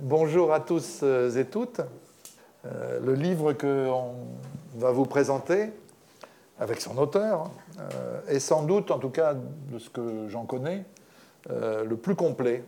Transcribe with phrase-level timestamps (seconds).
[0.00, 1.80] bonjour à tous et toutes.
[2.66, 4.14] Euh, le livre qu'on
[4.76, 5.70] va vous présenter,
[6.58, 10.84] avec son auteur, euh, est sans doute, en tout cas de ce que j'en connais,
[11.50, 12.64] euh, le plus complet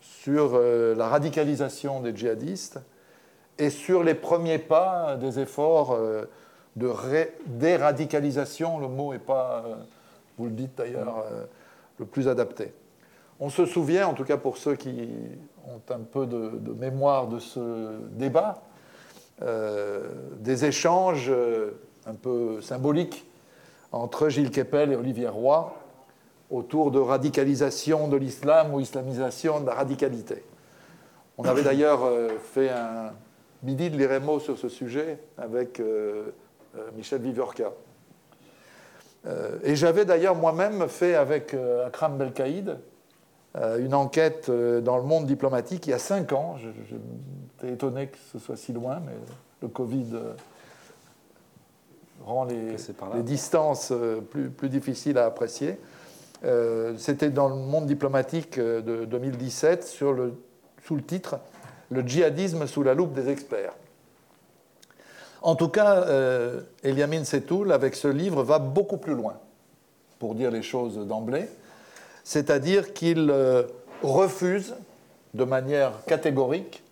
[0.00, 2.78] sur la radicalisation des djihadistes
[3.58, 5.98] et sur les premiers pas des efforts
[6.76, 6.92] de
[7.46, 8.78] déradicalisation.
[8.78, 9.64] Le mot n'est pas,
[10.38, 11.24] vous le dites d'ailleurs,
[11.98, 12.72] le plus adapté.
[13.40, 15.10] On se souvient, en tout cas pour ceux qui
[15.66, 18.62] ont un peu de, mémoire de ce débat,
[19.42, 20.08] euh,
[20.40, 23.24] des échanges euh, un peu symboliques
[23.92, 25.72] entre Gilles Kepel et Olivier Roy
[26.50, 30.42] autour de radicalisation de l'islam ou islamisation de la radicalité.
[31.36, 33.12] On avait d'ailleurs euh, fait un
[33.62, 35.82] midi de l'IREMO sur ce sujet avec
[36.96, 37.72] Michel Vivorca.
[39.64, 42.78] Et j'avais d'ailleurs moi-même fait avec Akram Belkaïd
[43.54, 46.56] une enquête dans le monde diplomatique il y a cinq ans.
[46.58, 49.12] J'étais étonné que ce soit si loin, mais
[49.62, 50.06] le Covid
[52.24, 52.76] rend les,
[53.22, 53.92] distances
[54.30, 55.78] plus, plus, difficiles à apprécier.
[56.98, 60.34] C'était dans le monde diplomatique de 2017 sur le,
[60.84, 61.38] sous le titre
[61.90, 63.74] Le djihadisme sous la loupe des experts.
[65.42, 69.34] En tout cas, euh, Eliamin Setoul, avec ce livre, va beaucoup plus loin,
[70.18, 71.48] pour dire les choses d'emblée.
[72.28, 73.32] C'est-à-dire qu'il
[74.02, 74.74] refuse
[75.32, 76.84] de manière catégorique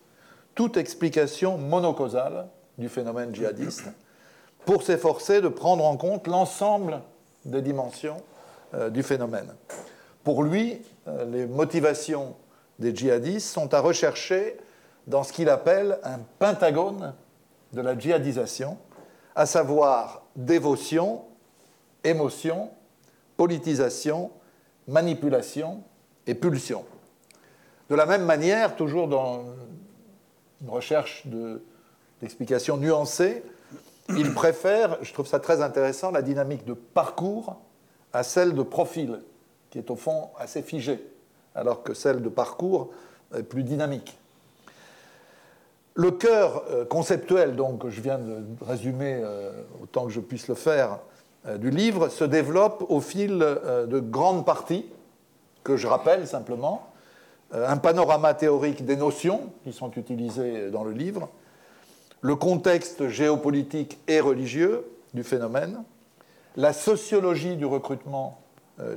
[0.55, 2.47] toute explication monocausale
[2.79, 3.83] du phénomène djihadiste
[4.65, 7.01] pour s'efforcer de prendre en compte l'ensemble
[7.45, 8.17] des dimensions
[8.73, 9.53] euh, du phénomène.
[10.23, 12.35] Pour lui, euh, les motivations
[12.79, 14.57] des djihadistes sont à rechercher
[15.05, 17.13] dans ce qu'il appelle un pentagone
[17.73, 18.79] de la djihadisation,
[19.35, 21.25] à savoir dévotion,
[22.03, 22.71] émotion,
[23.37, 24.31] politisation,
[24.87, 25.83] manipulation
[26.25, 26.85] et pulsion.
[27.89, 29.45] De la même manière, toujours dans
[30.61, 31.25] une recherche
[32.21, 33.43] d'explications nuancées,
[34.09, 37.57] il préfère, je trouve ça très intéressant, la dynamique de parcours
[38.13, 39.21] à celle de profil,
[39.69, 41.05] qui est au fond assez figée,
[41.55, 42.91] alors que celle de parcours
[43.35, 44.17] est plus dynamique.
[45.95, 49.51] Le cœur euh, conceptuel, donc, je viens de résumer euh,
[49.81, 50.99] autant que je puisse le faire,
[51.57, 54.85] du livre se développe au fil de grandes parties,
[55.63, 56.91] que je rappelle simplement,
[57.53, 61.29] un panorama théorique des notions qui sont utilisées dans le livre,
[62.21, 65.83] le contexte géopolitique et religieux du phénomène,
[66.57, 68.41] la sociologie du recrutement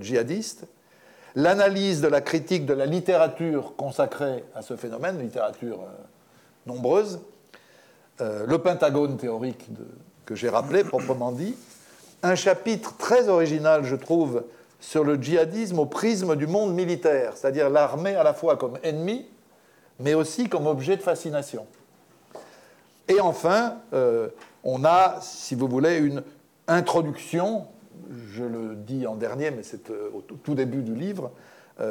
[0.00, 0.66] djihadiste,
[1.36, 5.78] l'analyse de la critique de la littérature consacrée à ce phénomène, littérature
[6.66, 7.20] nombreuses.
[8.20, 9.68] Euh, le pentagone théorique
[10.26, 11.54] que j'ai rappelé, proprement dit.
[12.22, 14.44] Un chapitre très original, je trouve,
[14.78, 19.26] sur le djihadisme au prisme du monde militaire, c'est-à-dire l'armée à la fois comme ennemi,
[19.98, 21.66] mais aussi comme objet de fascination.
[23.08, 24.28] Et enfin, euh,
[24.64, 26.22] on a, si vous voulez, une
[26.68, 27.66] introduction,
[28.32, 31.30] je le dis en dernier, mais c'est euh, au tout début du livre,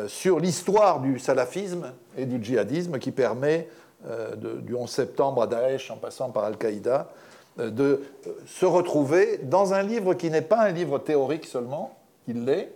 [0.06, 3.68] sur l'histoire du salafisme et du djihadisme qui permet
[4.08, 7.29] euh, du 11 septembre à Daesh en passant par Al-Qaïda, euh,
[7.60, 11.98] de euh, se retrouver dans un livre qui n'est pas un livre théorique seulement,
[12.28, 12.72] il l'est,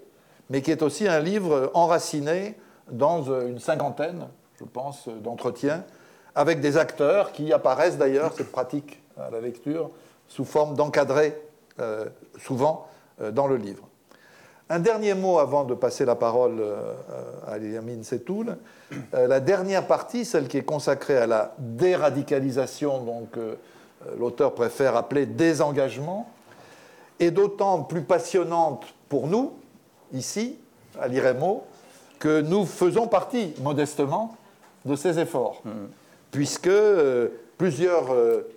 [0.50, 2.56] mais qui est aussi un livre enraciné
[2.92, 4.28] dans une cinquantaine,
[4.60, 5.84] je pense, d'entretiens,
[6.36, 9.90] avec des acteurs qui apparaissent d'ailleurs, cette pratique à la lecture,
[10.28, 11.40] sous forme d'encadrés,
[12.38, 12.88] souvent,
[13.32, 13.88] dans le livre.
[14.70, 16.94] Un dernier mot avant de passer la parole euh,
[17.48, 18.58] à Yamine Setoul.
[19.14, 23.56] Euh, la dernière partie, celle qui est consacrée à la déradicalisation, donc euh,
[24.18, 26.30] l'auteur préfère appeler désengagement,
[27.20, 29.54] est d'autant plus passionnante pour nous,
[30.12, 30.58] ici,
[31.00, 31.64] à l'IREMO,
[32.20, 34.36] que nous faisons partie, modestement,
[34.86, 35.62] de ces efforts.
[35.66, 35.72] Mmh.
[36.32, 36.72] Puisque
[37.58, 38.06] plusieurs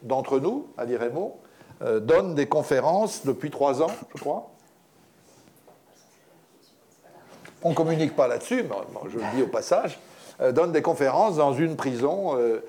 [0.02, 1.38] d'entre nous, à l'IREMO,
[2.00, 4.50] donnent des conférences depuis trois ans, je crois,
[7.66, 9.98] on ne communique pas là-dessus, mais je le dis au passage,
[10.40, 12.60] euh, donne des conférences dans une prison euh,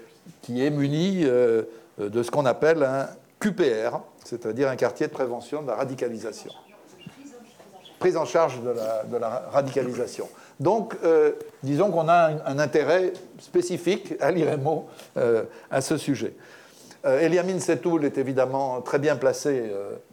[0.42, 1.64] qui est munie euh,
[1.98, 3.08] de ce qu'on appelle un
[3.40, 6.52] QPR, c'est-à-dire un quartier de prévention de la radicalisation.
[8.00, 10.30] Prise en charge de la, radicalisation.
[10.60, 10.96] Donc,
[11.64, 14.88] disons qu'on a un, intérêt spécifique à l'IREMO
[15.72, 16.36] à ce sujet.
[17.04, 19.72] Eliamine Setoul est évidemment très bien placé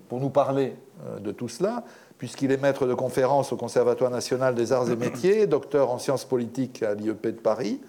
[0.08, 0.76] pour nous parler
[1.20, 1.84] de tout cela
[2.18, 6.24] puisqu'il est maître de conférence au Conservatoire national des arts et métiers, docteur en sciences
[6.24, 7.80] politiques à l'IEP de Paris.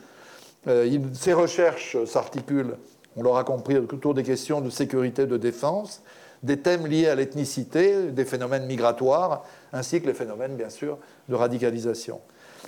[0.67, 2.75] Euh, ses recherches s'articulent,
[3.15, 6.01] on l'aura compris, autour des questions de sécurité, de défense,
[6.43, 10.97] des thèmes liés à l'ethnicité, des phénomènes migratoires, ainsi que les phénomènes, bien sûr,
[11.29, 12.19] de radicalisation.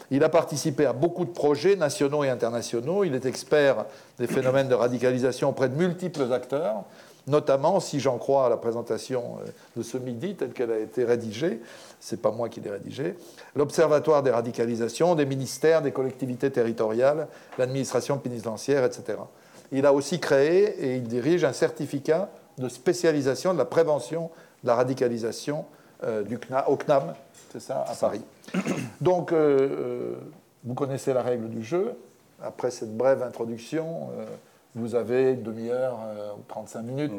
[0.09, 3.03] Il a participé à beaucoup de projets nationaux et internationaux.
[3.03, 3.85] Il est expert
[4.19, 6.85] des phénomènes de radicalisation auprès de multiples acteurs,
[7.27, 11.03] notamment, si j'en crois à la présentation euh, de ce midi telle qu'elle a été
[11.03, 11.61] rédigée,
[11.99, 13.15] c'est pas moi qui l'ai rédigée,
[13.55, 17.27] l'Observatoire des radicalisations, des ministères, des collectivités territoriales,
[17.57, 19.17] l'administration pénitentiaire, etc.
[19.71, 24.29] Il a aussi créé et il dirige un certificat de spécialisation de la prévention
[24.63, 25.65] de la radicalisation
[26.03, 27.13] euh, du au CNAM,
[27.51, 28.21] c'est ça, à Paris.
[29.01, 30.15] Donc, euh, euh,
[30.63, 31.93] vous connaissez la règle du jeu.
[32.41, 34.09] Après cette brève introduction,
[34.75, 35.97] vous avez une demi-heure
[36.37, 37.11] ou 35 minutes,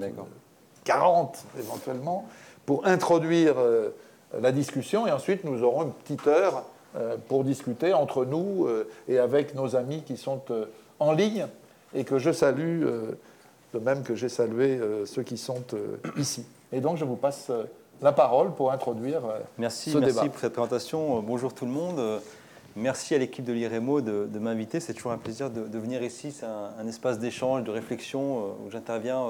[0.85, 2.25] 40 éventuellement,
[2.65, 3.57] pour introduire
[4.41, 5.09] la discussion.
[5.09, 6.67] Et ensuite, nous aurons une petite heure
[7.27, 8.69] pour discuter entre nous
[9.09, 10.41] et avec nos amis qui sont
[11.01, 11.49] en ligne
[11.95, 15.63] et que je salue, de même que j'ai salué ceux qui sont
[16.17, 16.45] ici.
[16.73, 17.51] Et donc, je vous passe
[18.01, 20.29] la parole pour introduire euh, merci, ce merci débat.
[20.29, 21.19] pour cette présentation.
[21.19, 21.99] Euh, bonjour tout le monde.
[21.99, 22.21] Euh,
[22.77, 24.79] merci à l'équipe de l'IREMO de, m'inviter.
[24.81, 26.33] C'est toujours un plaisir de, venir ici.
[26.33, 29.27] C'est un, espace d'échange, de réflexion où j'interviens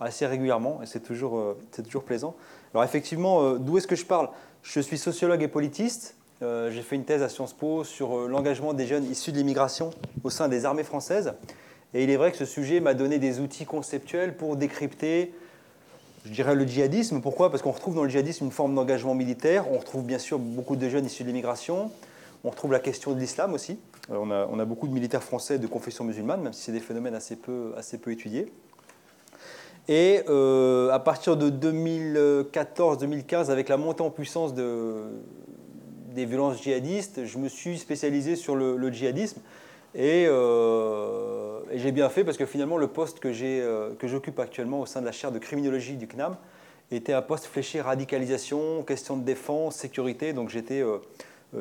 [0.00, 2.34] assez régulièrement et c'est toujours, c'est toujours plaisant.
[2.74, 4.28] Alors effectivement, d'où est-ce que je parle?
[4.64, 6.16] Je suis sociologue et politiste.
[6.40, 9.90] J'ai fait une thèse à Sciences Po sur l'engagement des jeunes issus de l'immigration
[10.24, 11.34] au sein des armées françaises.
[11.94, 15.32] Et il est vrai que ce sujet m'a donné des outils conceptuels pour décrypter
[16.26, 17.20] je dirais le djihadisme.
[17.20, 17.50] Pourquoi?
[17.50, 19.70] Parce qu'on retrouve dans le djihadisme une forme d'engagement militaire.
[19.72, 21.90] On retrouve bien sûr beaucoup de jeunes issus de l'immigration.
[22.44, 23.78] On retrouve la question de l'islam aussi.
[24.10, 27.14] Euh, on a, beaucoup de militaires français de confession musulmane, même si c'est des phénomènes
[27.14, 28.52] assez peu, assez peu étudiés.
[29.88, 35.04] Et euh, à partir de 2014-2015, avec la montée en puissance de,
[36.14, 39.40] des violences djihadistes, je me suis spécialisé sur le djihadisme.
[39.96, 44.86] Euh, et, j'ai bien fait parce que finalement, le poste euh, que j'occupe actuellement au
[44.86, 46.36] sein de la chaire de criminologie du CNAM
[46.90, 50.32] était un poste fléché radicalisation, question de défense, sécurité.
[50.32, 50.98] Donc j'étais euh,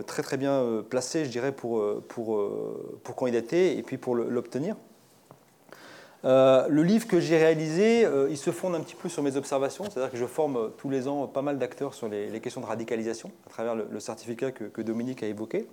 [0.06, 2.52] très très bien placé, je dirais, pour, pour,
[3.04, 4.76] pour candidater et puis pour l'obtenir.
[6.24, 10.12] le livre que j'ai réalisé, il se fonde un petit peu sur mes observations, c'est-à-dire
[10.12, 13.50] que je forme tous les ans pas mal d'acteurs sur les, questions de radicalisation à
[13.50, 15.68] travers le, certificat que, que Dominique a évoqué.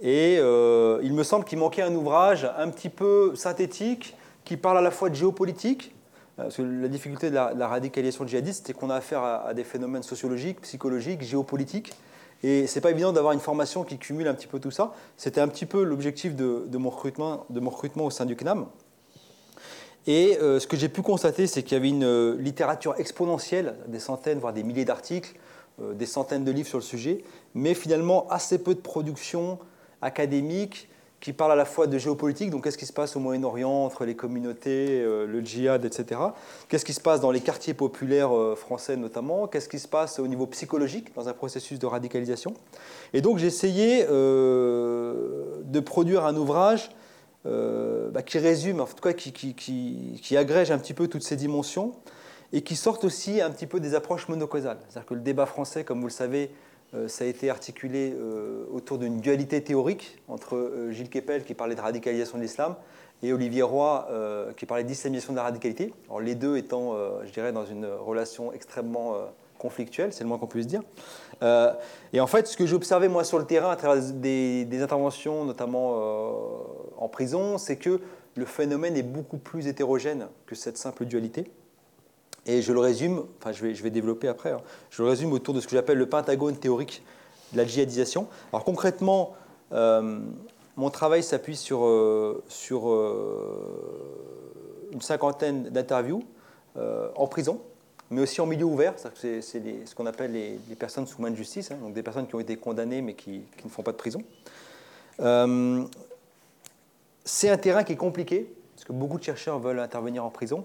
[0.00, 4.14] Et euh, il me semble qu'il manquait un ouvrage un petit peu synthétique
[4.44, 5.94] qui parle à la fois de géopolitique,
[6.38, 9.64] euh, parce que la difficulté de la, radicalisation djihadiste, c'est qu'on a affaire à, des
[9.64, 11.92] phénomènes sociologiques, psychologiques, géopolitiques.
[12.42, 14.92] Et c'est pas évident d'avoir une formation qui cumule un petit peu tout ça.
[15.16, 18.66] C'était un petit peu l'objectif de, mon recrutement, de mon recrutement au sein du CNAM.
[20.06, 23.98] Et euh, ce que j'ai pu constater, c'est qu'il y avait une littérature exponentielle, des
[23.98, 25.34] centaines, voire des milliers d'articles,
[25.94, 27.22] des centaines de livres sur le sujet,
[27.54, 29.58] mais finalement assez peu de production
[30.02, 30.88] académique
[31.20, 34.04] qui parle à la fois de géopolitique, donc qu'est-ce qui se passe au Moyen-Orient entre
[34.04, 36.20] les communautés, euh, le djihad, etc.
[36.68, 40.18] Qu'est-ce qui se passe dans les quartiers populaires euh, français notamment Qu'est-ce qui se passe
[40.18, 42.54] au niveau psychologique dans un processus de radicalisation
[43.12, 46.90] Et donc j'ai essayé euh, de produire un ouvrage
[47.44, 51.22] bah, qui résume, en tout cas qui, qui, qui, qui, agrège un petit peu toutes
[51.22, 51.92] ces dimensions
[52.52, 54.78] et qui sorte aussi un petit peu des approches monocausales.
[54.88, 56.50] C'est-à-dire que le débat français, comme vous le savez,
[57.08, 61.74] ça a été articulé euh, autour d'une dualité théorique entre euh, Gilles Kepel, qui parlait
[61.74, 62.76] de radicalisation de l'islam,
[63.22, 64.06] et Olivier Roy,
[64.58, 65.90] qui parlait d'islamisation de la radicalité.
[66.20, 66.94] Les deux étant,
[67.24, 69.14] je dirais, dans une relation extrêmement
[69.56, 70.82] conflictuelle, c'est le moins qu'on puisse dire.
[71.40, 75.46] et en fait, ce que j'ai observé moi sur le terrain à travers des interventions,
[75.46, 75.98] notamment
[76.98, 78.02] en prison, c'est que
[78.34, 81.50] le phénomène est beaucoup plus hétérogène que cette simple dualité.
[82.46, 84.60] Et je le résume, enfin je vais, je vais développer après, hein.
[84.90, 87.02] je le résume autour de ce que j'appelle le pentagone théorique
[87.52, 88.28] de la djihadisation.
[88.52, 89.34] Alors concrètement,
[89.72, 90.20] euh,
[90.76, 96.22] mon travail s'appuie sur, euh, sur euh, une cinquantaine d'interviews
[97.16, 97.62] en prison,
[98.10, 101.70] mais aussi en milieu ouvert, c'est ce qu'on appelle les, personnes sous main de justice,
[101.70, 103.96] hein, donc des personnes qui ont été condamnées mais qui, qui ne font pas de
[103.96, 104.22] prison.
[107.24, 110.64] c'est un terrain qui est compliqué, parce que beaucoup de chercheurs veulent intervenir en prison.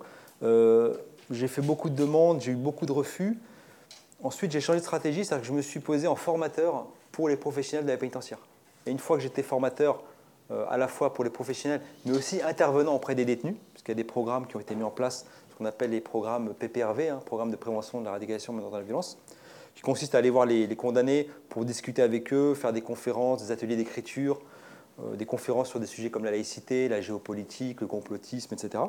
[1.31, 3.37] J'ai fait beaucoup de demandes, j'ai eu beaucoup de refus.
[4.21, 7.37] Ensuite, j'ai changé de stratégie, c'est-à-dire que je me suis posé en formateur pour les
[7.37, 8.39] professionnels de la pénitentiaire.
[8.85, 10.03] Et une fois que j'étais formateur
[10.51, 13.93] euh, à la fois pour les professionnels, mais aussi intervenant auprès des détenus, parce qu'il
[13.93, 16.53] y a des programmes qui ont été mis en place, ce qu'on appelle les programmes
[16.53, 19.17] PPRV, hein, programme de prévention de la radicalisation dans la violence,
[19.73, 23.51] qui consiste à aller voir les, condamnés pour discuter avec eux, faire des conférences, des
[23.51, 24.41] ateliers d'écriture,
[24.99, 28.83] euh, des conférences sur des sujets comme la laïcité, la géopolitique, le complotisme, etc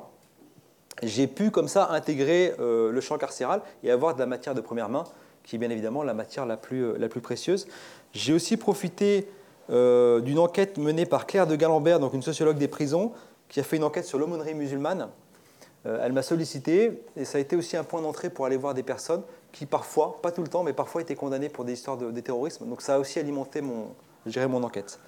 [1.02, 4.60] j'ai pu comme ça intégrer euh, le champ carcéral et avoir de la matière de
[4.60, 5.04] première main,
[5.42, 7.66] qui est bien évidemment la matière la plus, euh, la plus précieuse.
[8.12, 9.28] J'ai aussi profité
[9.70, 13.12] euh, d'une enquête menée par Claire de Galambert, donc une sociologue des prisons,
[13.48, 15.08] qui a fait une enquête sur l'aumônerie musulmane.
[15.84, 18.82] elle m'a sollicité et ça a été aussi un point d'entrée pour aller voir des
[18.82, 19.22] personnes
[19.52, 22.66] qui parfois, pas tout le temps, mais parfois étaient condamnées pour des histoires de, terrorisme.
[22.66, 23.88] Donc ça a aussi alimenté mon,
[24.48, 24.98] mon enquête.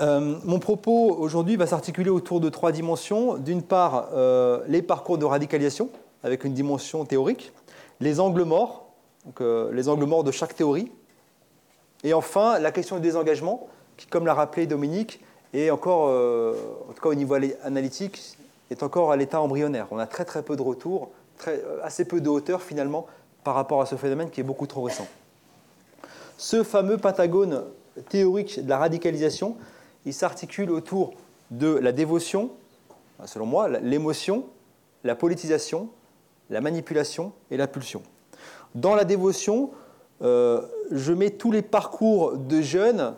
[0.00, 3.36] Euh, mon propos aujourd'hui va s'articuler autour de trois dimensions.
[3.36, 5.90] D'une part, euh, les parcours de radicalisation,
[6.22, 7.52] avec une dimension théorique,
[8.00, 8.86] les angles morts,
[9.26, 10.90] donc, euh, les angles morts de chaque théorie,
[12.04, 15.22] et enfin la question du désengagement, qui, comme l'a rappelé Dominique,
[15.52, 18.38] est encore, en tout cas au niveau analytique,
[18.70, 19.86] est encore à l'état embryonnaire.
[19.90, 21.10] On a très très peu de retours,
[21.82, 23.06] assez peu de hauteur finalement
[23.44, 25.06] par rapport à ce phénomène qui est beaucoup trop récent.
[26.38, 27.64] Ce fameux pentagone
[28.08, 29.56] théorique de la radicalisation,
[30.04, 31.14] il s'articule autour
[31.50, 32.50] de la dévotion,
[33.24, 34.46] selon moi, l'émotion,
[35.04, 35.88] la politisation,
[36.50, 38.02] la manipulation et la pulsion.
[38.74, 39.70] Dans la dévotion,
[40.22, 43.14] euh, je mets tous les parcours de jeunes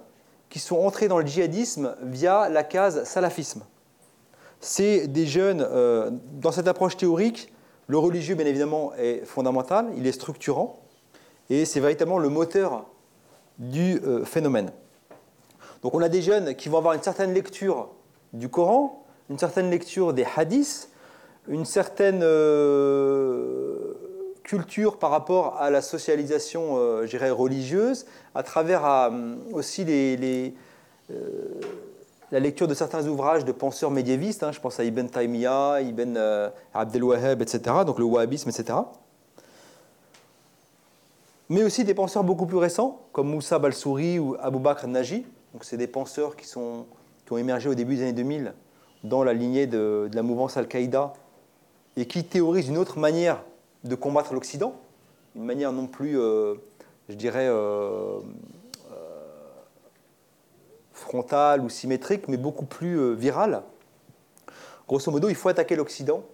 [0.51, 3.63] qui sont entrés dans le djihadisme via la case salafisme.
[4.61, 6.11] C'est des jeunes, euh,
[6.41, 7.53] dans cette approche théorique,
[7.87, 10.81] le religieux, bien évidemment, est fondamental, il est structurant,
[11.51, 12.87] et c'est véritablement le moteur
[13.59, 14.73] du euh, phénomène.
[15.85, 17.91] Donc on a des jeunes qui vont avoir une certaine lecture
[18.33, 20.89] du Coran, une certaine lecture des hadiths,
[21.47, 23.93] une certaine euh,
[24.45, 30.53] culture par rapport à la socialisation euh, religieuse, à travers euh, aussi la
[32.41, 37.05] lecture de certains ouvrages de penseurs médiévistes, hein, je pense à Ibn Taymiyyah, Ibn Abdel
[37.05, 38.79] Wahhab, etc., donc le wahhabisme, etc.
[41.51, 45.65] Mais aussi des penseurs beaucoup plus récents, comme Moussa Balsouri ou Abu Bakr Naji, donc
[45.65, 46.85] c'est des penseurs qui, sont,
[47.25, 48.53] qui ont émergé au début des années 2000
[49.05, 51.13] dans la lignée de, la mouvance Al-Qaïda
[51.97, 53.43] et qui théorisent une autre manière
[53.85, 54.75] de combattre l'Occident,
[55.37, 56.55] une manière non plus, euh,
[57.09, 58.19] je dirais, euh,
[58.91, 59.01] euh,
[60.93, 63.63] frontale ou symétrique, mais beaucoup plus virale.
[64.89, 66.25] Grosso modo, il faut attaquer l'Occident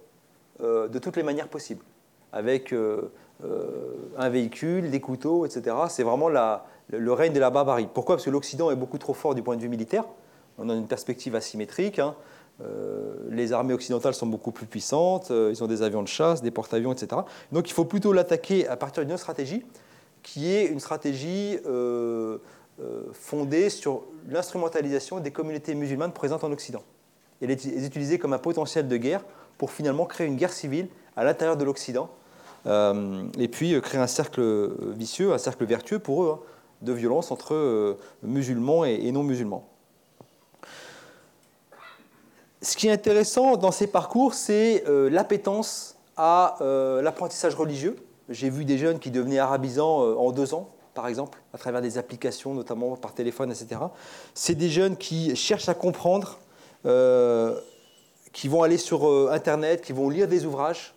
[0.59, 1.83] de toutes les manières possibles,
[2.33, 2.73] avec
[4.17, 5.75] un véhicule, des couteaux, etc.
[5.89, 7.87] C'est vraiment la, le règne de la barbarie.
[7.93, 8.15] Pourquoi?
[8.15, 10.05] Parce que l'Occident est beaucoup trop fort du point de vue militaire.
[10.57, 11.99] On a une perspective asymétrique.
[11.99, 12.15] Hein.
[12.63, 16.41] Euh, les armées occidentales sont beaucoup plus puissantes, euh, ils ont des avions de chasse,
[16.41, 17.21] des porte-avions, etc.
[17.51, 19.65] Donc il faut plutôt l'attaquer à partir d'une stratégie,
[20.21, 22.37] qui est une stratégie euh,
[23.13, 26.83] fondée sur l'instrumentalisation des communautés musulmanes présentes en Occident.
[27.41, 29.23] Et les utiliser comme un potentiel de guerre
[29.57, 32.09] pour finalement créer une guerre civile à l'intérieur de l'Occident,
[32.65, 36.35] et puis créer un cercle vicieux, un cercle vertueux pour eux.
[36.35, 36.39] Hein
[36.81, 39.67] de violence entre euh, musulmans et, non-musulmans.
[42.61, 47.95] Ce qui est intéressant dans ces parcours, c'est euh, l'appétence à euh, l'apprentissage religieux.
[48.29, 51.97] J'ai vu des jeunes qui devenaient arabisants en deux ans, par exemple, à travers des
[51.97, 53.81] applications, notamment par téléphone, etc.
[54.33, 56.39] C'est des jeunes qui cherchent à comprendre,
[58.31, 60.93] qui vont aller sur Internet, qui vont lire des ouvrages,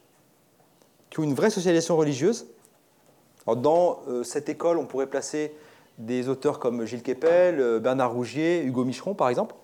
[1.10, 2.46] qui ont une vraie socialisation religieuse.
[3.48, 5.52] dans cette école, on pourrait placer
[5.98, 9.54] des auteurs comme Gilles Kepel, euh, Bernard Rougier, Hugo Micheron, par exemple.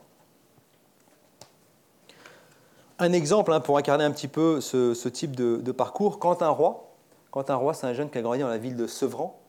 [2.98, 6.86] Un exemple hein, pour incarner un petit peu ce, type de, parcours, Quentin Roy.
[7.30, 9.40] Quentin Roy, c'est un jeune qui a grandi dans la ville de Sevran,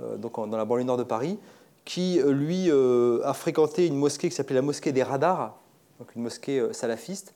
[0.00, 1.38] euh, donc dans la banlieue nord de Paris,
[1.84, 5.56] qui, euh, lui, a fréquenté une mosquée qui s'appelait la mosquée des Radars,
[5.98, 7.34] donc une mosquée salafiste,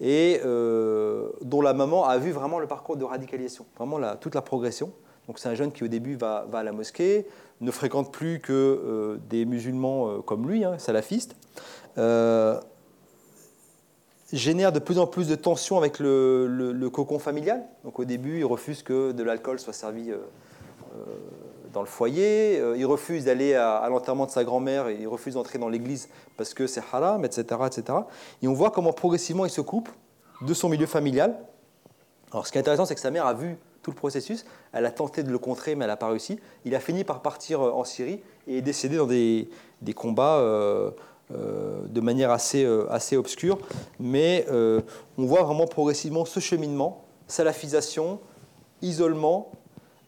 [0.00, 4.92] et dont la maman a vu vraiment le parcours de radicalisation, vraiment toute la progression.
[5.28, 7.26] Donc c'est un jeune qui au début va, à la mosquée,
[7.60, 11.36] ne fréquente plus que euh, des musulmans euh, comme lui, hein, salafistes,
[11.96, 12.60] euh,
[14.32, 17.64] génère de plus en plus de tensions avec le, cocon familial.
[17.84, 20.12] Donc au début, il refuse que de l'alcool soit servi
[21.72, 25.70] dans le foyer, il refuse d'aller à, l'enterrement de sa grand-mère, il refuse d'entrer dans
[25.70, 27.98] l'église parce que c'est haram, etc., etc.
[28.42, 29.88] Et on voit comment progressivement il se coupe
[30.42, 31.34] de son milieu familial.
[32.30, 34.44] Alors ce qui est intéressant, c'est que sa mère a vu tout le processus.
[34.72, 36.38] Elle a tenté de le contrer, mais elle n'a pas réussi.
[36.64, 39.48] Il a fini par partir euh, en Syrie et est décédé dans des,
[39.94, 40.90] combats euh,
[41.32, 43.58] euh, de manière assez, assez obscure.
[44.00, 48.20] Mais on voit vraiment progressivement ce cheminement, salafisation,
[48.82, 49.50] isolement,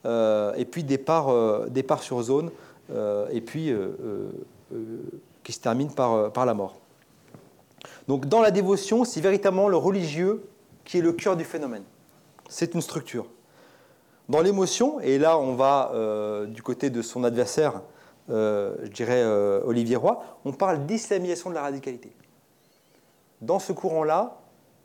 [0.04, 2.50] et puis départ, départ sur zone,
[3.30, 3.74] et puis
[5.42, 6.76] qui se termine par, par la mort.
[8.08, 10.42] Donc dans la dévotion, c'est véritablement le religieux
[10.84, 11.84] qui est le cœur du phénomène.
[12.48, 13.26] C'est une structure.
[14.30, 17.82] Dans l'émotion, et là on va euh, du côté de son adversaire,
[18.30, 22.12] euh, je dirais euh, Olivier Roy, on parle d'islamisation de la radicalité.
[23.40, 24.38] Dans ce courant-là,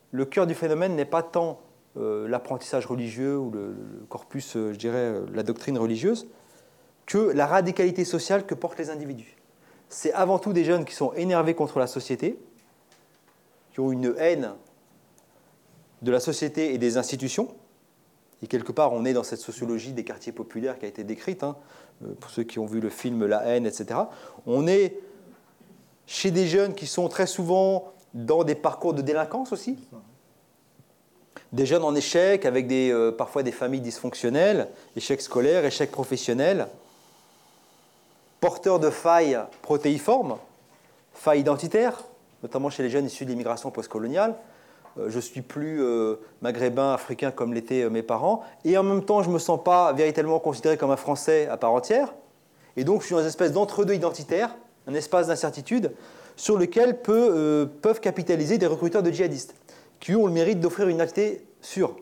[0.10, 1.60] le cœur du phénomène n'est pas tant
[1.96, 3.76] l'apprentissage religieux ou le,
[4.10, 6.28] corpus, je dirais, la doctrine religieuse,
[7.06, 9.38] que la radicalité sociale que portent les individus.
[9.90, 12.38] C'est avant tout des jeunes qui sont énervés contre la société,
[13.72, 14.56] qui ont une haine
[16.02, 17.48] de la société et des institutions,
[18.46, 21.42] et quelque part, on est dans cette sociologie des quartiers populaires qui a été décrite,
[21.42, 21.56] hein,
[22.04, 24.02] euh, pour ceux qui ont vu le film La haine, etc.
[24.46, 24.94] On est
[26.06, 29.80] chez des jeunes qui sont très souvent dans des parcours de délinquance aussi.
[31.54, 36.68] Des jeunes en échec, avec euh, parfois des familles dysfonctionnelles, échecs scolaires, échecs professionnels,
[38.40, 40.38] porteurs de failles protéiformes,
[41.16, 42.04] failles identitaires,
[42.44, 44.36] notamment chez les jeunes issus de l'immigration postcoloniale.
[44.98, 49.24] Euh, je suis plus euh, maghrébin, africain comme l'étaient mes parents, et en même temps,
[49.24, 52.14] je ne me sens pas véritablement considéré comme un Français à part entière.
[52.78, 54.56] Et donc, je suis dans une espèce d'entre-deux identitaire,
[54.88, 55.92] un espace d'incertitude
[56.36, 59.56] sur lequel euh, peuvent capitaliser des recruteurs de djihadistes,
[60.00, 61.96] qui ont le mérite d'offrir une identité sûre,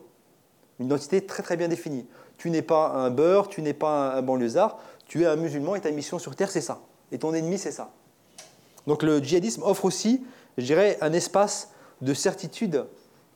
[0.80, 2.08] une identité très très bien définie.
[2.38, 5.82] Tu n'es pas un beurre, tu n'es pas un, banlieusard, tu es un musulman et
[5.82, 6.82] ta mission sur Terre, c'est ça.
[7.12, 7.92] Et ton ennemi, c'est ça.
[8.88, 10.26] Donc le djihadisme offre aussi,
[10.58, 11.70] je dirais, un espace
[12.02, 12.86] de certitude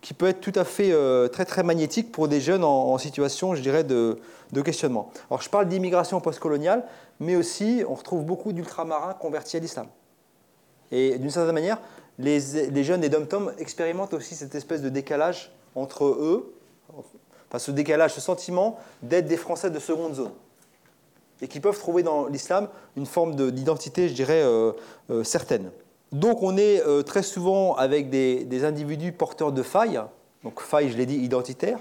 [0.02, 3.56] qui peut être tout à fait euh, très très magnétique pour des jeunes en, situation,
[3.56, 4.18] je dirais, de,
[4.64, 5.12] questionnement.
[5.30, 6.86] Alors je parle d'immigration postcoloniale,
[7.20, 9.88] mais aussi on retrouve beaucoup d'ultramarins convertis à l'islam.
[10.92, 11.80] Et d'une certaine manière,
[12.20, 16.54] les, jeunes des dom-tom expérimentent aussi cette espèce de décalage entre eux,
[17.50, 20.32] enfin ce décalage, ce sentiment d'être des Français de seconde zone.
[21.42, 24.72] Et qui peuvent trouver dans l'islam une forme d'identité, je dirais, euh,
[25.12, 25.70] euh, certaine.
[26.12, 30.02] Donc on est euh, très souvent avec des, individus porteurs de failles,
[30.44, 31.80] donc failles, je l'ai dit, identitaires,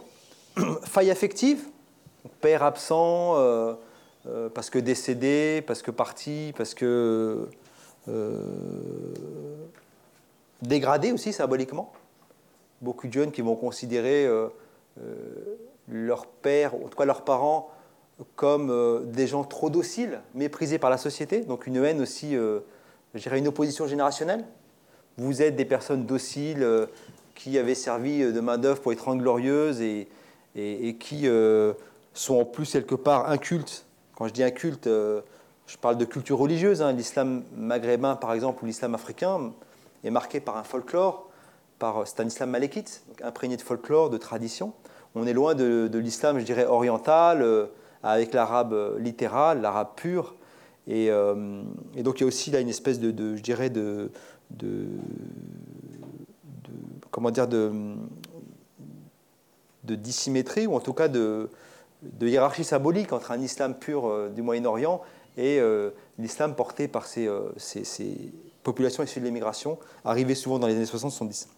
[0.83, 1.65] failles affectives,
[2.41, 3.37] père absent,
[4.55, 7.49] parce que décédé, parce que parti, parce que
[8.09, 8.39] euh,
[10.63, 11.93] dégradés aussi symboliquement.
[12.81, 14.49] Beaucoup de jeunes qui vont considérer euh,
[15.01, 15.15] euh,
[15.89, 17.71] leur père, en tout cas leurs parents,
[18.35, 21.41] comme des gens trop dociles, méprisés par la société.
[21.41, 22.35] Donc une haine aussi,
[23.17, 24.45] je dirais une opposition générationnelle.
[25.19, 26.67] Vous êtes des personnes dociles
[27.35, 30.09] qui avaient servi de main-d'œuvre pour les Trente Glorieuses et,
[30.55, 31.27] et, qui
[32.13, 33.87] sont en plus quelque part incultes.
[34.15, 34.89] Quand je dis incultes,
[35.67, 36.83] je parle de culture religieuse.
[36.83, 36.93] Hein.
[36.93, 39.53] L'islam maghrébin, par exemple, ou l'islam africain,
[40.05, 41.29] est marqué par un folklore.
[41.79, 44.73] Par, c'est un islam malékite, imprégné de folklore, de tradition.
[45.15, 47.67] On est loin de, l'islam, je dirais, oriental, euh,
[48.03, 50.35] avec l'arabe euh, littéral, l'arabe pur.
[50.89, 51.63] Euh,
[51.97, 54.11] et, donc il y a aussi là une espèce de, je dirais, de,
[54.51, 54.87] de,
[57.11, 57.73] comment dire, de,
[59.85, 61.49] dissymétrie, ou en tout cas de,
[62.21, 65.03] hiérarchie symbolique entre un islam pur du Moyen-Orient
[65.37, 67.51] et euh, l'islam porté par ces, euh,
[68.63, 71.49] populations issues de l'immigration, arrivées souvent dans les années 60-70.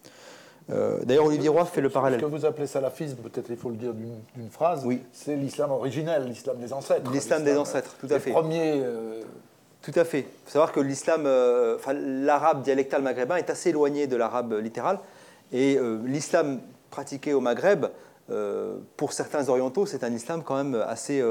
[0.70, 2.20] Euh, d'ailleurs, Olivier Roy fait le parallèle.
[2.20, 5.02] Ce que vous appelez salafisme, peut-être il faut le dire d'une phrase, oui.
[5.12, 7.10] c'est l'islam originel, l'islam des ancêtres.
[7.10, 8.30] L'islam des ancêtres, tout à fait.
[8.30, 8.82] Le premier.
[9.80, 10.20] Tout à fait.
[10.20, 11.22] Il faut savoir que l'islam,
[12.24, 14.98] l'arabe dialectal maghrébin est assez éloigné de l'arabe littéral.
[15.52, 17.86] Et l'islam pratiqué au Maghreb,
[18.96, 21.22] pour certains orientaux, c'est un islam quand même assez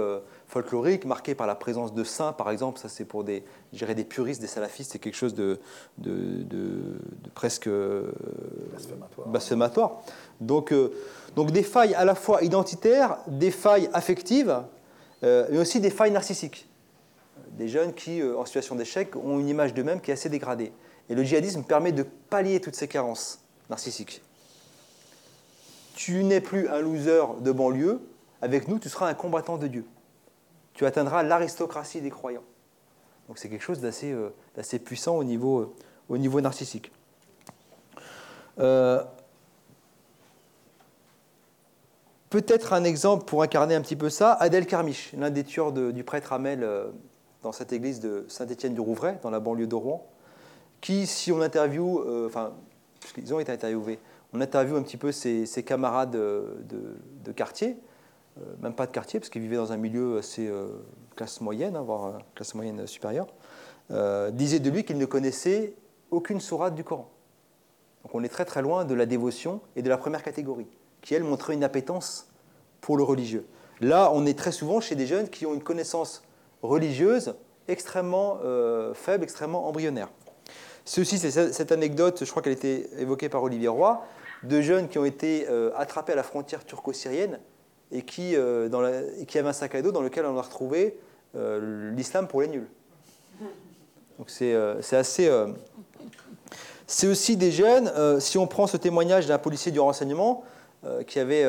[0.47, 2.79] folklorique, marqué par la présence de saints, par exemple.
[2.79, 5.59] Ça, c'est pour des, des puristes, des salafistes, c'est quelque chose de,
[5.97, 6.97] de,
[7.33, 8.11] presque euh,
[9.25, 10.01] blasphématoire.
[10.39, 10.93] Donc, euh,
[11.35, 14.63] donc des failles à la fois identitaires, des failles affectives,
[15.23, 16.67] euh, mais aussi des failles narcissiques.
[17.51, 20.71] Des jeunes qui, en situation d'échec, ont une image d'eux-mêmes qui est assez dégradée.
[21.09, 24.21] Et le djihadisme permet de pallier toutes ces carences narcissiques.
[25.95, 27.99] Tu n'es plus un loser de banlieue,
[28.41, 29.85] avec nous, tu seras un combattant de Dieu
[30.77, 32.43] tu atteindras l'aristocratie des croyants.
[33.27, 34.29] Donc c'est quelque chose d'assez euh,
[34.85, 35.75] puissant au niveau,
[36.11, 36.91] euh, narcissique.
[38.59, 39.03] Euh,
[42.29, 46.03] peut-être un exemple pour incarner un petit peu ça, Adèle Carmiche, l'un des tueurs du
[46.03, 46.67] prêtre Hamel
[47.41, 50.07] dans cette église de Saint-Étienne-du-Rouvray, dans la banlieue de Rouen,
[50.79, 52.53] qui, si on interviewe, enfin,
[52.99, 53.97] puisqu'ils ont été interviewés,
[54.31, 57.77] on interviewe un petit peu ses, camarades de quartier,
[58.61, 60.67] même pas de quartier, parce qu'il vivait dans un milieu assez euh,
[61.15, 63.27] classe moyenne, hein, voire euh, classe moyenne supérieure,
[64.31, 65.73] disait de lui qu'il ne connaissait
[66.11, 67.09] aucune sourate du Coran.
[68.03, 70.67] Donc on est très très loin de la dévotion et de la première catégorie,
[71.01, 72.29] qui elle montrait une appétence
[72.81, 73.45] pour le religieux.
[73.79, 76.23] Là, on est très souvent chez des jeunes qui ont une connaissance
[76.63, 77.35] religieuse
[77.69, 78.39] extrêmement
[78.93, 80.09] faible, extrêmement embryonnaire.
[80.83, 84.03] Ceci, c'est cette anecdote, je crois qu'elle a été évoquée par Olivier Roy,
[84.43, 85.47] de jeunes qui ont été
[85.77, 87.39] attrapés à la frontière turco-syrienne
[87.91, 90.99] et qui, euh, avait un sac à dos dans lequel on a retrouvé
[91.35, 92.67] euh, l'islam pour les nuls.
[94.17, 95.31] Donc c'est euh, assez.
[96.87, 100.43] c'est aussi des jeunes, si on prend ce témoignage d'un policier du renseignement
[101.05, 101.45] qui avait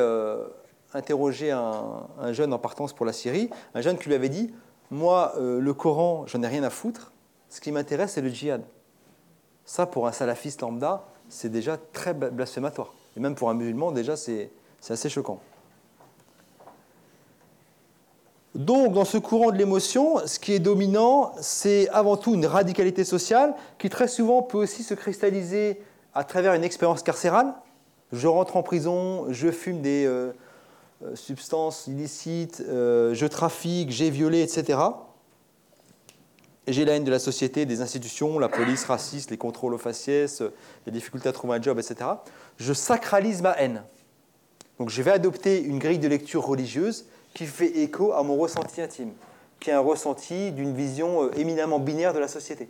[0.93, 4.53] interrogé un, un, jeune en partance pour la Syrie, un jeune qui lui avait dit
[4.91, 7.11] Moi, le Coran, j'en ai rien à foutre,
[7.49, 8.61] ce qui m'intéresse, c'est le djihad.
[9.65, 12.93] Ça, pour un salafiste lambda, c'est déjà très blasphématoire.
[13.15, 14.51] Et même pour un musulman, déjà, c'est
[14.87, 15.39] assez choquant.
[18.55, 23.03] Donc, dans ce courant de l'émotion, ce qui est dominant, c'est avant tout une radicalité
[23.03, 25.79] sociale qui très souvent peut aussi se cristalliser
[26.15, 27.53] à travers une expérience carcérale.
[28.11, 30.33] Je rentre en prison, je fume des euh,
[31.03, 34.79] euh, substances illicites, euh, je trafique, j'ai violé, etc.
[36.67, 40.41] J'ai la haine de la société, des institutions, la police raciste, les contrôles aux faciès,
[40.87, 42.09] les difficultés à trouver un job, etc.
[42.57, 43.83] Je sacralise ma haine.
[44.79, 48.81] Donc je vais adopter une grille de lecture religieuse qui fait écho à mon ressenti
[48.81, 49.11] intime,
[49.59, 52.69] qui est un ressenti d'une vision euh, éminemment binaire de la société.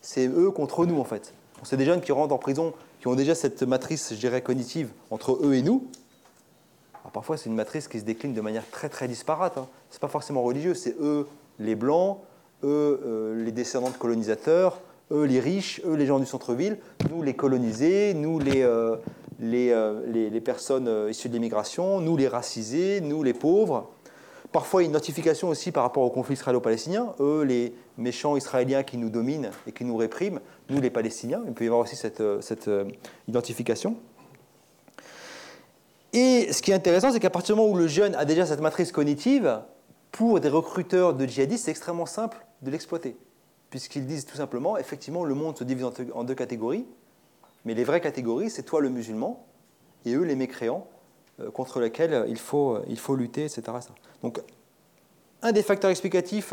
[0.00, 1.34] C'est eux contre nous, en fait.
[1.64, 4.90] C'est des jeunes qui rentrent en prison, qui ont déjà cette matrice, je dirais, cognitive
[5.10, 5.88] entre eux et nous.
[7.12, 9.58] Parfois, c'est une matrice qui se décline de manière très, très disparate.
[9.58, 9.66] Hein.
[9.90, 11.26] Ce n'est pas forcément religieux, c'est eux,
[11.58, 12.18] les blancs,
[12.64, 16.78] eux, euh, les descendants de colonisateurs, eux, les riches, eux, les gens du centre-ville,
[17.10, 18.96] nous, les colonisés, nous, les, euh,
[19.40, 23.90] euh, les, personnes euh, issues de l'immigration, nous les racisés, nous les pauvres.
[24.50, 29.10] Parfois une notification aussi par rapport au conflit israélo-palestinien, eux les méchants israéliens qui nous
[29.10, 32.40] dominent et qui nous répriment, nous les Palestiniens, il peut y avoir aussi cette, euh,
[32.40, 32.68] cette
[33.28, 33.96] identification.
[36.12, 38.46] Et ce qui est intéressant, c'est qu'à partir du moment où le jeune a déjà
[38.46, 39.60] cette matrice cognitive,
[40.10, 43.16] pour des recruteurs de djihadistes, c'est extrêmement simple de l'exploiter.
[43.68, 46.86] Puisqu'ils disent tout simplement, effectivement, le monde se divise en deux catégories.
[47.64, 49.46] Mais les vraies catégories, c'est toi le musulman
[50.04, 50.86] et eux les mécréants
[51.40, 53.62] euh, contre lesquels il faut, euh, il faut lutter, etc.
[54.22, 54.40] Donc,
[55.42, 56.52] un des facteurs explicatifs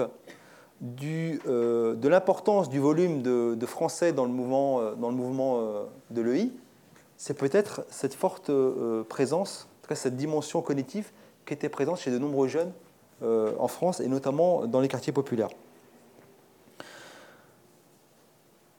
[1.03, 6.51] euh, de l'importance du volume de, Français dans le mouvement, dans le mouvement de l'EI,
[7.17, 8.51] c'est peut-être cette forte
[9.09, 11.11] présence, cette dimension cognitive
[11.45, 12.71] qui était présente chez de nombreux jeunes
[13.23, 15.49] en France et notamment dans les quartiers populaires.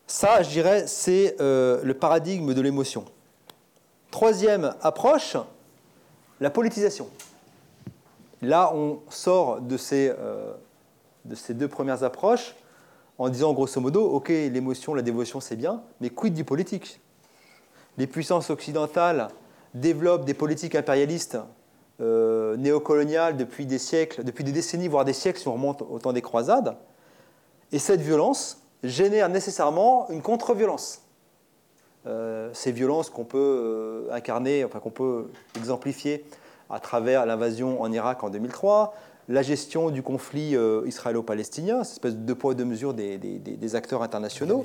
[0.07, 3.05] Ça, je dirais, c'est euh, le paradigme de l'émotion.
[4.13, 5.37] Troisième approche,
[6.41, 7.09] la politisation.
[8.41, 10.53] Là, on sort de ces, euh,
[11.25, 12.55] de ces deux premières approches
[13.19, 17.01] en disant grosso modo, ok, l'émotion, la dévotion, c'est bien, mais quid du politique?
[17.99, 19.29] Les puissances occidentales
[19.75, 21.39] développent des politiques impérialistes
[22.01, 25.99] euh, néocoloniales depuis des siècles, depuis des décennies, voire des siècles, si on remonte au
[25.99, 26.77] temps des croisades.
[27.73, 31.03] Et cette violence, génère nécessairement une contre-violence.
[32.07, 36.25] Euh, ces violences qu'on peut euh, incarner, enfin qu'on peut exemplifier
[36.71, 38.95] à travers l'invasion en Irak en 2003,
[39.29, 44.03] la gestion du conflit euh, israélo-palestinien, cette espèce de deux poids deux mesures des, acteurs
[44.03, 44.65] internationaux.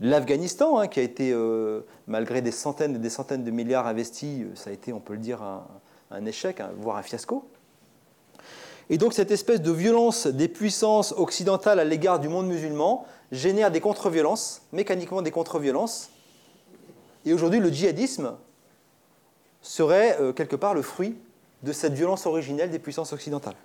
[0.00, 1.36] L'Afghanistan, hein, qui a été,
[2.06, 5.18] malgré des centaines et des centaines de milliards investis, ça a été, on peut le
[5.20, 5.42] dire,
[6.10, 7.48] un, échec, voire un fiasco.
[8.90, 13.70] Et donc cette espèce de violence des puissances occidentales à l'égard du monde musulman génère
[13.70, 16.10] des contre-violences, mécaniquement des contre-violences.
[17.26, 18.36] Et aujourd'hui, le djihadisme
[19.60, 21.16] serait euh, quelque part le fruit
[21.62, 23.56] de cette violence originelle des puissances occidentales.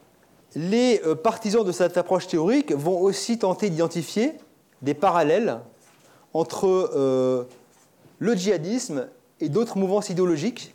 [0.56, 4.34] Les euh, partisans de cette approche théorique vont aussi tenter d'identifier
[4.82, 5.60] des parallèles
[6.34, 7.46] entre euh,
[8.20, 9.08] le djihadisme
[9.40, 10.74] et d'autres mouvances idéologiques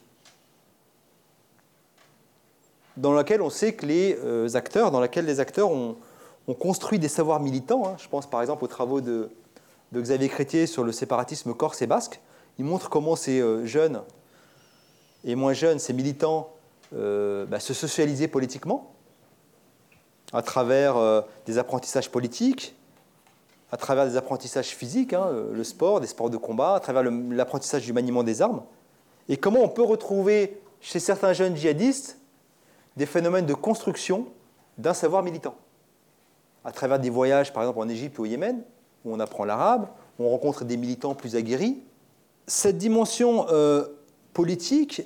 [2.99, 5.97] dans lesquels on sait que les acteurs, dans lesquels les acteurs ont,
[6.49, 7.87] on construit des savoirs militants.
[7.87, 7.97] Hein.
[7.99, 9.31] Je pense par exemple aux travaux de,
[9.95, 12.21] Xavier Crétier sur le séparatisme corse et basque.
[12.59, 14.03] Il montre comment ces euh, jeunes
[15.25, 16.51] et moins jeunes, ces militants,
[16.95, 18.95] euh, bah, se socialisaient politiquement
[20.33, 22.75] à travers euh, des apprentissages politiques,
[23.71, 27.85] à travers des apprentissages physiques, hein, le sport, des sports de combat, à travers l'apprentissage
[27.85, 28.63] du maniement des armes.
[29.29, 32.19] Et comment on peut retrouver chez certains jeunes djihadistes
[32.99, 34.27] des phénomènes de construction
[34.77, 35.55] d'un savoir militant
[36.65, 38.61] à travers des voyages, par exemple en Égypte ou au Yémen,
[39.05, 39.87] où on apprend l'arabe,
[40.19, 41.81] où on rencontre des militants plus aguerris.
[42.47, 43.87] Cette dimension euh,
[44.35, 45.03] politique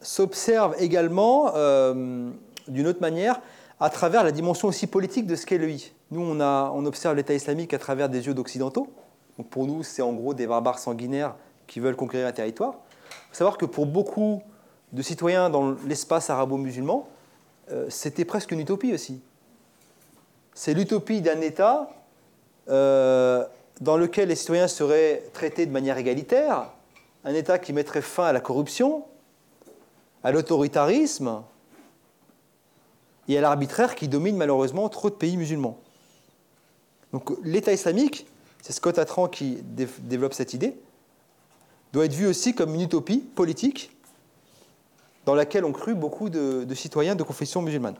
[0.00, 2.30] s'observe également euh,
[2.68, 3.40] d'une autre manière
[3.80, 5.68] à travers la dimension aussi politique de ce qu'est le.
[6.12, 8.86] Nous, on, observe l'État islamique à travers des yeux d'occidentaux.
[9.50, 11.34] Pour nous, c'est en gros des barbares sanguinaires
[11.66, 12.74] qui veulent conquérir un territoire.
[13.10, 14.40] Il faut savoir que pour beaucoup
[14.92, 17.08] de citoyens dans l'espace arabo-musulman,
[17.70, 19.20] euh, c'était presque une utopie aussi
[20.56, 21.90] c'est l'utopie d'un État
[22.68, 23.44] euh,
[23.82, 26.70] dans lequel les citoyens seraient traités de manière égalitaire,
[27.24, 29.04] un État qui mettrait fin à la corruption,
[30.24, 31.42] à l'autoritarisme
[33.28, 35.78] et à l'arbitraire qui domine malheureusement trop de pays musulmans.
[37.12, 38.26] Donc l'État islamique,
[38.62, 40.74] c'est Scott Atran qui développe cette idée,
[41.92, 43.94] doit être vu aussi comme une utopie politique
[45.26, 47.96] dans laquelle ont cru beaucoup de citoyens de confession musulmane.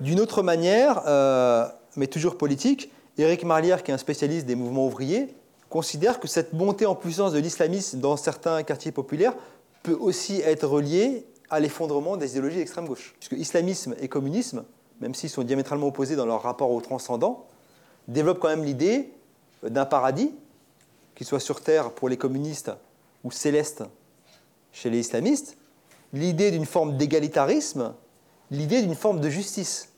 [0.00, 1.66] D'une autre manière, euh,
[1.96, 5.34] mais toujours politique, Éric Marlière, qui est un spécialiste des mouvements ouvriers,
[5.70, 9.34] considère que cette montée en puissance de l'islamisme dans certains quartiers populaires
[9.82, 13.14] peut aussi être reliée à l'effondrement des idéologies d'extrême gauche.
[13.18, 14.64] Puisque islamisme et communisme,
[15.00, 17.46] même s'ils sont diamétralement opposés dans leur rapport au transcendant,
[18.08, 19.12] développent quand même l'idée
[19.62, 20.34] d'un paradis,
[21.14, 22.72] qu'il soit sur terre pour les communistes
[23.22, 23.84] ou céleste
[24.72, 25.56] chez les islamistes,
[26.14, 27.92] l'idée d'une forme d'égalitarisme,
[28.50, 29.90] l'idée d'une forme de justice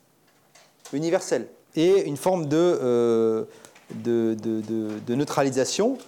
[0.93, 3.45] universelle et une forme de, euh,
[3.91, 5.99] de, neutralisation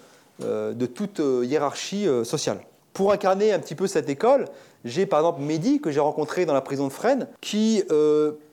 [0.43, 2.61] euh, de toute euh, hiérarchie sociale.
[2.95, 4.47] Pour incarner un petit peu cette école,
[4.85, 7.85] j'ai par exemple Mehdi, que j'ai rencontré dans la prison de Fresnes, qui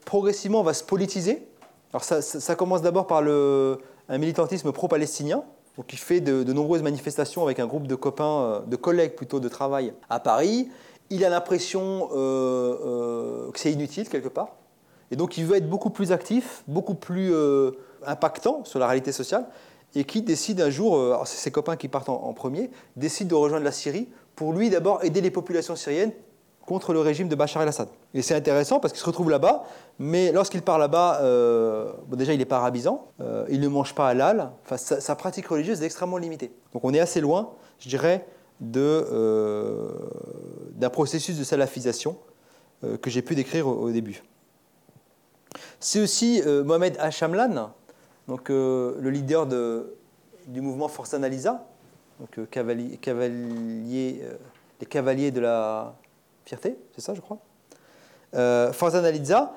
[0.04, 1.48] progressivement va se politiser.
[1.94, 5.44] Alors ça, commence d'abord par le, un militantisme pro-palestinien,
[5.78, 9.40] donc il fait de, de, nombreuses manifestations avec un groupe de copains, de collègues plutôt
[9.40, 10.70] de travail à Paris.
[11.10, 14.50] Il a l'impression que c'est inutile quelque part.
[15.12, 17.72] Et donc il veut être beaucoup plus actif, beaucoup plus euh,
[18.06, 19.46] impactant sur la réalité sociale,
[19.94, 23.36] et qui décide un jour, euh, c'est ses copains qui partent en, premier, décide de
[23.36, 26.12] rejoindre la Syrie pour lui d'abord aider les populations syriennes
[26.66, 27.88] contre le régime de Bachar el-Assad.
[28.16, 29.66] Et c'est intéressant parce qu'il se retrouve là-bas,
[30.00, 33.12] mais lorsqu'il part là-bas, euh, déjà il n'est pas arabisant,
[33.50, 36.52] il ne mange pas halal, enfin, sa, pratique religieuse est extrêmement limitée.
[36.74, 38.26] Donc on est assez loin, je dirais,
[38.60, 40.00] d'un
[40.92, 42.18] processus de salafisation
[42.82, 44.24] que j'ai pu décrire au début.
[45.80, 47.72] C'est aussi euh, Mohamed Hachamlan,
[48.28, 51.64] donc, euh, le leader du mouvement Force Analisa,
[52.20, 53.00] donc, euh, cavalier,
[54.80, 55.96] les cavaliers de la
[56.46, 57.40] fierté, c'est ça je crois.
[58.74, 59.54] Force Analisa,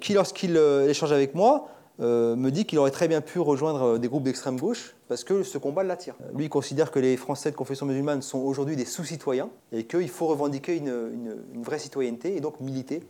[0.00, 4.22] qui lorsqu'il échange avec moi, me dit qu'il aurait très bien pu rejoindre des groupes
[4.22, 6.14] d'extrême gauche parce que ce combat l'attire.
[6.34, 10.08] Lui il considère que les Français de confession musulmane sont aujourd'hui des sous-citoyens et qu'il
[10.08, 13.02] faut revendiquer une, vraie citoyenneté et donc militer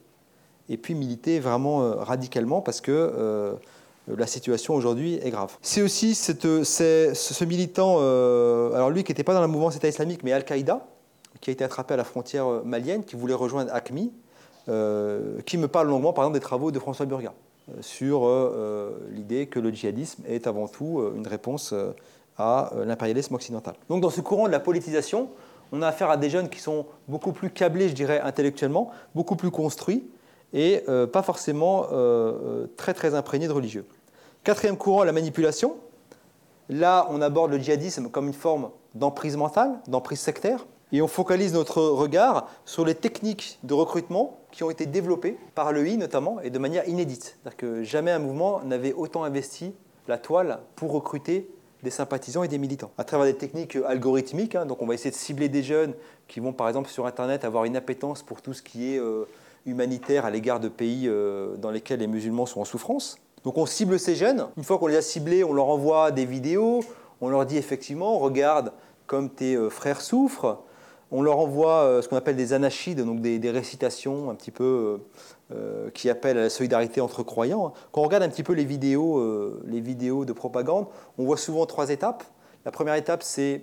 [0.68, 3.55] et puis militer vraiment euh, radicalement parce que euh,
[4.07, 5.57] la situation aujourd'hui est grave.
[5.61, 10.22] C'est aussi ce militant, euh, alors lui qui n'était pas dans la mouvance État islamique,
[10.24, 10.87] mais Al-Qaïda,
[11.40, 14.12] qui a été attrapé à la frontière malienne, qui voulait rejoindre ACMI,
[15.46, 17.33] qui me parle longuement, par exemple, des travaux de François Burga
[17.81, 18.29] sur
[19.11, 21.75] l'idée que le djihadisme est avant tout une réponse
[22.37, 23.75] à l'impérialisme occidental.
[23.89, 25.29] Donc dans ce courant de la politisation,
[25.73, 29.37] on a affaire à des jeunes qui sont beaucoup plus câblés, je dirais, intellectuellement, beaucoup
[29.37, 30.09] plus construits,
[30.53, 33.87] et euh, pas forcément euh, euh, très très imprégné de religieux.
[34.45, 35.77] Quatrième courant, la manipulation.
[36.71, 41.53] Là, on aborde le djihadisme comme une forme d'emprise mentale, d'emprise sectaire, et on focalise
[41.53, 46.51] notre regard sur les techniques de recrutement qui ont été développées par l'EI notamment, et
[46.51, 47.38] de manière inédite.
[47.42, 49.74] C'est-à-dire que jamais un mouvement n'avait autant investi
[50.07, 51.51] la toile pour recruter
[51.83, 52.90] des sympathisants et des militants.
[52.98, 55.94] À travers des techniques algorithmiques, hein, donc on va essayer de cibler des jeunes
[56.27, 59.01] qui vont par exemple sur Internet avoir une appétence pour tout ce qui est
[59.68, 63.18] humanitaire à l'égard de pays euh, dans lesquels les musulmans sont en souffrance.
[63.44, 64.48] Donc on cible ces jeunes.
[64.57, 66.83] Une fois qu'on les a ciblés, on leur envoie des vidéos.
[67.20, 68.72] On leur dit effectivement, regarde
[69.07, 70.59] comme tes euh, frères souffrent.
[71.11, 75.01] On leur envoie euh, ce qu'on appelle des anachides, donc des, récitations un petit peu
[75.94, 77.73] qui appellent à la solidarité entre croyants.
[77.92, 81.64] Quand on regarde un petit peu les vidéos, les vidéos de propagande, on voit souvent
[81.64, 82.23] trois étapes.
[82.66, 83.62] La première étape, c'est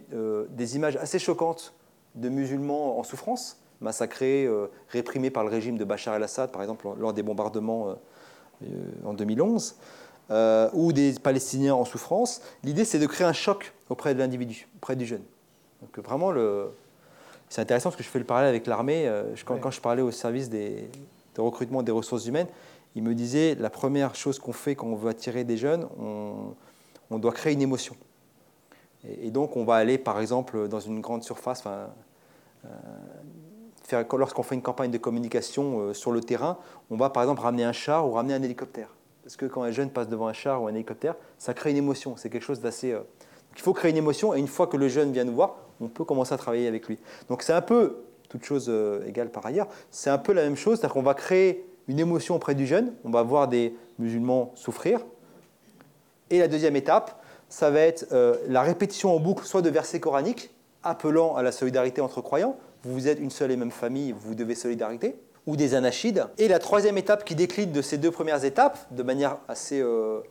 [0.49, 1.75] des images assez choquantes
[2.15, 6.87] de musulmans en souffrance massacrés, euh, réprimés par le régime de Bachar el-Assad, par exemple
[6.99, 7.93] lors des bombardements euh,
[8.63, 8.67] euh,
[9.05, 9.75] en 2011,
[10.73, 12.41] ou des Palestiniens en souffrance.
[12.63, 15.23] L'idée, c'est de créer un choc auprès de l'individu, auprès du jeune.
[15.81, 16.69] Donc vraiment, le...
[17.49, 19.09] c'est intéressant parce que je fais le parallèle avec l'armée.
[19.45, 20.89] Quand, je parlais au service des,
[21.35, 22.47] de recrutement des ressources humaines,
[22.95, 27.19] il me disait la première chose qu'on fait quand on veut attirer des jeunes, on,
[27.19, 27.95] doit créer une émotion.
[29.21, 31.87] Et, donc, on va aller, par exemple, dans une grande surface, enfin,
[34.17, 36.57] lorsqu'on fait une campagne de communication euh, sur le terrain,
[36.89, 38.89] on va par exemple ramener un char ou ramener un hélicoptère.
[39.23, 41.77] Parce que quand un jeune passe devant un char ou un hélicoptère, ça crée une
[41.77, 42.15] émotion.
[42.17, 42.91] C'est quelque chose d'assez.
[42.91, 43.01] Euh,
[43.55, 45.87] il faut créer une émotion et une fois que le jeune vient nous voir, on
[45.87, 46.97] peut commencer à travailler avec lui.
[47.29, 47.97] Donc c'est un peu,
[48.29, 51.13] toute chose euh, égale par ailleurs, c'est un peu la même chose, c'est-à-dire qu'on va
[51.13, 55.01] créer une émotion auprès du jeune, on va voir des musulmans souffrir.
[56.31, 58.07] Et la deuxième étape, ça va être
[58.47, 60.49] la répétition en boucle, soit de versets coraniques,
[60.85, 64.55] appelant à la solidarité entre croyants, vous êtes une seule et même famille, vous devez
[64.55, 65.15] solidarité,
[65.47, 66.27] ou des anachides.
[66.37, 70.21] Et la troisième étape qui décline de ces deux premières étapes, de manière assez euh,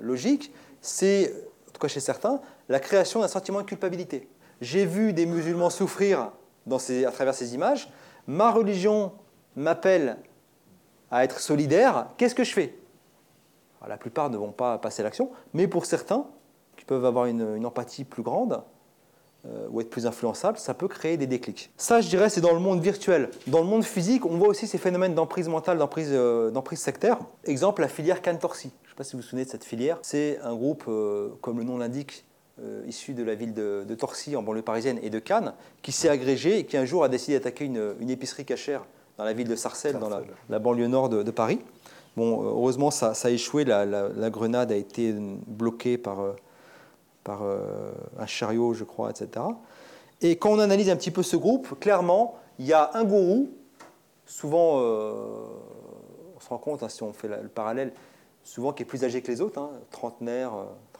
[0.00, 1.32] logique, c'est,
[1.68, 4.28] en tout cas chez certains, la création d'un sentiment de culpabilité.
[4.60, 6.32] J'ai vu des musulmans souffrir
[6.70, 7.90] à travers ces images,
[8.26, 9.12] ma religion
[9.56, 10.18] m'appelle
[11.10, 12.74] à être solidaire, qu'est-ce que je fais?
[13.86, 16.26] La plupart ne vont pas passer l'action, mais pour certains,
[16.76, 18.62] qui peuvent avoir une empathie plus grande,
[19.46, 21.70] euh, ou être plus influençable, ça peut créer des déclics.
[21.76, 23.30] Ça, je dirais, c'est dans le monde virtuel.
[23.46, 27.18] Dans le monde physique, on voit aussi ces phénomènes d'emprise mentale, d'emprise, euh, sectaire.
[27.44, 28.72] Exemple, la filière Cantorsi.
[28.82, 30.00] Je ne sais pas si vous vous souvenez de cette filière.
[30.02, 32.26] C'est un groupe, euh, comme le nom l'indique,
[32.86, 36.58] issu de la ville de, Torcy, en banlieue parisienne, et de Cannes, qui s'est agrégé
[36.58, 38.84] et qui un jour a décidé d'attaquer une, épicerie cachère
[39.16, 40.10] dans la ville de Sarcelles, dans
[40.48, 41.60] la, banlieue nord de, Paris.
[42.16, 43.64] Bon, heureusement, ça, a échoué.
[43.64, 45.14] La, grenade a été
[45.46, 46.18] bloquée par,
[47.24, 47.42] par
[48.18, 49.44] un chariot, je crois, etc.
[50.20, 53.50] Et quand on analyse un petit peu ce groupe, clairement, il y a un gourou,
[54.26, 55.46] souvent, euh,
[56.36, 57.92] on se rend compte, hein, si on fait le parallèle,
[58.42, 60.52] souvent qui est plus âgé que les autres, hein, trentenaire,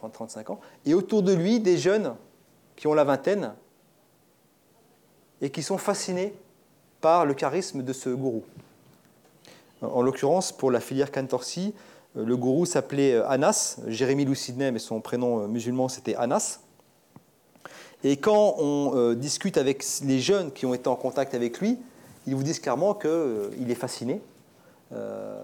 [0.03, 2.15] 30-35 euh, ans, et autour de lui, des jeunes
[2.75, 3.53] qui ont la vingtaine
[5.41, 6.33] et qui sont fascinés
[7.01, 8.43] par le charisme de ce gourou.
[9.81, 11.73] En l'occurrence, pour la filière Cantorsi,
[12.17, 16.59] euh, le gourou s'appelait Anas, Jérémy Lucidnet, mais son prénom musulman c'était Anas.
[18.03, 21.77] Et quand on euh, discute avec les jeunes qui ont été en contact avec lui,
[22.27, 24.21] ils vous disent clairement qu'il euh, est fasciné.
[24.93, 25.41] Euh,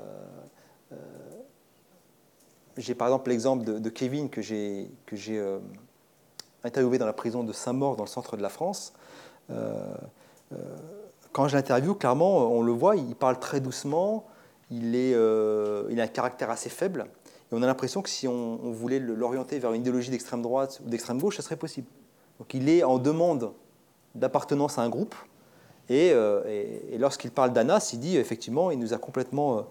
[2.78, 4.90] j'ai par exemple l'exemple de, Kevin que j'ai
[6.64, 8.94] interviewé dans la prison de Saint-Maur, dans le centre de la France.
[11.32, 14.26] quand je l'interviewe, clairement, on le voit, il parle très doucement,
[14.72, 17.06] il, a un caractère assez faible.
[17.52, 20.90] Et on a l'impression que si on voulait l'orienter vers une idéologie d'extrême droite ou
[20.90, 21.88] d'extrême gauche, ça serait possible.
[22.40, 23.54] Donc il est en demande
[24.14, 25.16] d'appartenance à un groupe.
[25.90, 29.62] Et, euh, lorsqu'il parle d'Anas, il dit effectivement, il nous a complètement euh,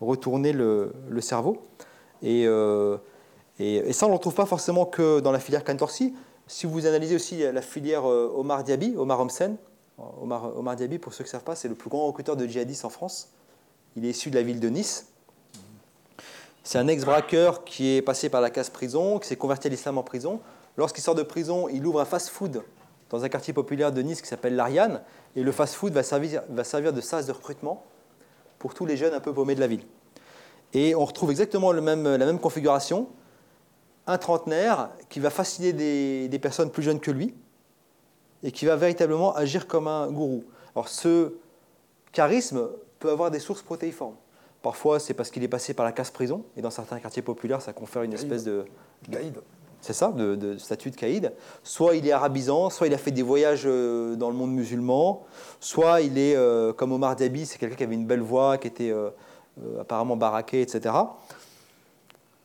[0.00, 1.62] retourné le, cerveau.
[2.24, 2.96] Euh,
[3.58, 6.14] et, ça, on ne le trouve pas forcément que dans la filière Cantorsi.
[6.46, 9.56] Si vous analysez aussi la filière Omar Diaby, Omar Homsen,
[10.22, 12.46] Omar, Omar Diaby, pour ceux qui ne savent pas, c'est le plus grand recruteur de
[12.46, 13.28] djihadistes en France.
[13.96, 15.08] Il est issu de la ville de Nice.
[16.62, 19.98] C'est un ex-braqueur qui est passé par la case prison, qui s'est converti à l'islam
[19.98, 20.40] en prison,
[20.78, 22.62] Lorsqu'il sort de prison, il ouvre un fast-food
[23.10, 25.02] dans un quartier populaire de Nice qui s'appelle l'Ariane,
[25.34, 27.84] et le fast-food va servir, va servir de sas de recrutement
[28.60, 29.82] pour tous les jeunes un peu paumés de la ville.
[30.74, 33.08] Et on retrouve exactement le même, la même configuration,
[34.06, 37.34] un trentenaire qui va fasciner des, des, personnes plus jeunes que lui,
[38.42, 40.44] et qui va véritablement agir comme un gourou.
[40.74, 41.34] Alors ce
[42.12, 44.16] charisme peut avoir des sources protéiformes.
[44.62, 47.72] Parfois, c'est parce qu'il est passé par la casse-prison, et dans certains quartiers populaires, ça
[47.72, 48.64] confère une espèce de
[49.80, 51.32] c'est ça, de, statut de caïd.
[51.62, 55.24] Soit il est arabisant, soit il a fait des voyages euh, dans le monde musulman,
[55.60, 58.66] soit il est euh, comme Omar Diaby, c'est quelqu'un qui avait une belle voix, qui
[58.66, 59.10] était euh,
[59.80, 60.94] apparemment baraqué, etc.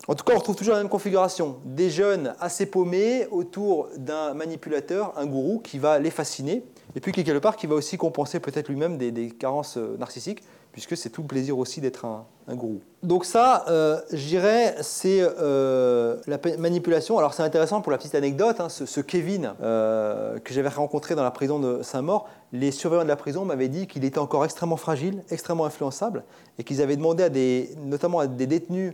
[0.07, 1.57] En tout cas, on retrouve toujours la même configuration.
[1.63, 6.63] Des jeunes assez paumés autour d'un manipulateur, un gourou, qui va les fasciner,
[6.95, 11.09] et puis quelque part qui va aussi compenser peut-être lui-même des, carences narcissiques, puisque c'est
[11.09, 12.81] tout le plaisir aussi d'être un, gourou.
[13.01, 17.17] Donc ça, euh, je dirais, c'est euh, la manipulation.
[17.17, 21.23] Alors c'est intéressant pour la petite anecdote, hein, ce, Kevin euh, que j'avais rencontré dans
[21.23, 24.77] la prison de Saint-Maur, les surveillants de la prison m'avaient dit qu'il était encore extrêmement
[24.77, 26.23] fragile, extrêmement influençable,
[26.59, 28.93] et qu'ils avaient demandé à des, notamment à des détenus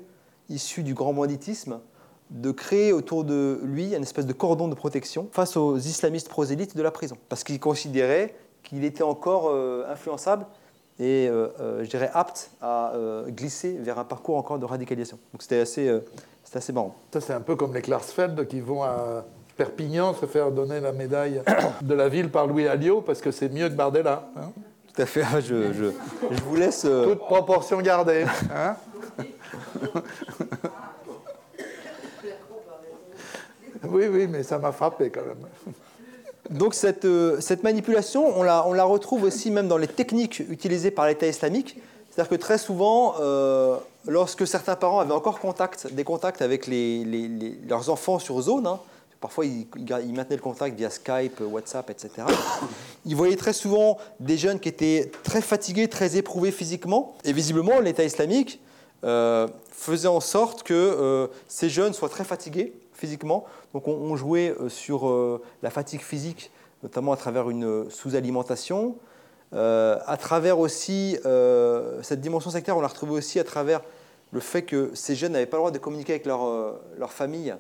[0.50, 1.80] issus du grand banditisme
[2.30, 6.78] de créer autour de lui une espèce de cordon de protection face aux islamistes prosélytes
[6.78, 9.52] de la prison, parce qu'ils considéraient qu'il était encore
[9.90, 10.46] influençable
[11.00, 15.18] et euh, euh, je dirais apte à euh, glisser vers un parcours encore de radicalisation.
[15.32, 15.90] Donc c'était assez,
[16.54, 16.96] assez marrant.
[17.14, 19.24] Ça c'est un peu comme les Klarsfeld qui vont à
[19.56, 21.42] Perpignan se faire donner la médaille
[21.82, 24.30] de la ville par Louis Alliot parce que c'est mieux que Bardella.
[24.36, 24.52] Hein.
[24.94, 25.86] Tout à fait, je, je,
[26.32, 26.82] je vous laisse...
[26.82, 28.26] Toute proportion gardée.
[28.54, 28.76] Hein
[33.84, 35.46] oui, oui, mais ça m'a frappé quand même.
[36.50, 41.28] Donc euh, cette, manipulation, on la, retrouve aussi même dans les techniques utilisées par l'État
[41.28, 41.78] islamique.
[42.10, 45.40] C'est-à-dire que très souvent, euh, lorsque certains parents avaient encore
[45.92, 48.80] des contacts avec leurs enfants sur zone, hein,
[49.22, 49.68] parfois ils,
[50.14, 52.10] maintenaient le contact via Skype, WhatsApp, etc.,
[53.06, 57.16] ils voyaient très souvent des jeunes qui étaient très fatigués, très éprouvés physiquement.
[57.26, 58.60] Et visiblement, l'État islamique
[59.04, 63.46] euh, faisait en sorte que ces jeunes soient très fatigués physiquement.
[63.74, 66.52] Donc on, jouait euh, sur euh, la fatigue physique,
[66.82, 68.96] notamment à travers une euh, sous-alimentation.
[69.52, 71.18] à travers aussi
[72.04, 73.82] cette dimension sectaire, on l'a retrouvée aussi à travers
[74.32, 76.42] le fait que ces jeunes n'avaient pas le droit de communiquer avec leur,
[77.00, 77.56] leur famille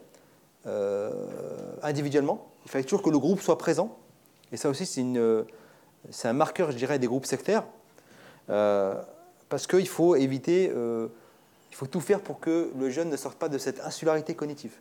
[1.81, 2.45] individuellement.
[2.65, 3.97] Il fallait toujours que le groupe soit présent.
[4.51, 7.63] Et ça aussi, c'est un marqueur, je dirais, des groupes sectaires.
[8.45, 13.49] parce qu'il faut éviter, il faut tout faire pour que le jeune ne sorte pas
[13.49, 14.77] de cette insularité cognitive.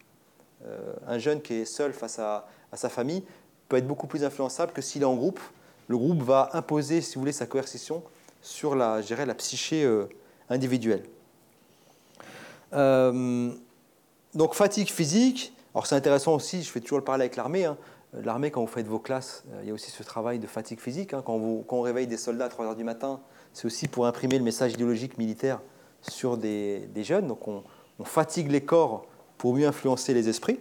[0.67, 3.25] Euh, un jeune qui est seul face à, sa famille
[3.69, 5.41] peut être beaucoup plus influençable que s'il est en groupe.
[5.89, 8.03] Le groupe va imposer, si vous voulez, sa coercition
[8.43, 10.09] sur la, la psyché euh,
[10.51, 11.05] individuelle.
[12.75, 13.51] Euh,
[14.35, 15.55] donc fatigue physique.
[15.75, 17.65] Alors c'est intéressant aussi, je fais toujours le parallèle avec l'armée.
[17.65, 17.77] Hein.
[18.13, 21.13] L'armée, quand vous faites vos classes, il y a aussi ce travail de fatigue physique.
[21.15, 21.23] Hein.
[21.25, 23.21] Quand, vous, on réveille des soldats à 3 heures du matin,
[23.53, 25.61] c'est aussi pour imprimer le message idéologique militaire
[26.03, 27.27] sur des, jeunes.
[27.27, 27.65] Donc on,
[27.99, 29.05] on, fatigue les corps
[29.39, 30.59] pour mieux influencer les esprits.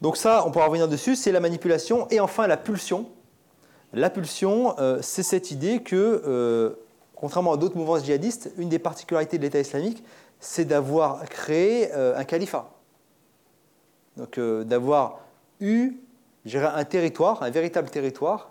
[0.00, 2.06] Donc ça, on pourra revenir dessus, c'est la manipulation.
[2.10, 3.08] Et enfin, la pulsion.
[3.92, 6.74] La pulsion, euh, c'est cette idée que, euh,
[7.16, 10.04] contrairement à d'autres mouvances djihadistes, une des particularités de l'État islamique,
[10.40, 12.70] c'est d'avoir créé euh, un califat.
[14.16, 15.20] Donc d'avoir
[15.60, 15.92] eu
[16.54, 18.50] un territoire, un véritable territoire,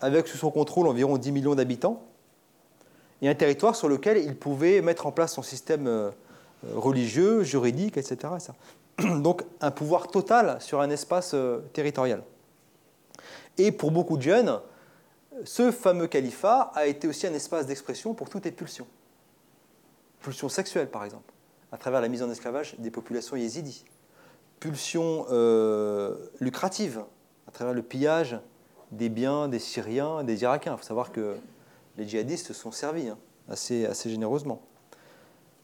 [0.00, 2.02] avec sous son contrôle environ 10 millions d'habitants,
[3.22, 6.12] et un territoire sur lequel il pouvait mettre en place son système
[6.74, 8.32] religieux, juridique, etc.
[8.98, 11.34] Donc un pouvoir total sur un espace
[11.72, 12.22] territorial.
[13.58, 14.60] Et pour beaucoup de jeunes,
[15.44, 18.86] ce fameux califat a été aussi un espace d'expression pour toutes les pulsions.
[20.20, 21.32] Pulsions sexuelles, par exemple,
[21.72, 23.84] à travers la mise en esclavage des populations yézidis.
[24.60, 27.04] Pulsions euh, lucratives,
[27.46, 28.38] à travers le pillage
[28.92, 30.74] des biens des Syriens, des Irakiens.
[30.74, 31.36] Il faut savoir que
[31.96, 34.62] les djihadistes se sont servis hein, assez généreusement.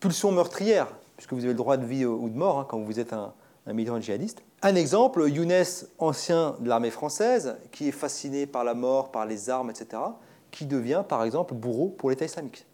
[0.03, 2.99] Pulsions meurtrières, puisque vous avez le droit de vie ou de mort hein, quand vous
[2.99, 3.33] êtes un,
[3.69, 4.43] militant djihadiste.
[4.61, 5.63] Un exemple, Younes,
[6.01, 10.03] ancien de l'armée française, qui est fasciné par la mort, par les armes, etc.,
[10.51, 12.67] qui devient par exemple bourreau pour l'État islamique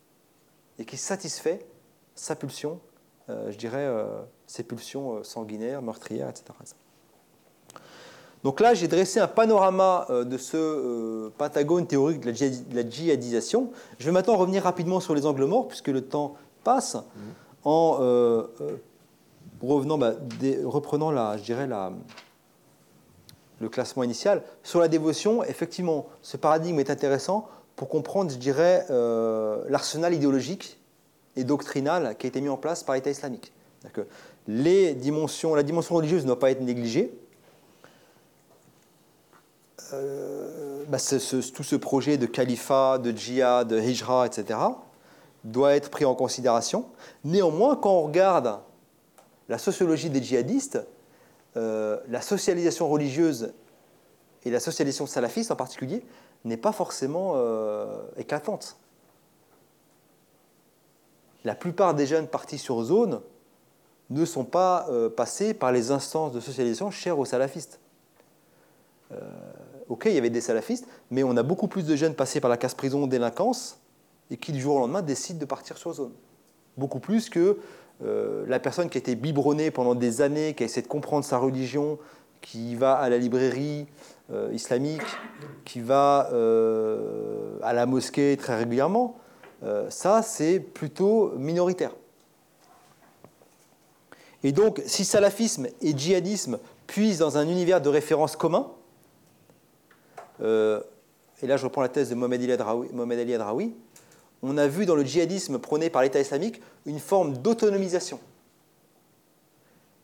[0.78, 1.66] et qui satisfait
[2.14, 2.80] sa pulsion,
[3.28, 4.06] euh, je dirais, euh,
[4.46, 6.44] ses pulsions euh, sanguinaires, meurtrières, etc.
[8.42, 12.32] Donc là, j'ai dressé un panorama de ce pentagone théorique de
[12.72, 13.72] la, djihadisation.
[13.98, 16.36] Je vais maintenant revenir rapidement sur les angles morts, puisque le temps
[17.64, 17.98] en
[19.62, 20.12] revenant, bah,
[20.64, 21.92] reprenant la, je dirais la,
[23.60, 28.86] le classement initial, sur la dévotion, effectivement, ce paradigme est intéressant pour comprendre, je dirais,
[28.90, 30.78] euh, l'arsenal idéologique
[31.36, 33.52] et doctrinal qui a été mis en place par l'État islamique.
[34.46, 37.16] Les dimensions, la dimension religieuse ne doit pas être négligée.
[39.92, 44.58] Euh, bah, tout ce projet de califat, de djihad, de hijra, etc.,
[45.50, 46.86] doit être pris en considération.
[47.24, 48.60] Néanmoins, quand on regarde
[49.48, 50.78] la sociologie des djihadistes,
[51.56, 53.52] euh, la socialisation religieuse
[54.44, 56.04] et la socialisation salafiste en particulier
[56.44, 58.76] n'est pas forcément euh, éclatante.
[61.44, 63.20] La plupart des jeunes partis sur zone
[64.10, 67.80] ne sont pas euh, passés par les instances de socialisation chères aux salafistes.
[69.88, 72.50] ok, il y avait des salafistes, mais on a beaucoup plus de jeunes passés par
[72.50, 73.78] la casse-prison délinquance
[74.30, 76.12] et qui du jour au lendemain décident de partir sur zone.
[76.76, 77.58] Beaucoup plus que
[78.04, 81.24] euh, la personne qui a été biberonnée pendant des années, qui a essayé de comprendre
[81.24, 81.98] sa religion,
[82.40, 83.86] qui va à la librairie
[84.30, 85.02] euh, islamique,
[85.64, 89.16] qui va euh, à la mosquée très régulièrement,
[89.88, 91.90] ça c'est plutôt minoritaire.
[94.44, 98.68] Et donc, si salafisme et djihadisme puissent dans un univers de référence commun,
[100.40, 103.74] et là je reprends la thèse de Mohamed Ali Adraoui,
[104.42, 108.20] on a vu dans le djihadisme prôné par l'État islamique une forme d'autonomisation.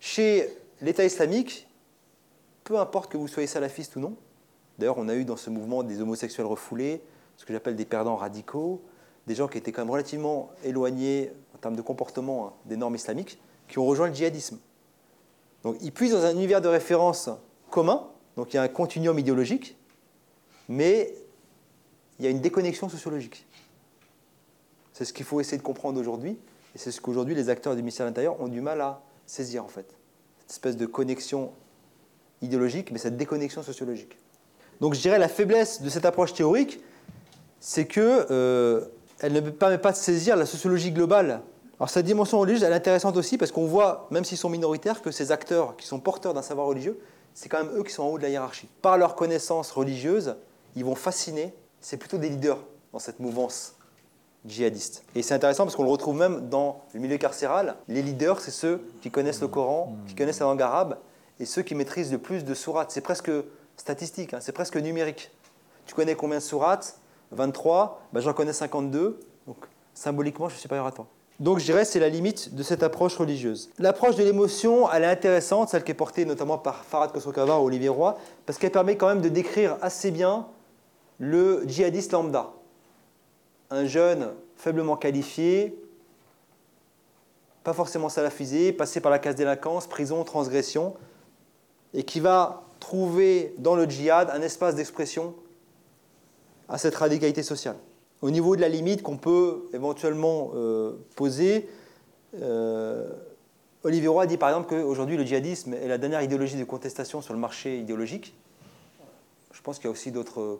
[0.01, 0.49] Chez
[0.81, 1.69] l'État islamique,
[2.65, 4.17] peu importe que vous soyez salafiste ou non,
[4.79, 7.01] d'ailleurs on a eu dans ce mouvement des homosexuels refoulés,
[7.37, 8.83] ce que j'appelle des perdants radicaux,
[9.27, 12.95] des gens qui étaient quand même relativement éloignés en termes de comportement hein, des normes
[12.95, 14.59] islamiques, qui ont rejoint le djihadisme.
[15.63, 17.31] Donc ils puissent dans un univers de référence
[17.71, 18.07] commun,
[18.37, 19.77] donc il y a un continuum idéologique,
[20.69, 21.15] mais
[22.19, 23.47] il y a une déconnexion sociologique.
[24.95, 26.39] C'est ce qu'il faut essayer de comprendre aujourd'hui,
[26.75, 29.65] et c'est ce qu'aujourd'hui les acteurs du ministère de l'Intérieur ont du mal à saisir
[29.65, 29.87] en fait.
[30.47, 31.51] Cette espèce de connexion
[32.41, 34.17] idéologique, mais cette déconnexion sociologique.
[34.81, 36.81] Donc je dirais la faiblesse de cette approche théorique,
[37.59, 38.87] c'est qu'elle euh,
[39.23, 41.43] ne permet pas de saisir la sociologie globale.
[41.81, 45.03] Alors cette dimension religieuse, elle est intéressante aussi parce qu'on voit, même s'ils sont minoritaires,
[45.03, 47.01] que ces acteurs qui sont porteurs d'un savoir religieux,
[47.35, 48.69] c'est quand même eux qui sont en haut de la hiérarchie.
[48.81, 50.37] Par leur connaissance religieuse,
[50.77, 53.74] ils vont fasciner, c'est plutôt des leaders dans cette mouvance
[54.47, 55.05] djihadistes.
[55.15, 57.77] Et c'est intéressant parce qu'on le retrouve même dans le milieu carcéral.
[57.89, 60.99] Les leaders, c'est ceux qui connaissent le Coran, qui connaissent la langue arabe,
[61.41, 62.91] et ceux qui maîtrisent le plus de sourates.
[62.91, 63.31] C'est presque
[63.77, 65.31] statistique, hein, c'est presque numérique.
[65.87, 66.99] Tu connais combien de sourates?
[67.33, 69.57] 23, ben j'en connais 52, donc
[69.95, 71.07] symboliquement, je suis supérieur à toi.
[71.41, 73.71] Donc je dirais c'est la limite de cette approche religieuse.
[73.79, 77.67] L'approche de l'émotion, elle est intéressante, celle qui est portée notamment par Farad Khosrow ou
[77.67, 78.17] Olivier Roy,
[78.47, 80.47] parce qu'elle permet quand même de décrire assez bien
[81.19, 82.53] le djihadiste lambda
[83.71, 85.77] un jeune faiblement qualifié,
[87.65, 90.95] pas forcément salafisé, passé par la case délinquance, prison, transgression,
[91.95, 95.35] et qui va trouver dans le djihad un espace d'expression
[96.69, 97.77] à cette radicalité sociale.
[98.21, 101.69] Au niveau de la limite qu'on peut éventuellement euh, poser,
[102.41, 103.09] euh,
[103.83, 107.35] Olivier Roy dit par exemple qu'aujourd'hui le djihadisme est la dernière idéologie de contestation sur
[107.35, 108.35] le marché idéologique.
[109.53, 110.59] Je pense qu'il y a aussi d'autres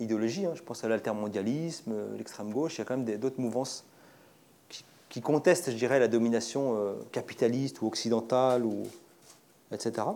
[0.00, 0.46] idéologie.
[0.46, 0.52] Hein.
[0.54, 2.76] Je pense à l'altermondialisme, euh, l'extrême gauche.
[2.76, 3.84] Il y a quand même d'autres mouvances
[5.08, 8.82] qui, contestent, je dirais, la domination euh, capitaliste ou occidentale, ou,
[9.70, 10.06] etc.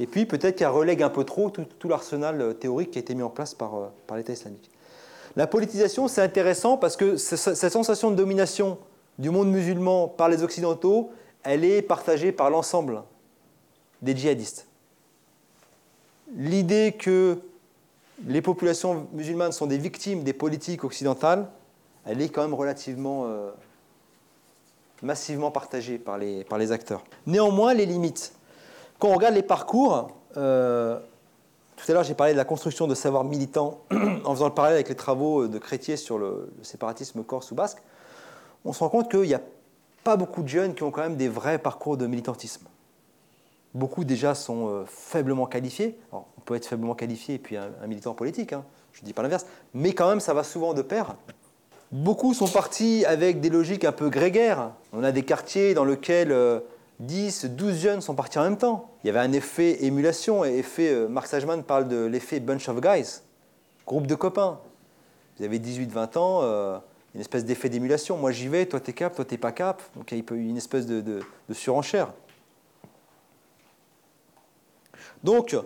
[0.00, 3.22] Et puis peut-être qu'elle relègue un peu trop tout, l'arsenal théorique qui a été mis
[3.22, 4.70] en place par, par l'État islamique.
[5.36, 8.78] La politisation, c'est intéressant parce que cette sensation de domination
[9.18, 11.10] du monde musulman par les Occidentaux,
[11.42, 13.02] elle est partagée par l'ensemble
[14.02, 14.66] des djihadistes.
[16.34, 17.38] L'idée que
[18.26, 21.48] les populations musulmanes sont des victimes des politiques occidentales,
[22.04, 23.50] elle est quand même relativement euh,
[25.02, 27.04] massivement partagée par les, par les acteurs.
[27.26, 28.32] Néanmoins, les limites.
[28.98, 30.98] Quand on regarde les parcours, euh,
[31.76, 33.80] tout à l'heure j'ai parlé de la construction de savoirs militants
[34.24, 37.54] en faisant le parallèle avec les travaux de Chrétier sur le, le séparatisme corse ou
[37.54, 37.78] basque,
[38.64, 39.40] on se rend compte qu'il n'y a
[40.02, 42.66] pas beaucoup de jeunes qui ont quand même des vrais parcours de militantisme.
[43.78, 45.96] Beaucoup déjà sont euh, faiblement qualifiés.
[46.10, 48.64] on peut être faiblement qualifié et puis un, militant politique, hein.
[48.92, 51.14] je ne dis pas l'inverse, mais quand même ça va souvent de pair.
[51.92, 54.72] Beaucoup sont partis avec des logiques un peu grégaires.
[54.92, 56.34] On a des quartiers dans lesquels
[56.98, 58.90] 10, euh, 12 jeunes sont partis en même temps.
[59.04, 62.68] Il y avait un effet émulation, et effet, euh, Mark Sajman parle de l'effet bunch
[62.68, 63.20] of guys,
[63.86, 64.58] groupe de copains.
[65.38, 66.80] Vous avez 18-20 ans,
[67.14, 68.16] une espèce d'effet d'émulation.
[68.16, 69.80] Moi j'y vais, toi t'es cap, toi t'es pas cap.
[69.94, 71.20] Donc il y a une espèce de,
[71.52, 72.12] surenchère.
[75.24, 75.56] Donc,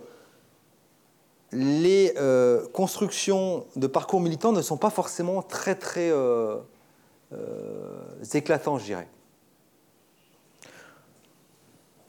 [1.53, 6.57] les euh, constructions de parcours militants ne sont pas forcément très très euh,
[7.33, 9.09] euh, éclatantes, je dirais.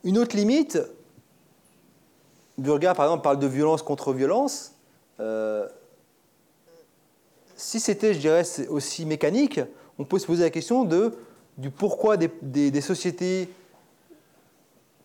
[0.03, 0.79] Une autre limite,
[2.57, 4.73] Burga par exemple parle de violence contre violence
[7.63, 9.61] si c'était, je dirais, aussi mécanique,
[9.97, 10.83] on peut se poser la question
[11.57, 13.49] du pourquoi des, sociétés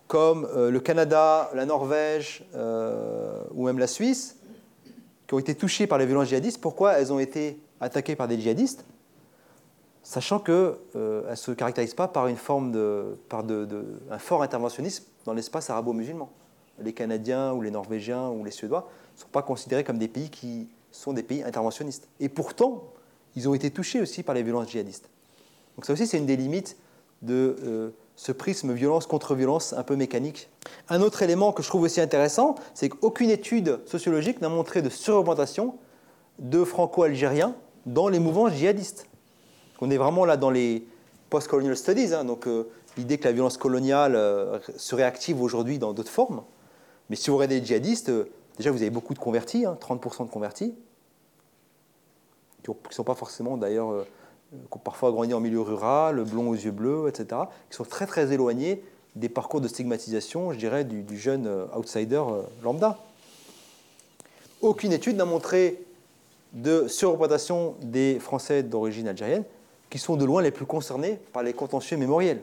[0.09, 4.37] comme euh, le Canada, la Norvège euh, ou même la Suisse,
[5.27, 8.41] qui ont été touchées par les violences djihadistes, pourquoi elles ont été attaquées par des
[8.41, 8.87] djihadistes,
[10.03, 13.69] sachant qu'elles euh, ne se caractérisent pas par une forme de, par de,
[14.11, 16.31] un fort interventionnisme dans l'espace arabo-musulman.
[16.81, 20.31] Les Canadiens ou les Norvégiens ou les Suédois ne sont pas considérés comme des pays
[20.31, 22.09] qui sont des pays interventionnistes.
[22.19, 22.85] Et pourtant,
[23.37, 25.11] ils ont été touchés aussi par les violences djihadistes.
[25.77, 26.79] Donc ça aussi, c'est une des limites
[27.21, 30.51] de ce prisme violence contre violence un peu mécanique.
[30.89, 34.89] Un autre élément que je trouve aussi intéressant, c'est qu'aucune étude sociologique n'a montré de
[34.89, 35.77] surreprésentation
[36.39, 37.55] de franco-algériens
[37.87, 39.07] dans les mouvements djihadistes.
[39.81, 40.87] On est vraiment là dans les
[41.31, 45.93] post-colonial studies, hein, donc euh, l'idée que la violence coloniale euh, serait active aujourd'hui dans
[45.93, 46.43] d'autres formes.
[47.11, 48.11] Mais si vous regardez les djihadistes,
[48.59, 50.75] Déjà, vous avez beaucoup de convertis, 30% hein, de convertis,
[52.65, 54.05] qui ne sont pas forcément d'ailleurs, euh,
[54.51, 58.07] qui ont parfois grandi en milieu rural, blonds aux yeux bleus, etc., qui sont très
[58.07, 58.83] très éloignés
[59.17, 62.99] des parcours de stigmatisation, je dirais, du, jeune euh, outsider euh, lambda.
[64.61, 65.83] Aucune étude n'a montré
[66.53, 69.45] de surreprésentation des Français d'origine algérienne,
[69.91, 72.43] qui sont de loin les plus concernés par les contentieux mémoriels.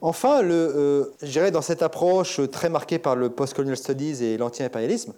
[0.00, 5.14] Enfin, le, je dirais dans cette approche très marquée par le post-colonial studies et l'anti-impérialisme,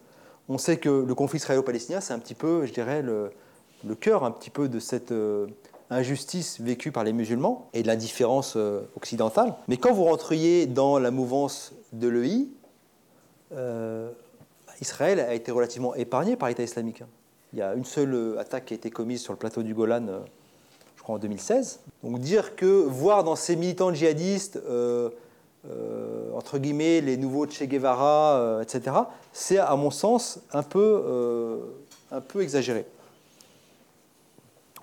[0.48, 3.30] on sait que le conflit israélo-palestinien, c'est un petit peu, je dirais, le,
[4.00, 5.46] cœur un petit peu de cette euh,
[5.90, 9.54] injustice vécue par les musulmans et de l'indifférence euh, occidentale.
[9.68, 12.46] Mais quand vous rentriez dans la mouvance de l'EI,
[13.52, 14.10] euh,
[14.80, 17.02] Israël a été relativement épargné par l'État islamique.
[17.52, 20.06] Il y a une seule attaque qui a été commise sur le plateau du Golan,
[20.96, 21.80] je crois en 2016.
[22.02, 24.60] Donc dire que voir dans ces militants djihadistes
[25.70, 28.96] euh, entre guillemets, les nouveaux Che Guevara, euh, etc.,
[29.32, 31.58] c'est à mon sens un peu, euh,
[32.12, 32.86] un peu exagéré.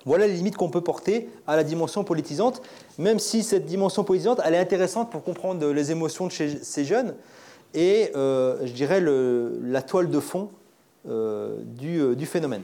[0.04, 2.62] Voilà les limites qu'on peut porter à la dimension politisante,
[2.98, 7.14] même si cette dimension politisante, elle est intéressante pour comprendre les émotions de ces jeunes
[7.72, 10.50] et, je dirais, le, la toile de fond
[11.06, 12.62] du, du, phénomène.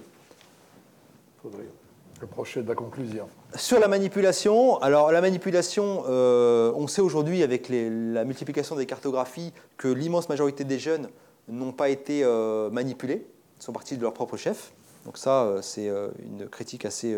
[2.21, 3.29] Le prochain de la conclusion.
[3.55, 9.53] Sur la manipulation, alors la manipulation, euh, on sait aujourd'hui avec la multiplication des cartographies
[9.79, 11.09] que l'immense majorité des jeunes
[11.49, 13.27] n'ont pas été euh, manipulés,
[13.59, 14.73] sont partis de leur propre chef.
[15.05, 15.91] Donc ça, euh, c'est
[16.23, 17.17] une critique assez,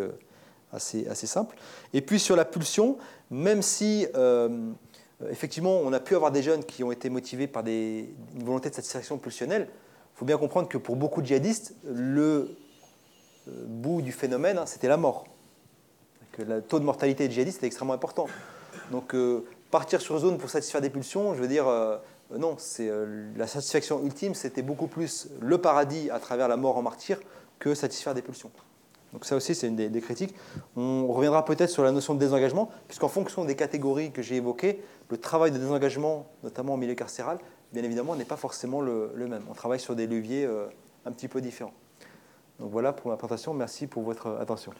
[0.72, 1.56] assez, assez, simple.
[1.92, 2.98] Et puis sur la pulsion,
[3.30, 4.06] même si
[5.30, 8.08] effectivement on a pu avoir des jeunes qui ont été motivés par une
[8.44, 12.56] volonté de satisfaction pulsionnelle, il faut bien comprendre que pour beaucoup de djihadistes, le
[13.46, 15.24] bout du phénomène, hein, c'était la mort
[16.32, 18.26] que le taux de mortalité des djihadistes est extrêmement important.
[18.90, 21.98] Donc euh, partir sur zone pour satisfaire des pulsions, je veux dire, euh,
[22.36, 26.76] non, c'est euh, la satisfaction ultime, c'était beaucoup plus le paradis à travers la mort
[26.76, 27.20] en martyr
[27.62, 28.50] que satisfaire des pulsions.
[29.12, 30.34] Donc ça aussi, c'est une des, critiques.
[30.74, 34.82] On reviendra peut-être sur la notion de désengagement, puisqu'en fonction des catégories que j'ai évoquées,
[35.10, 37.38] le travail de désengagement, notamment au milieu carcéral,
[37.72, 39.44] bien évidemment, n'est pas forcément le, même.
[39.48, 40.48] On travaille sur des leviers
[41.04, 41.74] un petit peu différents.
[42.58, 43.54] Donc voilà pour ma présentation.
[43.54, 44.72] Merci pour votre attention.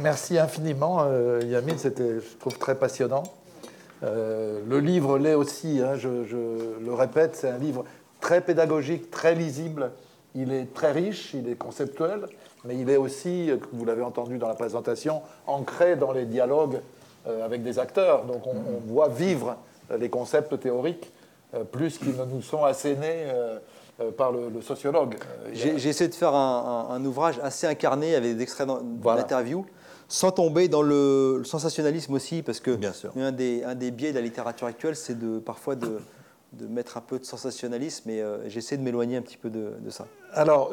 [0.00, 3.24] Merci infiniment, euh, Yamine, c'était, je trouve, très passionnant.
[4.02, 7.84] Le livre l'est aussi, hein, je, le répète, c'est un livre
[8.20, 9.92] très pédagogique, très lisible.
[10.34, 12.26] Il est très riche, il est conceptuel,
[12.64, 16.80] mais il est aussi, vous l'avez entendu dans la présentation, ancré dans les dialogues
[17.26, 18.24] avec des acteurs.
[18.24, 19.56] Donc on, voit vivre
[19.96, 21.12] les concepts théoriques
[21.72, 23.28] plus qu'ils ne nous sont assénés
[24.00, 25.14] euh, par le, sociologue.
[25.14, 29.66] Euh, j'ai essayé de faire un, ouvrage assez incarné avec des extraits d'interviews.
[30.08, 33.12] Sans tomber dans le, sensationnalisme aussi, parce que Bien sûr.
[33.16, 35.98] Un, des, un des biais de la littérature actuelle, c'est de, parfois de,
[36.52, 39.72] de mettre un peu de sensationnalisme, et euh, j'essaie de m'éloigner un petit peu de,
[39.90, 40.06] ça.
[40.32, 40.70] Alors,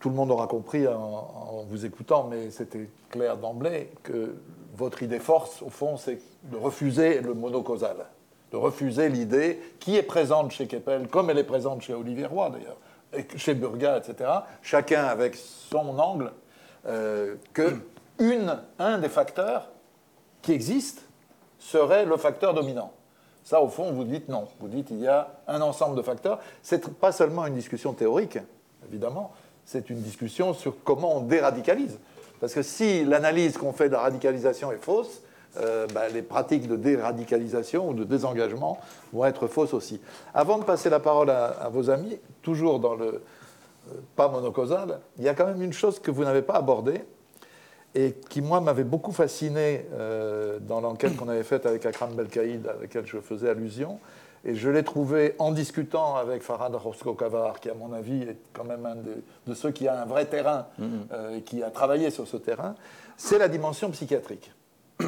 [0.00, 4.34] tout le monde aura compris en vous écoutant, mais c'était clair d'emblée que
[4.76, 7.96] votre idée force, au fond, c'est de refuser le monocausal
[8.52, 12.50] de refuser l'idée qui est présente chez Keppel, comme elle est présente chez Olivier Roy
[12.50, 12.78] d'ailleurs,
[13.12, 14.30] et chez Burga, etc.,
[14.62, 16.32] chacun avec son angle,
[16.86, 17.74] euh, que
[18.18, 19.68] un des facteurs
[20.42, 21.02] qui existent
[21.58, 22.92] serait le facteur dominant.
[23.44, 24.46] Ça, au fond, vous dites non.
[24.60, 26.38] Vous dites il y a un ensemble de facteurs.
[26.62, 28.38] C'est pas seulement une discussion théorique,
[28.88, 29.32] évidemment,
[29.64, 31.98] c'est une discussion sur comment on déradicalise.
[32.40, 35.22] Parce que si l'analyse qu'on fait de la radicalisation est fausse,
[35.58, 38.78] euh, bah, les pratiques de déradicalisation ou de désengagement
[39.12, 40.00] vont être fausses aussi.
[40.34, 45.24] Avant de passer la parole à, vos amis, toujours dans le euh, pas monocausal, il
[45.24, 47.02] y a quand même une chose que vous n'avez pas abordée
[47.98, 52.66] et qui, moi, m'avait beaucoup fasciné euh, dans l'enquête qu'on avait faite avec Akram Belkaïd,
[52.68, 53.98] à laquelle je faisais allusion.
[54.44, 58.64] Et je l'ai trouvé en discutant avec Farhad Roscoe-Kavar, qui, à mon avis, est quand
[58.64, 61.38] même un de, ceux qui a un vrai terrain mm-hmm.
[61.38, 62.76] et qui a travaillé sur ce terrain,
[63.16, 64.52] c'est la dimension psychiatrique.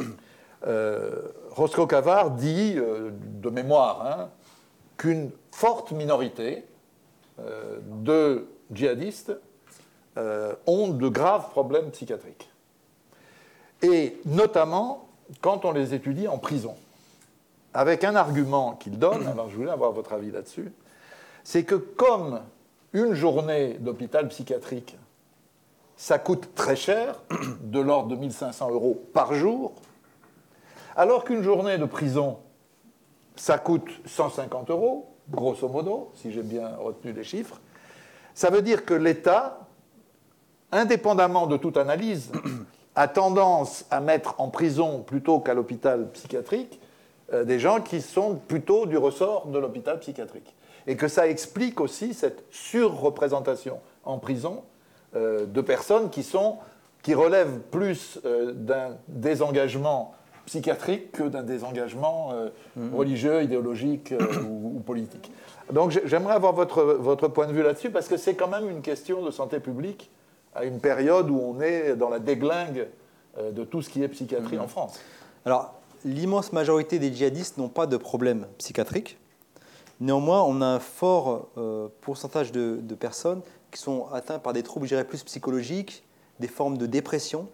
[0.66, 4.28] Euh, Roscoe Cavard dit, euh, de mémoire, hein,
[4.96, 6.64] qu'une forte minorité
[7.38, 9.32] euh, de djihadistes
[10.66, 12.49] ont de graves problèmes psychiatriques.
[13.82, 15.08] Et notamment
[15.40, 16.74] quand on les étudie en prison.
[17.72, 20.72] Avec un argument qu'il donne, alors je voulais avoir votre avis là-dessus,
[21.44, 22.40] c'est que comme
[22.92, 24.98] une journée d'hôpital psychiatrique,
[25.96, 27.20] ça coûte très cher,
[27.62, 29.72] de l'ordre de 1500 euros par jour,
[30.96, 32.38] alors qu'une journée de prison,
[33.36, 37.60] ça coûte 150 euros, grosso modo, si j'ai bien retenu les chiffres,
[38.34, 39.68] ça veut dire que l'État,
[40.72, 42.32] indépendamment de toute analyse,
[43.00, 46.80] a tendance à mettre en prison plutôt qu'à l'hôpital psychiatrique
[47.32, 50.54] euh, des gens qui sont plutôt du ressort de l'hôpital psychiatrique.
[50.86, 54.64] Et que ça explique aussi cette surreprésentation en prison
[55.16, 56.58] euh, de personnes qui, sont,
[57.02, 60.12] qui relèvent plus euh, d'un désengagement
[60.44, 62.34] psychiatrique que d'un désengagement
[62.78, 62.94] mm-hmm.
[62.94, 65.32] religieux, idéologique euh, ou, politique.
[65.72, 68.82] Donc j'aimerais avoir votre, votre point de vue là-dessus, parce que c'est quand même une
[68.82, 70.10] question de santé publique
[70.54, 72.88] à une période où on est dans la déglingue
[73.38, 74.60] euh, de tout ce qui est psychiatrie mm-hmm.
[74.60, 75.00] en France.
[75.44, 75.74] Alors,
[76.04, 79.18] l'immense majorité des djihadistes n'ont pas de problème psychiatrique.
[80.00, 81.48] Néanmoins, on a un fort
[82.00, 86.04] pourcentage de, de, personnes qui sont atteintes par des troubles, je dirais, plus psychologiques,
[86.38, 87.48] des formes de dépression,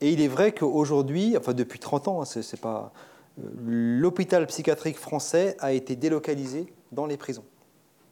[0.00, 2.92] et il est vrai qu'aujourd'hui, enfin depuis 30 ans, hein, c'est pas
[3.38, 7.44] euh, l'hôpital psychiatrique français a été délocalisé dans les prisons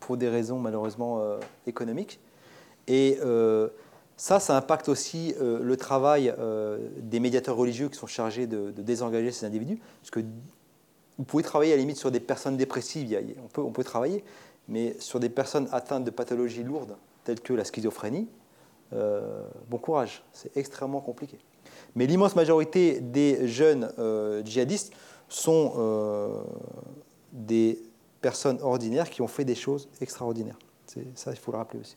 [0.01, 2.21] pour des raisons malheureusement euh, économiques.
[2.87, 3.69] Et euh,
[4.17, 6.33] ça, ça impacte aussi le travail
[6.99, 9.81] des médiateurs religieux qui sont chargés de, désengager ces individus.
[10.01, 10.21] Parce que
[11.19, 13.19] vous pouvez travailler à la limite sur des personnes dépressives,
[13.57, 14.25] on, peut, travailler,
[14.69, 18.29] mais sur des personnes atteintes de pathologies lourdes telles que la schizophrénie,
[18.93, 21.39] bon courage, c'est extrêmement compliqué.
[21.95, 24.93] Mais l'immense majorité des jeunes euh, djihadistes
[25.29, 26.43] sont euh,
[27.33, 27.81] des
[28.21, 30.59] personnes ordinaires qui ont fait des choses extraordinaires.
[31.15, 31.97] Ça, il faut le rappeler aussi.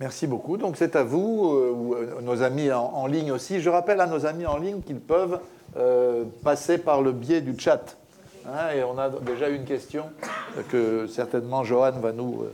[0.00, 0.56] Merci beaucoup.
[0.56, 3.60] Donc c'est à vous, euh, nos amis en, ligne aussi.
[3.60, 5.40] Je rappelle à nos amis en ligne qu'ils peuvent
[6.42, 7.96] passer par le biais du chat.
[8.46, 10.04] Hein, et on a déjà une question
[10.70, 12.46] que certainement Johan va nous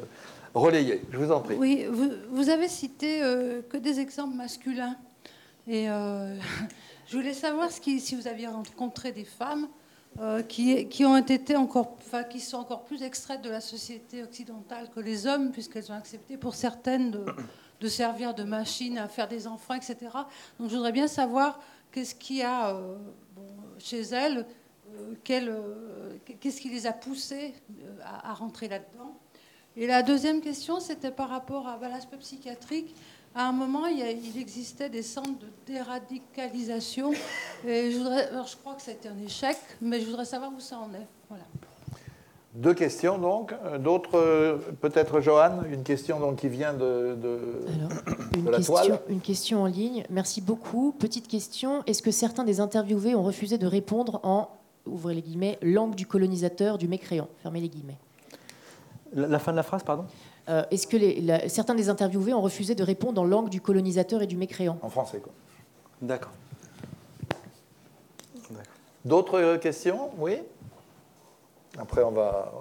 [0.54, 1.02] relayer.
[1.12, 1.54] Je vous en prie.
[1.56, 1.86] Oui,
[2.32, 3.20] vous, avez cité
[3.70, 4.96] que des exemples masculins.
[5.68, 6.34] Et euh,
[7.06, 9.68] je voulais savoir si vous aviez rencontré des femmes
[10.20, 11.96] euh, qui, qui, ont été encore,
[12.28, 16.36] qui sont encore plus extraites de la société occidentale que les hommes, puisqu'elles ont accepté
[16.36, 17.10] pour certaines
[17.80, 19.96] de, servir de machine à faire des enfants, etc.
[20.58, 21.60] Donc je voudrais bien savoir
[21.90, 22.98] qu'est-ce qu'il y a euh,
[23.78, 24.46] chez elles,
[25.24, 27.54] qu'est-ce qui les a poussées
[28.04, 29.16] à, rentrer là-dedans.
[29.76, 32.94] Et la deuxième question, c'était par rapport à l'aspect psychiatrique
[33.34, 34.02] à un moment, il,
[34.38, 37.12] existait des centres de déradicalisation.
[37.66, 40.78] Et je, voudrais, je crois que c'était un échec, mais je voudrais savoir où ça
[40.78, 41.06] en est.
[41.28, 41.44] Voilà.
[42.54, 43.54] Deux questions donc.
[43.64, 47.16] Euh, d'autres, euh, peut-être Johan, une question donc, qui vient de,
[48.36, 49.00] une la question, toile.
[49.08, 50.04] Une question en ligne.
[50.10, 50.92] Merci beaucoup.
[50.98, 51.82] Petite question.
[51.86, 54.50] Est-ce que certains des interviewés ont refusé de répondre en
[54.86, 57.98] ouvrez les guillemets, langue du colonisateur, du mécréant, fermez les guillemets.
[59.14, 60.06] La, fin de la phrase, pardon?
[60.48, 64.22] Euh, Est-ce que les, certains des interviewés ont refusé de répondre en langue du colonisateur
[64.22, 65.32] et du mécréant En français, quoi.
[66.00, 66.32] D'accord.
[69.04, 70.10] D'autres questions?
[70.18, 70.38] Oui?
[71.78, 72.52] Après, on va.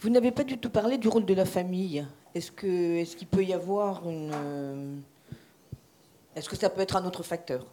[0.00, 2.06] Vous n'avez pas du tout parlé du rôle de la famille.
[2.34, 4.32] Est-ce qu'il est peut y avoir une.
[4.34, 4.96] Euh,
[6.36, 7.64] est-ce que ça peut être un autre facteur?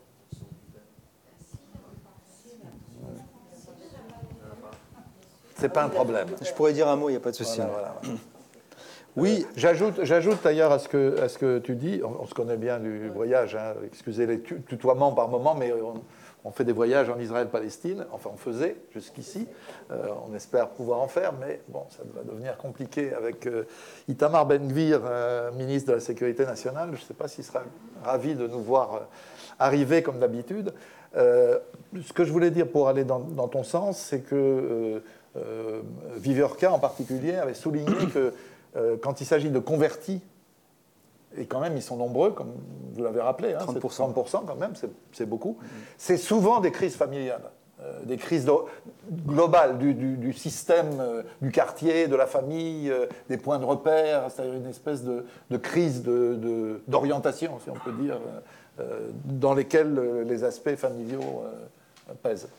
[5.61, 6.27] C'est pas un problème.
[6.43, 7.61] Je pourrais dire un mot, il n'y a pas de souci.
[9.17, 12.01] Oui, j'ajoute, j'ajoute d'ailleurs à ce que à ce que tu dis.
[12.03, 13.55] On, se connaît bien du voyage.
[13.55, 15.73] Hein, excusez les tutoiements par moment, mais
[16.43, 18.05] on, fait des voyages en Israël-Palestine.
[18.13, 19.47] Enfin, on faisait jusqu'ici.
[19.91, 23.65] Euh, on espère pouvoir en faire, mais bon, ça va devenir compliqué avec euh,
[24.07, 26.89] Itamar Ben-Gvir, euh, ministre de la Sécurité nationale.
[26.93, 27.63] Je ne sais pas s'il sera
[28.03, 29.01] ravi de nous voir
[29.59, 30.73] arriver comme d'habitude.
[31.13, 35.03] ce que je voulais dire pour aller dans, dans ton sens, c'est que
[35.37, 35.81] euh,
[36.17, 38.33] Viviorca en particulier avait souligné que
[38.75, 40.21] euh, quand il s'agit de convertis,
[41.37, 42.51] et quand même ils sont nombreux, comme
[42.93, 44.13] vous l'avez rappelé, hein, 30%.
[44.13, 44.73] 30% quand même,
[45.13, 45.57] c'est beaucoup,
[45.97, 47.49] c'est souvent des crises familiales.
[47.81, 48.47] Euh, des crises
[49.25, 52.93] globales du, système, du quartier, de la famille,
[53.27, 55.25] des points de repère, c'est-à-dire une espèce de,
[55.57, 58.19] crise d'orientation, si on peut dire,
[59.25, 61.43] dans lesquelles les aspects familiaux
[62.21, 62.49] pèsent.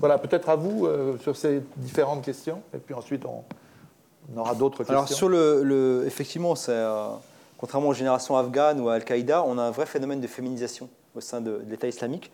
[0.00, 3.44] Voilà, peut-être à vous euh, sur ces différentes questions, et puis ensuite on,
[4.36, 4.94] aura d'autres questions.
[4.94, 7.10] Alors sur le, effectivement, euh,
[7.58, 11.20] contrairement aux générations afghanes ou à Al-Qaïda, on a un vrai phénomène de féminisation au
[11.20, 12.32] sein de, l'État islamique.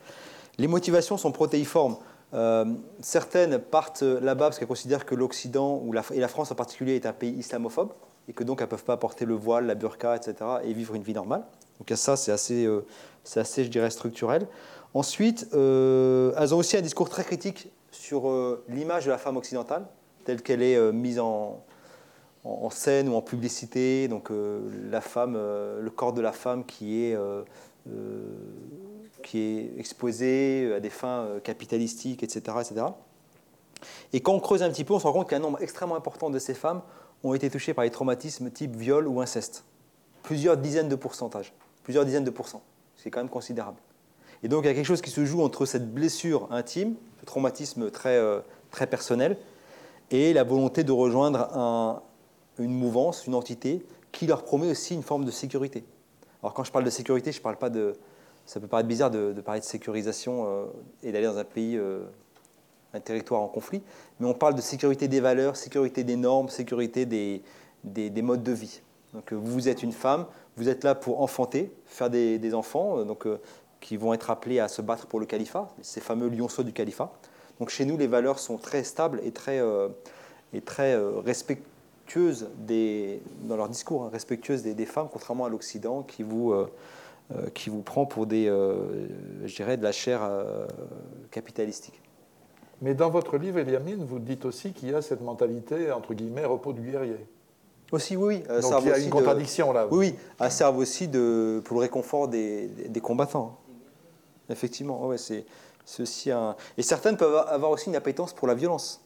[0.59, 1.97] Les motivations sont protéiformes.
[2.35, 2.65] Euh,
[3.01, 7.13] certaines partent là-bas parce qu'elles considèrent que l'Occident, et la France en particulier, est un
[7.13, 7.91] pays islamophobe,
[8.29, 10.95] et que donc elles ne peuvent pas porter le voile, la burqa, etc., et vivre
[10.95, 11.43] une vie normale.
[11.79, 12.69] Donc ça, c'est assez,
[13.25, 14.47] c'est assez, je dirais, structurel.
[14.97, 19.37] Ensuite, euh, elles ont aussi un discours très critique sur euh, l'image de la femme
[19.37, 19.87] occidentale,
[20.25, 21.63] telle qu'elle est euh, mise en,
[22.71, 24.09] scène ou en publicité.
[24.09, 27.19] Donc, la femme, le corps de la femme qui est,
[29.79, 32.87] exposé à des fins capitalistiques, etc., etc.
[34.15, 36.31] Et quand on creuse un petit peu, on se rend compte qu'un nombre extrêmement important
[36.31, 36.81] de ces femmes
[37.23, 39.65] ont été touchées par les traumatismes type viol ou inceste.
[40.23, 42.63] Plusieurs dizaines de pourcentages, plusieurs dizaines de pourcents.
[42.97, 43.77] C'est quand même considérable.
[44.43, 47.27] Et donc il y a quelque chose qui se joue entre cette blessure intime, ce
[47.27, 49.37] traumatisme très, euh, très personnel,
[50.11, 52.03] et la volonté de rejoindre
[52.59, 55.85] une mouvance, une entité qui leur promet aussi une forme de sécurité.
[56.43, 57.95] Alors quand je parle de sécurité, je parle pas de...
[58.45, 60.67] Ça peut paraître bizarre de, parler de sécurisation euh,
[61.03, 62.05] et d'aller dans un pays, euh,
[62.95, 63.83] un territoire en conflit,
[64.21, 67.43] mais on parle de sécurité des valeurs, sécurité des normes, sécurité des,
[67.83, 68.83] des, modes de vie.
[69.13, 70.27] Donc vous êtes une femme,
[70.57, 73.27] vous êtes là pour enfanter, faire des, des enfants, donc
[73.81, 77.13] qui vont être appelés à se battre pour le califat, ces fameux lionceaux du califat.
[77.59, 79.89] Donc chez nous, les valeurs sont très stables et très, euh,
[80.53, 86.03] et très euh, respectueuses des, dans leur discours, hein, respectueuses des, femmes, contrairement à l'Occident
[86.03, 86.67] qui vous, euh,
[87.55, 88.47] qui vous prend pour des,
[89.45, 90.29] je dirais, de la chair
[91.31, 92.01] capitalistique.
[92.83, 96.45] Mais dans votre livre, Eliamine, vous dites aussi qu'il y a cette mentalité, entre guillemets,
[96.45, 97.27] repos du guerrier.
[97.91, 98.61] Aussi, oui, oui.
[98.61, 99.87] Donc il y a une contradiction là.
[99.91, 100.15] Oui, oui.
[100.41, 103.57] Elle sert aussi de, pour le réconfort des, des combattants.
[104.51, 105.45] Effectivement, ouais, c'est
[106.31, 106.57] un.
[106.79, 109.01] Et certaines peuvent avoir aussi une appétence pour la violence.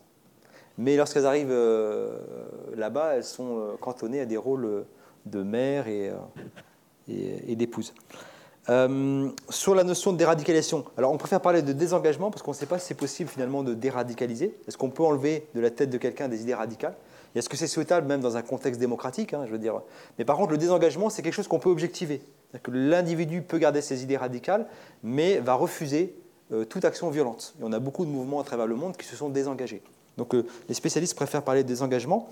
[0.78, 2.18] Mais lorsqu'elles arrivent euh,
[2.74, 4.86] là-bas, elles sont euh, cantonnées à des rôles
[5.26, 7.93] de mère et, euh, et, d'épouse.
[9.51, 12.66] sur la notion de déradicalisation, alors on préfère parler de désengagement parce qu'on ne sait
[12.66, 14.57] pas si c'est possible finalement de déradicaliser.
[14.66, 16.95] Est-ce qu'on peut enlever de la tête de quelqu'un des idées radicales?
[17.34, 19.82] Est-ce que c'est souhaitable même dans un contexte démocratique hein, je veux dire?
[20.18, 22.22] Mais par contre, le désengagement, c'est quelque chose qu'on peut objectiver
[22.59, 24.67] que l'individu peut garder ses idées radicales,
[25.03, 26.15] mais va refuser
[26.53, 27.55] euh, toute action violente.
[27.61, 29.83] Et on a beaucoup de mouvements à travers le monde qui se sont désengagés.
[30.17, 32.29] Donc euh, les spécialistes préfèrent parler de désengagement.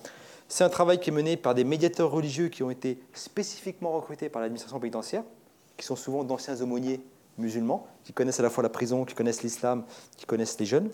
[0.48, 4.28] C'est un travail qui est mené par des médiateurs religieux qui ont été spécifiquement recrutés
[4.28, 5.22] par l'administration pénitentiaire,
[5.76, 7.00] qui sont souvent d'anciens aumôniers
[7.36, 9.84] musulmans, qui connaissent à la fois la prison, qui connaissent l'islam,
[10.16, 10.90] qui connaissent les jeunes.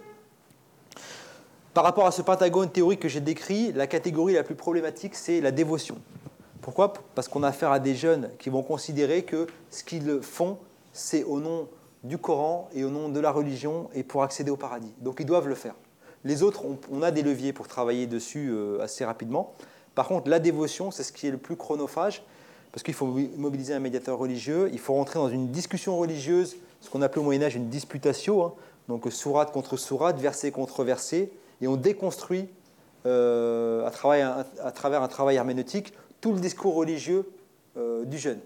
[1.73, 5.41] Par rapport à ce pentagone théorique que j'ai décrit, la catégorie la plus problématique, c'est
[5.41, 5.97] la dévotion.
[6.65, 6.95] Pourquoi?
[7.15, 10.57] Parce qu'on a affaire à des jeunes qui vont considérer que ce qu'ils font,
[10.95, 11.69] c'est au nom
[12.05, 14.91] du Coran et au nom de la religion et pour accéder au paradis.
[15.01, 15.75] Donc ils doivent le faire.
[16.25, 19.53] Les autres, on, a des leviers pour travailler dessus euh, assez rapidement.
[19.95, 22.25] Par contre, la dévotion, c'est ce qui est le plus chronophage,
[22.73, 26.89] parce qu'il faut mobiliser un médiateur religieux, il faut rentrer dans une discussion religieuse, ce
[26.89, 28.55] qu'on appelait au Moyen Âge une disputatio, hein.
[28.89, 32.49] donc sourate contre sourate, verset contre verset, et on déconstruit
[33.07, 35.93] euh, à, travers, à, travers, un travail herméneutique
[36.25, 37.31] tout le discours religieux
[37.77, 38.41] euh, du jeune.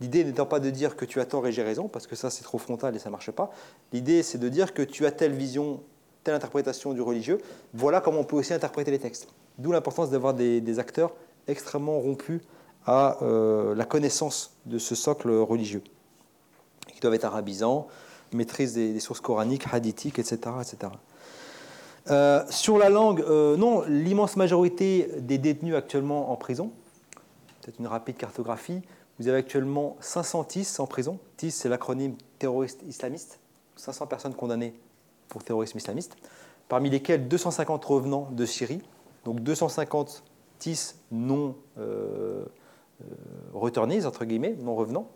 [0.00, 2.30] L'idée n'étant pas de dire que tu as tort et j'ai raison, parce que ça
[2.30, 3.50] c'est trop frontal et ça ne marche pas.
[3.92, 5.82] L'idée c'est de dire que tu as telle vision,
[6.24, 7.36] telle interprétation du religieux.
[7.74, 9.28] Voilà comment on peut aussi interpréter les textes.
[9.58, 11.12] D'où l'importance d'avoir des, acteurs
[11.46, 12.40] extrêmement rompus
[12.86, 15.82] à euh, la connaissance de ce socle religieux,
[16.86, 17.86] qui doivent être arabisants,
[18.32, 20.38] maîtrise des, sources coraniques, hadithiques, etc.
[20.58, 20.90] etc.
[22.08, 26.72] Euh, sur la langue, non, l'immense majorité des détenus actuellement en prison,
[27.60, 28.82] peut-être une rapide cartographie,
[29.18, 31.18] vous avez actuellement 500 TIS en prison.
[31.36, 33.40] TIS, c'est l'acronyme terroriste islamiste.
[33.76, 34.74] 500 personnes condamnées
[35.28, 36.16] pour terrorisme islamiste,
[36.68, 38.82] parmi lesquelles 250 revenants de Syrie,
[39.24, 40.22] donc 250
[40.58, 42.44] TIS non euh,
[43.02, 45.10] euh entre guillemets, non revenants.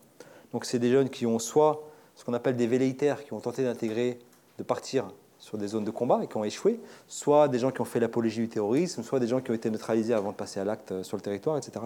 [0.53, 3.65] Donc c'est des jeunes qui ont soit ce qu'on appelle des velléitaires, qui ont tenté
[3.65, 4.19] d'intégrer,
[4.59, 5.09] de partir
[5.45, 8.01] sur des zones de combat et qui ont échoué, soit des gens qui ont fait
[8.01, 10.93] l'apologie du terrorisme, soit des gens qui ont été neutralisés avant de passer à l'acte
[10.93, 11.85] euh, sur le territoire, etc.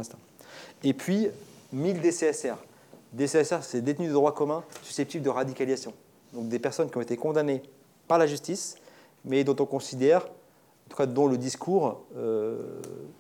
[0.84, 1.26] Et puis
[1.72, 2.54] 1000 DCSR.
[3.12, 5.92] DCSR, c'est détenus de droit commun susceptibles de radicalisation.
[6.34, 7.60] Donc des personnes qui ont été condamnées
[8.06, 8.76] par la justice,
[9.24, 12.60] mais dont on considère, en tout cas dont le discours euh,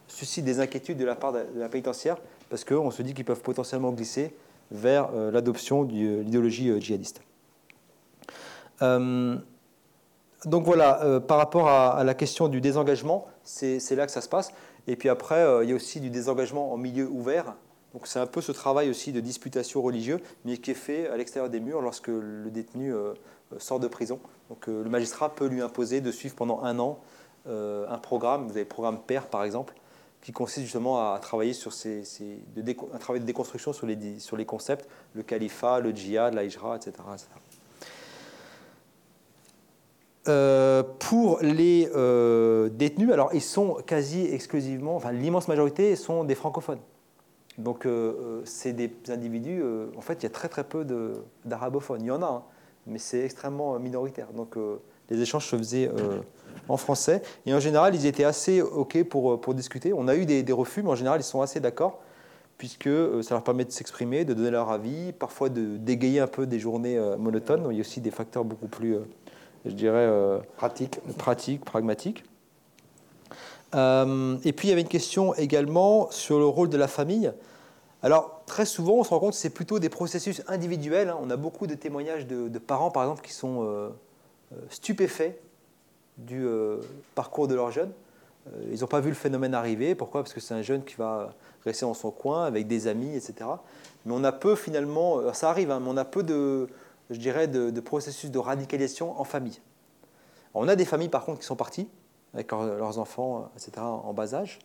[0.06, 2.16] suscite des inquiétudes de la part de la pénitentiaire,
[2.48, 4.32] parce qu'on se dit qu'ils peuvent potentiellement glisser
[4.70, 7.22] vers euh, l'adoption de l'idéologie djihadiste.
[10.44, 14.52] Donc voilà, par rapport à, la question du désengagement, c'est là que ça se passe.
[14.86, 17.54] Et puis après, il y a aussi du désengagement en milieu ouvert,
[17.94, 21.16] donc c'est un peu ce travail aussi de disputation religieuse, mais qui est fait à
[21.16, 23.14] l'extérieur des murs lorsque le détenu euh,
[23.52, 24.20] euh, sort de prison.
[24.50, 26.98] Donc euh, le magistrat peut lui imposer de suivre pendant un an
[27.46, 29.72] un programme, vous avez le programme PER par exemple,
[30.20, 32.02] qui consiste justement à travailler sur ces,
[32.54, 36.44] de un travail de déconstruction sur les, sur les concepts, le califat, le djihad, la
[36.44, 36.92] hijra, etc.
[40.24, 41.88] pour les
[42.72, 46.80] détenus, alors ils sont quasi exclusivement, enfin l'immense majorité sont des francophones.
[47.58, 50.86] Donc, euh, euh, c'est des individus, euh, en fait, il y a très très peu
[51.44, 52.02] d'arabophones.
[52.02, 52.42] Il y en a, hein,
[52.86, 54.28] mais c'est extrêmement minoritaire.
[54.32, 54.56] Donc,
[55.10, 55.90] les échanges se faisaient
[56.68, 57.20] en français.
[57.44, 59.92] Et en général, ils étaient assez OK pour, pour discuter.
[59.92, 62.00] On a eu des, refus, mais en général, ils sont assez d'accord,
[62.56, 62.88] puisque
[63.22, 66.60] ça leur permet de s'exprimer, de donner leur avis, parfois de dégayer un peu des
[66.60, 67.66] journées monotones.
[67.70, 68.96] Il y a aussi des facteurs beaucoup plus,
[69.68, 70.10] je dirais,
[70.56, 72.24] pratiques, pratiques pragmatiques.
[73.74, 77.32] et puis, il y avait une question également sur le rôle de la famille.
[78.02, 81.08] Alors, très souvent, on se rend compte que c'est plutôt des processus individuels.
[81.08, 81.18] Hein.
[81.20, 83.88] On a beaucoup de témoignages de, parents, par exemple, qui sont euh,
[84.52, 85.36] euh, stupéfaits
[86.16, 86.78] du euh,
[87.14, 87.90] parcours de leur jeune.
[88.70, 89.94] ils n'ont pas vu le phénomène arriver.
[89.94, 90.22] Pourquoi?
[90.22, 93.50] Parce que c'est un jeune qui va rester dans son coin avec des amis, etc.
[94.06, 96.68] Mais on a peu, finalement, ça arrive, hein, mais on a peu de,
[97.10, 99.60] je dirais, de, processus de radicalisation en famille.
[100.54, 101.88] on a des familles, par contre, qui sont parties
[102.34, 104.58] avec leurs enfants, etc., en bas âge.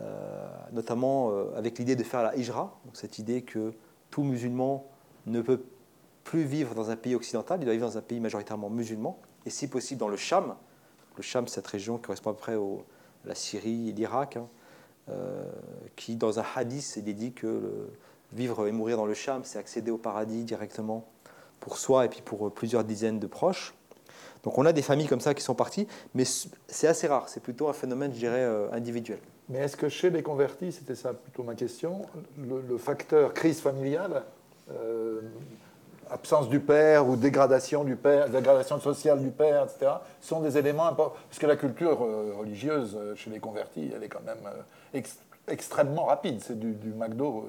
[0.00, 3.72] Euh, notamment euh, avec l'idée de faire la hijra, cette idée que
[4.10, 4.86] tout musulman
[5.26, 5.62] ne peut
[6.22, 9.50] plus vivre dans un pays occidental, il doit vivre dans un pays majoritairement musulman, et
[9.50, 10.54] si possible dans le Cham.
[11.16, 12.60] Le Cham, cette région qui correspond à peu près à
[13.24, 14.46] la Syrie et l'Irak, hein,
[15.08, 15.42] euh,
[15.96, 17.88] qui dans un hadith, il est dit que
[18.32, 21.06] vivre et mourir dans le Cham, c'est accéder au paradis directement
[21.60, 23.74] pour soi et puis pour plusieurs dizaines de proches.
[24.44, 27.42] Donc on a des familles comme ça qui sont parties, mais c'est assez rare, c'est
[27.42, 29.18] plutôt un phénomène, je dirais, individuel.
[29.48, 32.02] Mais est-ce que chez les convertis, c'était ça plutôt ma question,
[32.36, 34.24] le, facteur crise familiale,
[34.70, 35.22] euh,
[36.10, 40.86] absence du père ou dégradation du père, dégradation sociale du père, etc., sont des éléments
[40.86, 44.36] importants Parce que la culture euh, religieuse euh, chez les convertis, elle est quand même
[45.46, 46.40] extrêmement rapide.
[46.42, 47.48] C'est du, McDo.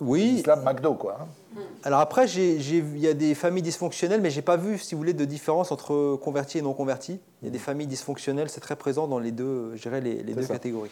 [0.00, 0.36] Oui.
[0.38, 1.18] Islam McDo, quoi.
[1.20, 1.60] Hein.
[1.82, 5.14] Alors après, il y a des familles dysfonctionnelles, mais j'ai pas vu, si vous voulez,
[5.14, 7.18] de différence entre convertis et non convertis.
[7.42, 10.22] Il y a des familles dysfonctionnelles, c'est très présent dans les deux, je dirais, les,
[10.22, 10.90] deux catégories.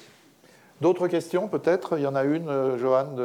[0.81, 1.99] D'autres questions peut-être?
[1.99, 3.17] Il y en a une, euh, Joanne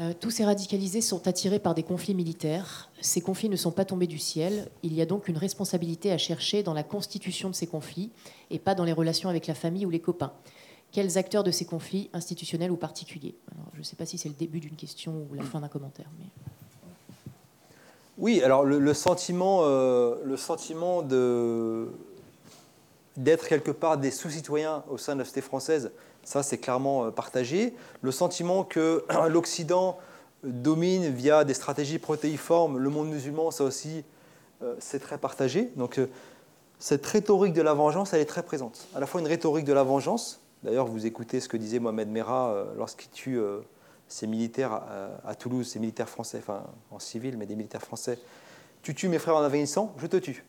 [0.00, 2.90] euh, tous ces radicalisés sont attirés par des conflits militaires.
[3.02, 4.68] Ces conflits ne sont pas tombés du ciel.
[4.82, 8.10] Il y a donc une responsabilité à chercher dans la constitution de ces conflits
[8.50, 10.32] et pas dans les relations avec la famille ou les copains.
[10.92, 13.34] Quels acteurs de ces conflits, institutionnels ou particuliers
[13.72, 16.06] Je ne sais pas si c'est le début d'une question ou la fin d'un commentaire.
[16.18, 16.26] Mais...
[18.18, 21.88] Oui, alors le, sentiment, euh, le sentiment de,
[23.16, 25.92] d'être quelque part des sous-citoyens au sein de la société française,
[26.24, 27.74] ça c'est clairement euh, partagé.
[28.02, 29.98] Le sentiment que l'Occident
[30.44, 34.04] domine via des stratégies protéiformes le monde musulman, ça aussi
[34.62, 35.72] euh, c'est très partagé.
[35.76, 35.98] Donc
[36.78, 38.86] cette rhétorique de la vengeance, elle est très présente.
[38.94, 42.08] À la fois une rhétorique de la vengeance, d'ailleurs vous écoutez ce que disait Mohamed
[42.08, 43.40] Merah lorsqu'il tue
[44.08, 44.82] ces militaires
[45.24, 48.18] à, Toulouse, ces militaires français, enfin en civil, mais des militaires français.
[48.82, 50.44] Tu tues mes frères en Afghanistan, je te tue.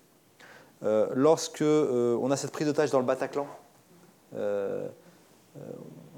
[0.84, 3.48] Euh, lorsque euh, on a cette prise d'otage dans le Bataclan,
[4.36, 4.88] euh,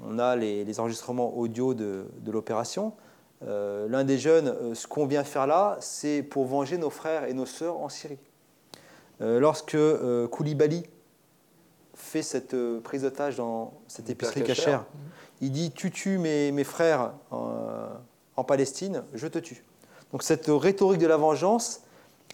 [0.04, 2.94] on a les, enregistrements audio de, l'opération.
[3.42, 7.44] l'un des jeunes, ce qu'on vient faire là, c'est pour venger nos frères et nos
[7.44, 8.18] sœurs en Syrie.
[9.20, 9.76] lorsque
[10.30, 10.84] Koulibaly
[11.96, 14.84] fait cette prise d'otage dans cette épicerie cachère,
[15.40, 19.64] il dit Tu tues mes, mes frères en Palestine, je te tue.
[20.12, 21.82] Donc cette rhétorique de la vengeance,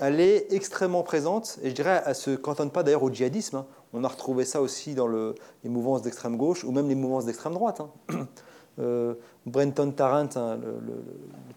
[0.00, 3.56] elle est extrêmement présente, et je dirais, elle ne se cantonne pas d'ailleurs au djihadisme.
[3.56, 3.66] Hein.
[3.92, 7.54] On a retrouvé ça aussi dans les mouvances d'extrême gauche, ou même les mouvances d'extrême
[7.54, 7.80] droite.
[7.80, 8.26] Hein.
[8.78, 9.12] Euh,
[9.44, 11.04] Brenton Tarrant, hein, le,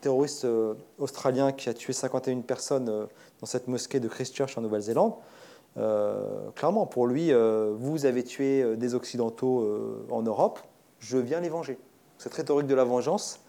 [0.02, 3.06] terroriste euh, australien qui a tué 51 personnes euh,
[3.40, 5.14] dans cette mosquée de Christchurch en Nouvelle-Zélande,
[5.76, 10.60] clairement, pour lui, vous avez tué des Occidentaux en Europe,
[11.00, 11.78] je viens les venger.
[12.18, 13.42] Cette rhétorique de la vengeance,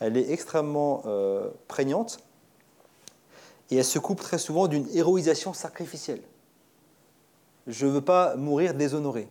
[0.00, 1.02] elle est extrêmement
[1.68, 2.18] prégnante
[3.70, 6.20] et elle se coupe très souvent d'une héroïsation sacrificielle.
[7.66, 9.28] Je ne veux pas mourir déshonoré.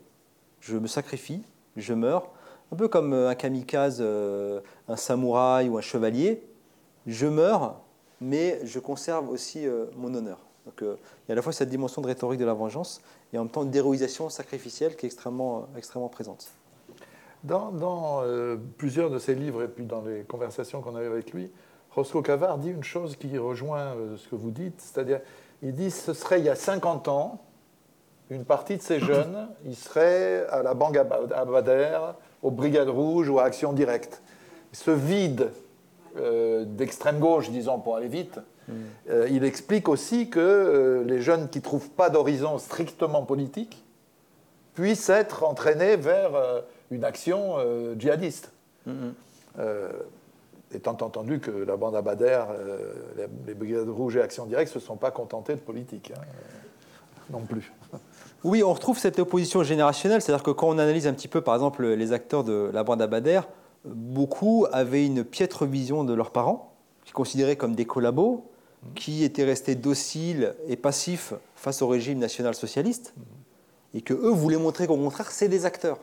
[0.60, 1.44] Je me sacrifie,
[1.76, 2.32] je meurs,
[2.72, 6.44] un peu comme un kamikaze, euh, un samouraï ou un chevalier.
[7.06, 7.82] Je meurs,
[8.22, 10.40] mais je conserve aussi euh, mon honneur.
[10.66, 10.96] Donc, euh,
[11.26, 13.02] il y a à la fois cette dimension de rhétorique de la vengeance
[13.34, 16.52] et en même temps d'héroïsation sacrificielle qui est extrêmement, extrêmement présente.
[17.44, 18.24] Dans,
[18.78, 21.52] plusieurs de ses livres et puis dans les conversations qu'on avait avec lui,
[21.92, 25.20] Roscoe Cavard dit une chose qui rejoint euh, ce que vous dites, c'est-à-dire,
[25.62, 27.42] il dit ce serait il y a 50 ans,
[28.30, 33.40] une partie de ces jeunes, ils seraient à la Banque Abadère, aux Brigades Rouges ou
[33.40, 34.22] à Action Directe.
[34.72, 35.52] Ce vide
[36.18, 38.40] euh, d'extrême gauche, disons, pour aller vite.
[39.10, 43.84] Euh, il explique aussi que les jeunes qui ne trouvent pas d'horizon strictement politique
[44.74, 46.32] puissent être entraînés vers
[46.92, 47.58] une action
[47.98, 48.52] djihadiste.
[48.88, 49.12] Mm-hmm
[50.76, 52.94] étant entendu que la bande Abadère, euh,
[53.48, 56.22] les Brigades Rouges et Action Directe ne se sont pas contentés de politique, hein,
[57.32, 57.72] non plus.
[58.44, 61.54] Oui, on retrouve cette opposition générationnelle, c'est-à-dire que quand on analyse un petit peu, par
[61.54, 63.48] exemple, les acteurs de la bande Abadère,
[63.86, 66.74] beaucoup avaient une piètre vision de leurs parents,
[67.06, 68.50] qui considéraient comme des collabos,
[68.96, 73.14] qui étaient restés dociles et passifs face au régime national-socialiste,
[73.94, 76.00] et que eux voulaient montrer qu'au contraire, c'est des acteurs.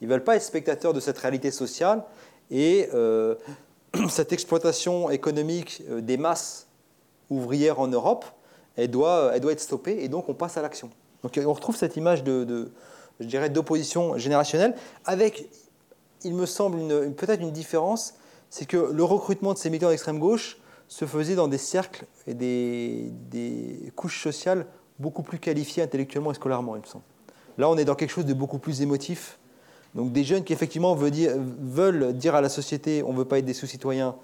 [0.00, 2.04] Ils ne veulent pas être spectateurs de cette réalité sociale,
[2.50, 3.34] et euh,
[4.08, 6.66] cette exploitation économique euh, des masses
[7.30, 8.24] ouvrières en Europe,
[8.76, 10.90] elle doit, elle doit être stoppée et donc on passe à l'action.
[11.22, 12.70] Donc on retrouve cette image de,
[13.20, 15.48] je dirais, d'opposition générationnelle avec,
[16.22, 16.78] il me semble,
[17.14, 18.14] peut-être une différence,
[18.50, 20.58] c'est que le recrutement de ces militants d'extrême gauche
[20.88, 24.66] se faisait dans des cercles et des, couches sociales
[24.98, 27.04] beaucoup plus qualifiées intellectuellement et scolairement, il me semble.
[27.58, 29.38] Là, on est dans quelque chose de beaucoup plus émotif,
[29.94, 33.44] donc des jeunes qui effectivement veulent dire, à la société on ne veut pas être
[33.44, 34.14] des sous-citoyens,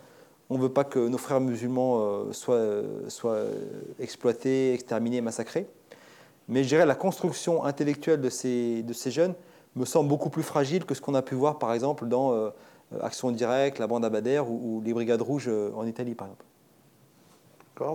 [0.50, 3.44] on ne veut pas que nos frères musulmans euh, soient, soient,
[3.98, 5.66] exploités, exterminés, massacrés.
[6.48, 9.34] Mais je dirais la construction intellectuelle de ces, jeunes
[9.76, 12.50] me semble beaucoup plus fragile que ce qu'on a pu voir par exemple dans euh,
[13.00, 16.44] Action Directe, la bande Abadère ou, ou les Brigades Rouges euh, en Italie par exemple.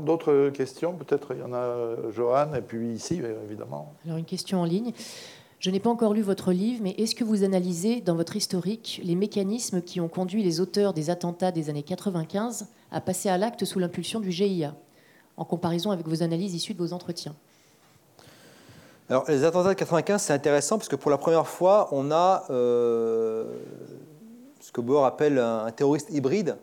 [0.01, 3.93] D'autres questions Peut-être il y en a Johan et puis ici évidemment.
[4.05, 4.91] Alors une question en ligne.
[5.59, 9.01] Je n'ai pas encore lu votre livre, mais est-ce que vous analysez dans votre historique
[9.03, 13.39] les mécanismes qui ont conduit les auteurs des attentats des années 95 à passer à
[13.39, 14.75] l'acte sous l'impulsion du GIA,
[15.35, 17.35] en comparaison avec vos analyses issues de vos entretiens?
[19.09, 22.43] Alors, les attentats de 95, c'est intéressant parce que pour la première fois, on a
[22.49, 23.45] euh,
[24.59, 26.57] ce que Boer appelle un, terroriste hybride.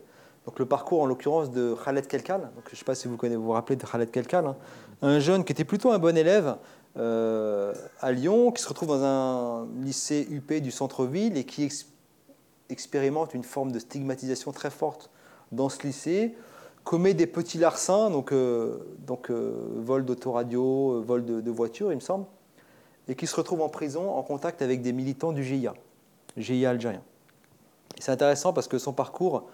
[0.47, 2.51] Donc, le parcours, en l'occurrence, de Khaled Kelkal.
[2.66, 4.47] Je ne sais pas si vous connaissez, vous, vous rappelez de Khaled Kelkal.
[4.47, 4.57] Hein.
[5.03, 6.57] Un jeune qui était plutôt un bon élève,
[6.97, 11.68] euh, à Lyon, qui se retrouve dans un lycée UP du centre-ville et qui
[12.68, 15.11] expérimente une forme de stigmatisation très forte
[15.51, 16.36] dans ce lycée,
[16.84, 18.78] commet des petits larcins, donc, euh,
[19.30, 22.26] euh, vol d'autoradio, vol de, de voiture, il me semble,
[23.09, 25.74] et qui se retrouve en prison en contact avec des militants du GIA,
[26.36, 27.03] GIA algérien.
[27.99, 29.47] C'est intéressant parce que son parcours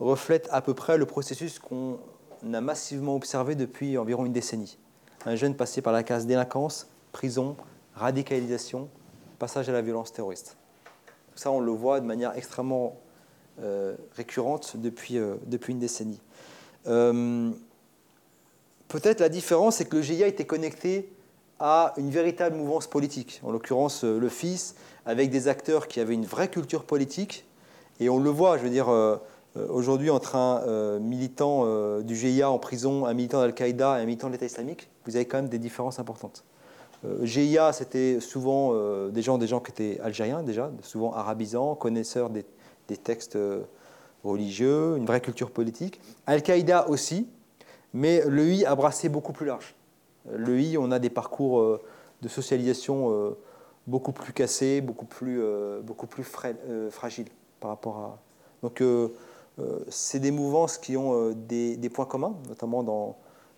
[0.00, 1.98] reflète à peu près le processus qu'on
[2.52, 4.78] a massivement observé depuis environ une décennie
[5.26, 7.56] un jeune passé par la case délinquance, prison,
[7.94, 8.88] radicalisation,
[9.38, 10.56] passage à la violence terroriste.
[11.34, 12.96] Ça, on le voit de manière extrêmement
[13.60, 16.20] euh, récurrente depuis, euh, depuis une décennie.
[16.86, 17.50] Euh,
[18.88, 21.10] peut-être la différence, c'est que le GIA était connecté
[21.58, 24.74] à une véritable mouvance politique, en l'occurrence le FIS,
[25.06, 27.46] avec des acteurs qui avaient une vraie culture politique.
[28.00, 28.88] Et on le voit, je veux dire,
[29.68, 34.32] aujourd'hui, entre un militant du GIA en prison, un militant d'Al-Qaïda et un militant de
[34.32, 36.44] l'État islamique, vous avez quand même des différences importantes.
[37.04, 41.74] Euh, GIA, c'était souvent euh, des, gens, des gens qui étaient algériens déjà, souvent arabisants,
[41.74, 42.44] connaisseurs des,
[42.96, 43.62] textes euh,
[44.22, 46.00] religieux, une vraie culture politique.
[46.26, 47.28] Al-Qaïda aussi,
[47.92, 49.74] mais le I a brassé beaucoup plus large.
[50.30, 51.78] Le I, on a des parcours
[52.22, 53.36] de socialisation
[53.86, 55.42] beaucoup plus cassés, beaucoup plus,
[55.82, 56.24] beaucoup plus
[56.90, 57.28] fragiles
[57.60, 58.18] par rapport à...
[58.62, 58.82] Donc
[59.88, 63.16] c'est des mouvances qui ont des, des, points communs, notamment dans,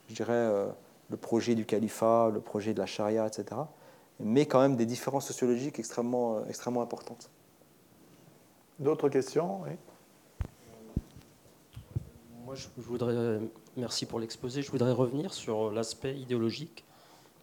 [0.08, 0.66] je dirais,
[1.08, 3.60] le projet du califat, le projet de la charia, etc.
[4.20, 7.30] Mais quand même des différences sociologiques extrêmement, extrêmement importantes.
[8.78, 9.62] D'autres questions?
[9.62, 9.70] Oui.
[12.44, 13.40] Moi, je voudrais,
[13.76, 16.84] merci pour l'exposé, je voudrais revenir sur l'aspect idéologique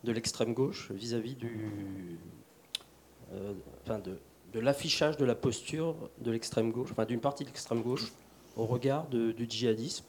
[0.03, 2.19] de l'extrême gauche vis-à-vis du,
[3.33, 4.17] euh, enfin de,
[4.53, 8.13] de l'affichage de la posture de l'extrême gauche, enfin d'une partie de l'extrême gauche
[8.55, 10.05] au regard du djihadisme.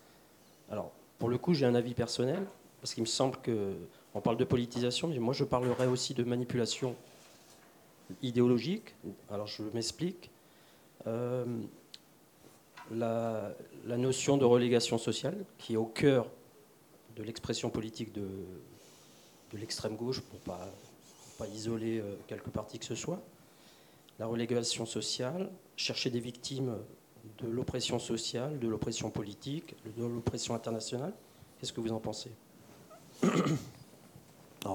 [0.71, 2.45] Alors, pour le coup, j'ai un avis personnel,
[2.81, 3.75] parce qu'il me semble que
[4.15, 6.95] on parle de politisation, mais moi je parlerais aussi de manipulation
[8.23, 8.95] idéologique.
[9.31, 10.31] Alors je m'explique.
[11.07, 11.45] Euh,
[12.91, 13.55] la,
[13.87, 16.31] notion de relégation sociale, qui est au cœur
[17.17, 18.29] de l'expression politique de,
[19.55, 20.69] l'extrême gauche, pour ne pas,
[21.39, 23.23] pas, isoler euh, quelque partie que ce soit.
[24.19, 26.77] La relégation sociale, chercher des victimes
[27.39, 31.13] de l'oppression sociale, de l'oppression politique, de l'oppression internationale.
[31.59, 32.31] Qu'est-ce que vous en pensez?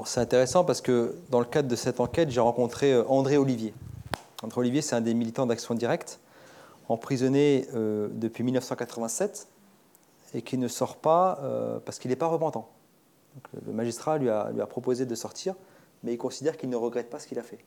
[0.05, 3.73] C'est intéressant parce que dans le cadre de cette enquête, j'ai rencontré euh, André Olivier.
[4.43, 6.19] André Olivier, c'est un des militants d'Action Directe,
[6.89, 9.47] emprisonné euh, depuis 1987
[10.35, 12.69] et qui ne sort pas euh, parce qu'il n'est pas repentant.
[13.65, 15.55] le magistrat lui a, lui a, proposé de sortir,
[16.03, 17.59] mais il considère qu'il ne regrette pas ce qu'il a fait.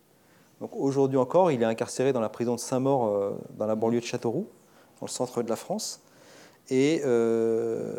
[0.61, 4.05] Donc aujourd'hui encore, il est incarcéré dans la prison de Saint-Maur, dans la banlieue de
[4.05, 4.47] Châteauroux,
[5.03, 6.01] dans le centre de la France.
[6.71, 7.93] Et euh,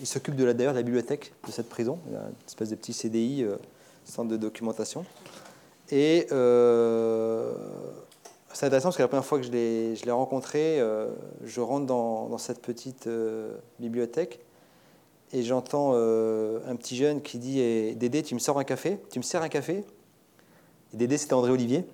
[0.00, 1.98] il s'occupe de la, d'ailleurs de la bibliothèque de cette prison.
[2.08, 3.56] Une espèce de petit CDI, euh,
[4.06, 5.04] centre de documentation.
[5.90, 7.52] Et euh,
[8.54, 10.80] c'est intéressant parce que la première fois que je l'ai, je l'ai rencontré,
[11.44, 13.06] je rentre dans, cette petite
[13.78, 14.40] bibliothèque
[15.34, 18.98] et j'entends un petit jeune qui dit eh, Dédé, tu me sers un café?
[19.10, 19.84] Tu me sers un café?
[20.94, 21.84] Dédé, c'était André Olivier.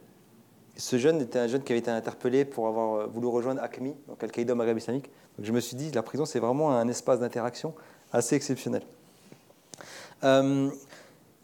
[0.81, 4.25] Ce jeune était un jeune qui avait été interpellé pour avoir voulu rejoindre ACMI, donc
[4.25, 5.11] Al-Qaïda au Maghreb islamique.
[5.39, 7.75] Je me suis dit, la prison, c'est vraiment un espace d'interaction
[8.13, 8.83] assez exceptionnel.
[10.25, 10.71] Euh,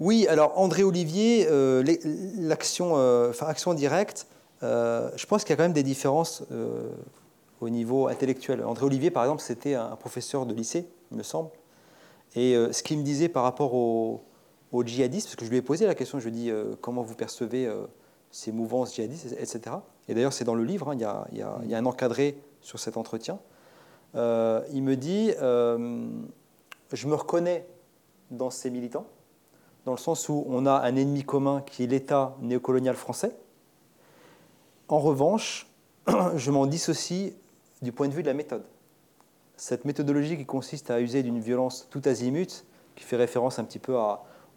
[0.01, 1.83] oui, alors André Olivier, euh,
[2.37, 4.27] l'action, euh, action directe,
[4.63, 6.43] je pense qu'il y a quand même des différences
[7.61, 8.65] au niveau intellectuel.
[8.65, 11.51] André Olivier, par exemple, c'était un professeur de lycée, il me semble.
[12.35, 14.23] Et ce qu'il me disait par rapport au,
[14.85, 17.15] djihadisme, parce que je lui ai posé la question, je lui ai dit comment vous
[17.15, 17.71] percevez
[18.37, 19.77] ces mouvances djihadistes, etc.
[20.09, 20.95] Et d'ailleurs, c'est dans le livre, hein,
[21.33, 23.39] il, y a, un encadré sur cet entretien.
[24.15, 26.07] Euh, il me dit euh,
[26.93, 27.67] Je me reconnais
[28.31, 29.07] dans ces militants,
[29.87, 33.35] dans le sens où on a un ennemi commun qui est l'État néocolonial français.
[34.89, 35.67] En revanche,
[36.37, 37.33] je m'en dissocie
[37.81, 38.65] du point de vue de la méthode.
[39.57, 42.67] Cette méthodologie qui consiste à user d'une violence tout azimut,
[42.97, 43.97] qui fait référence un petit peu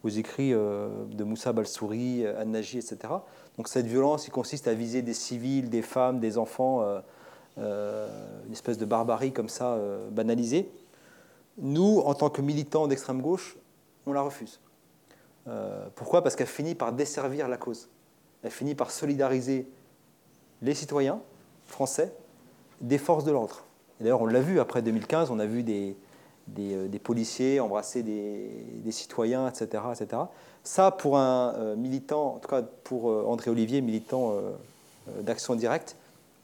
[0.04, 2.98] aux écrits euh, de Moussa Balsouri, An-Naji, etc.
[3.58, 6.84] Donc cette violence qui consiste à viser des civils, des femmes, des enfants
[7.60, 8.08] euh,
[8.46, 10.72] une espèce de barbarie comme ça euh, banalisée.
[11.58, 13.58] Nous, en tant que militants d'extrême gauche,
[14.06, 14.60] on la refuse.
[15.48, 16.24] Euh, pourquoi?
[16.24, 17.90] Parce qu'elle finit par desservir la cause.
[18.44, 19.68] Elle finit par solidariser
[20.62, 21.22] les citoyens
[21.66, 22.14] français
[22.80, 23.66] des forces de l'ordre.
[24.00, 25.98] D'ailleurs, on l'a vu après 2015, on a vu des,
[26.56, 30.24] des, policiers embrasser des, citoyens, etc., etc.
[30.64, 34.34] Ça, pour un militant, en tout cas pour André Olivier, militant
[35.22, 35.96] d'action directe,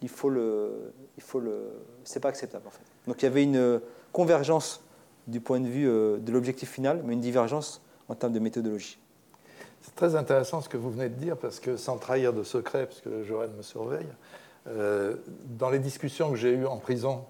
[0.01, 1.71] il faut le, il faut le,
[2.03, 2.83] c'est pas acceptable en fait.
[3.07, 4.81] Donc il y avait une convergence
[5.27, 8.97] du point de vue euh, de l'objectif final, mais une divergence en termes de méthodologie.
[9.81, 12.87] C'est très intéressant ce que vous venez de dire, parce que sans trahir de secret,
[12.87, 14.07] puisque Joël me surveille,
[14.67, 15.15] euh,
[15.45, 17.25] dans les discussions que j'ai eues en prison,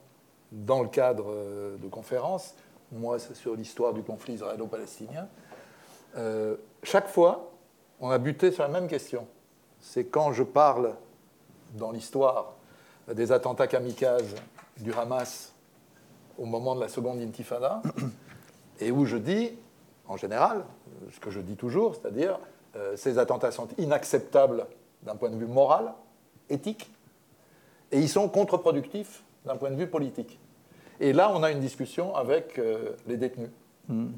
[0.51, 2.55] dans le cadre euh, de conférences,
[2.91, 5.27] moi c'est sur l'histoire du conflit israélo-palestinien,
[6.83, 7.51] chaque fois,
[7.99, 9.27] on a buté sur la même question.
[9.79, 10.95] C'est quand je parle
[11.73, 12.53] dans l'histoire
[13.13, 14.35] des attentats kamikazes
[14.77, 15.53] du Hamas
[16.37, 17.81] au moment de la seconde intifada,
[18.79, 19.51] et où je dis,
[20.07, 20.65] en général,
[21.11, 22.39] ce que je dis toujours, c'est-à-dire
[22.75, 24.65] euh, ces attentats sont inacceptables
[25.03, 25.93] d'un point de vue moral,
[26.49, 26.91] éthique,
[27.91, 30.39] et ils sont contre-productifs d'un point de vue politique.
[30.99, 33.49] Et là, on a une discussion avec euh, les détenus.
[33.87, 34.11] Hmm.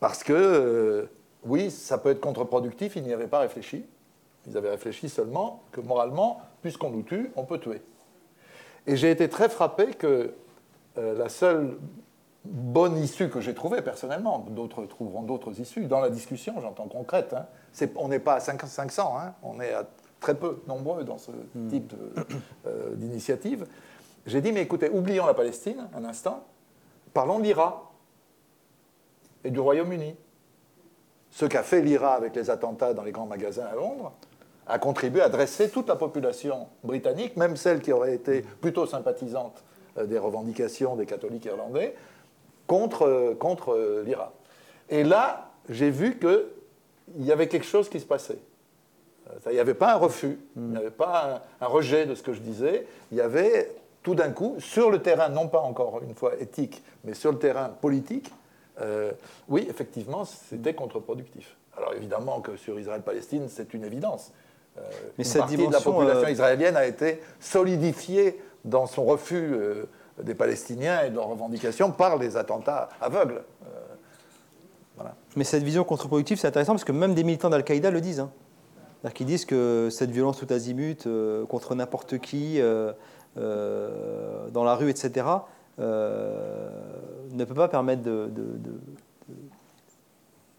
[0.00, 1.06] Parce que, euh,
[1.44, 3.84] oui, ça peut être contre-productif, ils n'y avaient pas réfléchi.
[4.46, 7.82] Ils avaient réfléchi seulement que moralement, puisqu'on nous tue, on peut tuer.
[8.86, 10.34] Et j'ai été très frappé que
[10.98, 11.78] euh, la seule
[12.44, 17.34] bonne issue que j'ai trouvée personnellement, d'autres trouveront d'autres issues, dans la discussion, j'entends concrète,
[17.34, 17.46] hein,
[17.96, 19.88] on n'est pas à 500, hein, on est à
[20.20, 21.68] très peu nombreux dans ce hmm.
[21.68, 21.94] type
[22.96, 23.66] d'initiative.
[24.26, 26.44] J'ai dit, mais écoutez, oublions la Palestine un instant,
[27.12, 27.92] parlons de l'IRA
[29.44, 30.16] et du Royaume-Uni.
[31.30, 34.12] Ce qu'a fait l'IRA avec les attentats dans les grands magasins à Londres,
[34.66, 39.62] a contribué à dresser toute la population britannique, même celle qui aurait été plutôt sympathisante
[40.02, 41.94] des revendications des catholiques irlandais
[42.66, 44.32] contre, contre l'Iran.
[44.88, 48.38] Et là, j'ai vu qu'il y avait quelque chose qui se passait.
[49.46, 52.34] Il n'y avait pas un refus, il n'y avait pas un, rejet de ce que
[52.34, 53.70] je disais, il y avait
[54.04, 57.38] tout d'un coup, sur le terrain, non pas encore une fois éthique, mais sur le
[57.38, 58.30] terrain politique,
[58.80, 59.12] euh,
[59.48, 61.56] oui, effectivement, c'était contre-productif.
[61.76, 64.30] Alors évidemment que sur Israël-Palestine, c'est une évidence.
[64.76, 64.82] Euh,
[65.16, 69.54] mais une cette partie de la population euh, israélienne a été solidifiée dans son refus
[70.22, 73.42] des Palestiniens et de leurs revendications par les attentats aveugles.
[75.36, 78.20] Mais cette vision contre-productive, c'est intéressant parce que même des militants d'Al-Qaïda le disent.
[78.20, 78.30] Hein.
[79.12, 81.06] Qui disent que cette violence tout azimut
[81.48, 82.58] contre n'importe qui,
[83.36, 85.26] euh, dans la rue, etc.,
[85.80, 86.68] euh,
[87.32, 88.30] ne peut pas permettre de,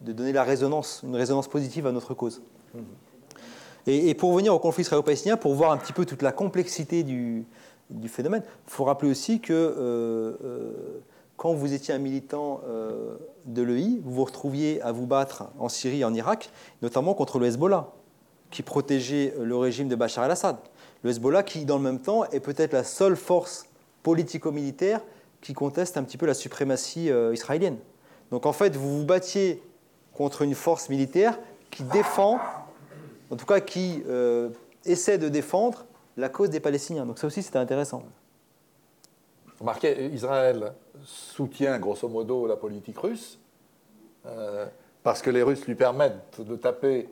[0.00, 2.42] de, donner la résonance, une résonance positive à notre cause.
[3.86, 7.46] Et, pour revenir au conflit israélo-palestinien, pour voir un petit peu toute la complexité du,
[7.88, 10.34] du phénomène, il faut rappeler aussi que euh,
[11.36, 12.60] quand vous étiez un militant
[13.46, 16.50] de l'EI, vous vous retrouviez à vous battre en Syrie et en Irak,
[16.82, 17.88] notamment contre le Hezbollah,
[18.50, 20.56] qui protégeait le régime de Bachar el-Assad
[21.06, 23.68] le Hezbollah qui, dans le même temps, est peut-être la seule force
[24.02, 25.00] politico-militaire
[25.40, 27.78] qui conteste un petit peu la suprématie euh, israélienne.
[28.32, 29.62] Donc en fait, vous vous battiez
[30.12, 31.38] contre une force militaire
[31.70, 32.40] qui défend,
[33.30, 34.48] en tout cas qui euh,
[34.84, 37.06] essaie de défendre la cause des Palestiniens.
[37.06, 38.02] Donc ça aussi, c'était intéressant.
[39.60, 40.72] Remarquez, Israël
[41.04, 43.38] soutient grosso modo la politique russe,
[44.26, 44.66] euh,
[45.04, 47.08] parce que les Russes lui permettent de taper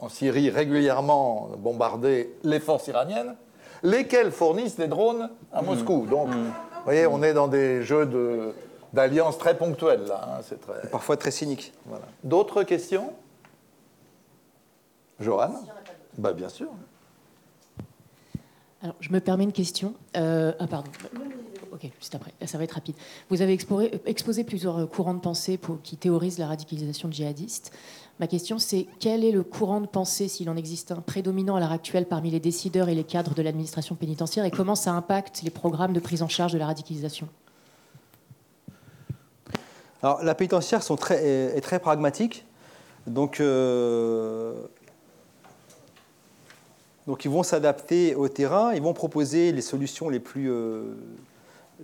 [0.00, 3.34] en Syrie régulièrement bombarder les forces iraniennes,
[3.82, 6.02] lesquelles fournissent des drones à Moscou.
[6.02, 6.08] Mm.
[6.08, 6.32] Donc, mm.
[6.32, 8.08] vous voyez, on est dans des jeux
[8.92, 10.20] d'alliances très ponctuels, là.
[10.24, 10.88] Hein, c'est très...
[10.88, 11.72] Parfois très cynique.
[11.86, 12.04] Voilà.
[12.24, 13.12] D'autres questions?
[15.20, 15.52] Johan?
[16.16, 16.68] Bah, Bien sûr.
[18.82, 19.92] Alors, je me permets une question.
[20.16, 20.90] Euh, ah, pardon.
[21.72, 22.32] Ok, juste après.
[22.46, 22.94] Ça va être rapide.
[23.28, 27.72] Vous avez exposé, plusieurs courants de pensée pour, qui théorisent la radicalisation djihadiste.
[28.20, 31.60] Ma question, c'est quel est le courant de pensée, s'il en existe un, prédominant à
[31.60, 35.40] l'heure actuelle parmi les décideurs et les cadres de l'administration pénitentiaire et comment ça impacte
[35.42, 37.30] les programmes de prise en charge de la radicalisation?
[40.02, 40.80] Alors, la pénitentiaire
[41.12, 42.44] est très pragmatique.
[43.06, 44.52] Donc, euh,
[47.06, 50.94] donc ils vont s'adapter au terrain, ils vont proposer les solutions les plus, euh,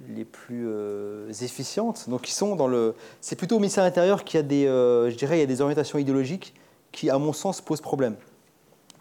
[0.09, 2.09] les plus euh, efficientes.
[2.09, 2.94] Donc, ils sont dans le.
[3.20, 5.44] C'est plutôt au ministère de l'Intérieur qu'il y a des, euh, je dirais, il y
[5.44, 6.55] a des orientations idéologiques
[6.93, 8.16] qui, à mon sens, posent problème.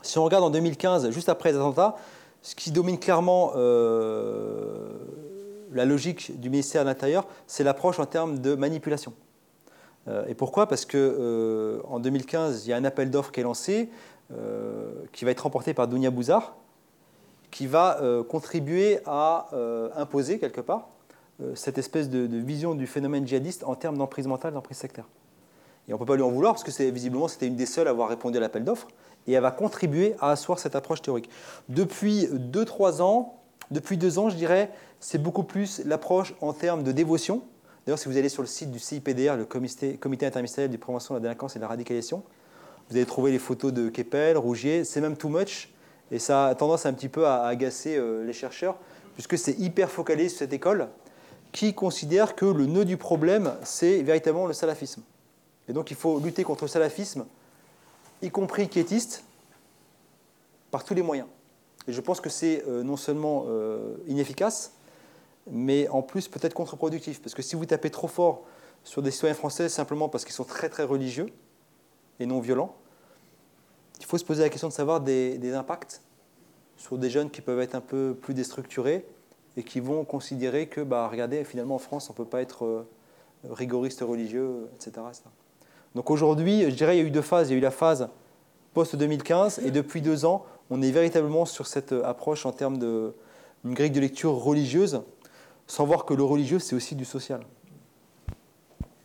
[0.01, 1.95] Si on regarde en 2015, juste après les attentats,
[2.41, 4.89] ce qui domine clairement euh,
[5.71, 9.13] la logique du ministère de l'Intérieur, c'est l'approche en termes de manipulation.
[10.27, 10.67] et pourquoi?
[10.67, 13.89] Parce que en 2015, il y a un appel d'offres qui est lancé,
[15.11, 16.55] qui va être remporté par Dounia Bouzar,
[17.55, 20.89] qui va euh, contribuer à euh, imposer quelque part
[21.41, 25.05] euh, cette espèce de, vision du phénomène djihadiste en termes d'emprise mentale, d'emprise sectaire.
[25.87, 27.87] Et on ne peut pas lui en vouloir parce que visiblement c'était une des seules
[27.87, 28.89] à avoir répondu à l'appel d'offres
[29.25, 31.29] et elle va contribuer à asseoir cette approche théorique.
[31.69, 33.39] Depuis 2-3 ans,
[33.71, 34.69] depuis 2 ans je dirais,
[34.99, 37.41] c'est beaucoup plus l'approche en termes de dévotion.
[37.85, 41.13] D'ailleurs si vous allez sur le site du CIPDR, le Comité, Comité interministériel de prévention
[41.13, 42.21] de la délinquance et de la radicalisation,
[42.89, 45.69] vous allez trouver les photos de Keppel, Rougier, c'est même too much.
[46.11, 48.77] Et ça a tendance un petit peu à agacer euh, les chercheurs,
[49.13, 50.87] puisque c'est hyper focalisé sur cette école
[51.51, 55.01] qui considère que le nœud du problème, c'est véritablement le salafisme.
[55.69, 57.25] Et donc il faut lutter contre le salafisme,
[58.21, 59.23] y compris quiétiste,
[60.69, 61.27] par tous les moyens.
[61.87, 64.73] Et je pense que c'est euh, non seulement euh, inefficace,
[65.49, 67.21] mais en plus peut-être contre-productif.
[67.21, 68.43] Parce que si vous tapez trop fort
[68.83, 71.27] sur des citoyens français simplement parce qu'ils sont très très religieux
[72.19, 72.75] et non violents,
[74.05, 76.03] il faut se poser la question de savoir des, impacts
[76.77, 79.03] sur des jeunes qui peuvent être un peu plus déstructurés
[79.57, 82.65] et qui vont considérer que, bah, regardez, finalement en France, on ne peut pas être
[82.65, 82.87] euh,
[83.49, 85.07] rigoriste religieux, etc.
[85.95, 87.49] Donc aujourd'hui, je dirais, il y a eu deux phases.
[87.49, 88.09] Il y a eu la phase
[88.75, 93.89] post-2015 et depuis deux ans, on est véritablement sur cette approche en termes d'une grille
[93.89, 95.01] de lecture religieuse,
[95.65, 97.41] sans voir que le religieux, c'est aussi du social.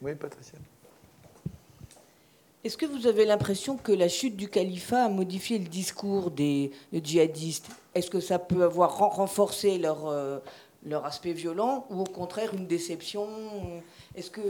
[0.02, 0.58] Oui, Patricia.
[2.62, 6.72] Est-ce que vous avez l'impression que la chute du califat a modifié le discours des,
[6.92, 7.68] djihadistes?
[7.94, 10.40] Est-ce que ça peut avoir renforcé leur, euh,
[10.84, 13.26] leur aspect violent ou au contraire une déception?
[14.14, 14.42] Est-ce que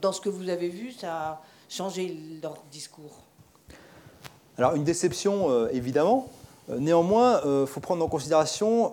[0.00, 3.18] dans ce que vous avez vu, ça a changé leur discours?
[4.56, 6.30] Alors une déception, euh, évidemment.
[6.70, 8.92] Euh, néanmoins, il faut prendre en considération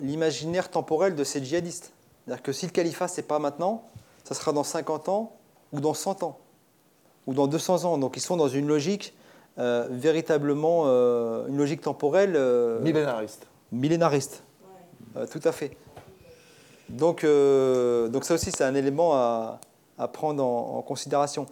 [0.00, 1.92] l'imaginaire temporel de ces djihadistes.
[2.24, 3.84] C'est-à-dire que si le califat, c'est pas maintenant,
[4.24, 5.36] ça sera dans 50 ans
[5.72, 6.38] ou dans 100 ans
[7.26, 7.98] ou dans 200 ans.
[7.98, 9.14] Donc ils sont dans une logique
[9.58, 12.34] euh, véritablement, euh, une logique temporelle.
[12.36, 13.46] Euh, millénariste.
[13.70, 14.44] Millénariste,
[15.30, 15.76] tout à fait.
[16.88, 19.60] Donc, euh, donc ça aussi, c'est un élément à,
[19.98, 21.46] à prendre en, en considération.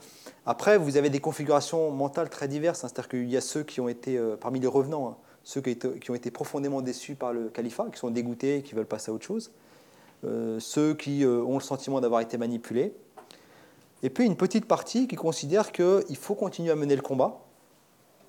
[0.44, 2.84] Après, vous avez des configurations mentales très diverses.
[2.84, 2.88] hein.
[2.88, 5.70] C'est-à-dire qu'il y a ceux qui ont été, euh, parmi les revenants, hein, ceux qui,
[5.70, 8.74] ont été- qui ont été profondément déçus par le califat, qui sont dégoûtés et qui
[8.74, 9.51] veulent passer à autre chose.
[10.24, 12.92] Euh, ceux qui euh, ont le sentiment d'avoir été manipulés.
[14.02, 17.40] Et puis une petite partie qui considère qu'il faut continuer à mener le combat.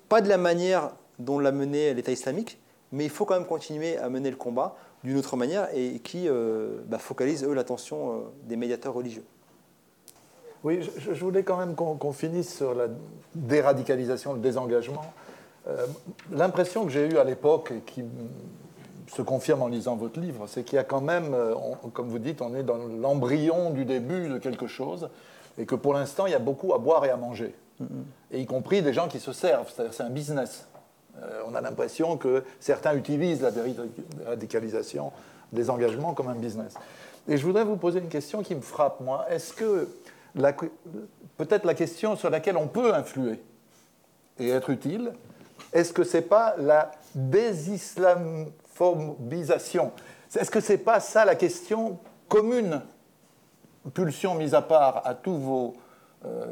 [0.08, 2.58] Pas de la manière dont l'a mené l'État islamique,
[2.90, 6.28] mais il faut quand même continuer à mener le combat d'une autre manière et qui
[6.28, 9.24] euh, bah, focalise, eux, l'attention euh, des médiateurs religieux.
[10.62, 12.86] Oui, je, voulais quand même qu'on finisse sur la
[13.34, 15.04] déradicalisation, le désengagement.
[15.66, 15.86] Euh,
[16.30, 18.04] L'impression que j'ai eue à l'époque, et qui
[19.08, 21.36] se confirme en lisant votre livre, c'est qu'il y a quand même,
[21.92, 25.10] comme vous dites, on est dans l'embryon du début de quelque chose,
[25.58, 27.54] et que pour l'instant, il y a beaucoup à boire et à manger.
[28.30, 30.68] Et y compris des gens qui se servent, c'est-à-dire c'est un business.
[31.20, 35.12] Euh, on a l'impression que certains utilisent la déradicalisation,
[35.52, 36.74] des engagements comme un business.
[37.28, 39.26] Et je voudrais vous poser une question qui me frappe, moi.
[39.30, 39.88] Est-ce que
[41.36, 43.42] peut-être la question sur laquelle on peut influer
[44.38, 45.12] et être utile,
[45.72, 49.92] est-ce que c'est pas la désislamophobisation?
[50.34, 51.98] Est-ce que c'est pas ça la question
[52.28, 52.82] commune,
[53.94, 55.74] pulsion mise à part à tous vos,
[56.24, 56.46] euh,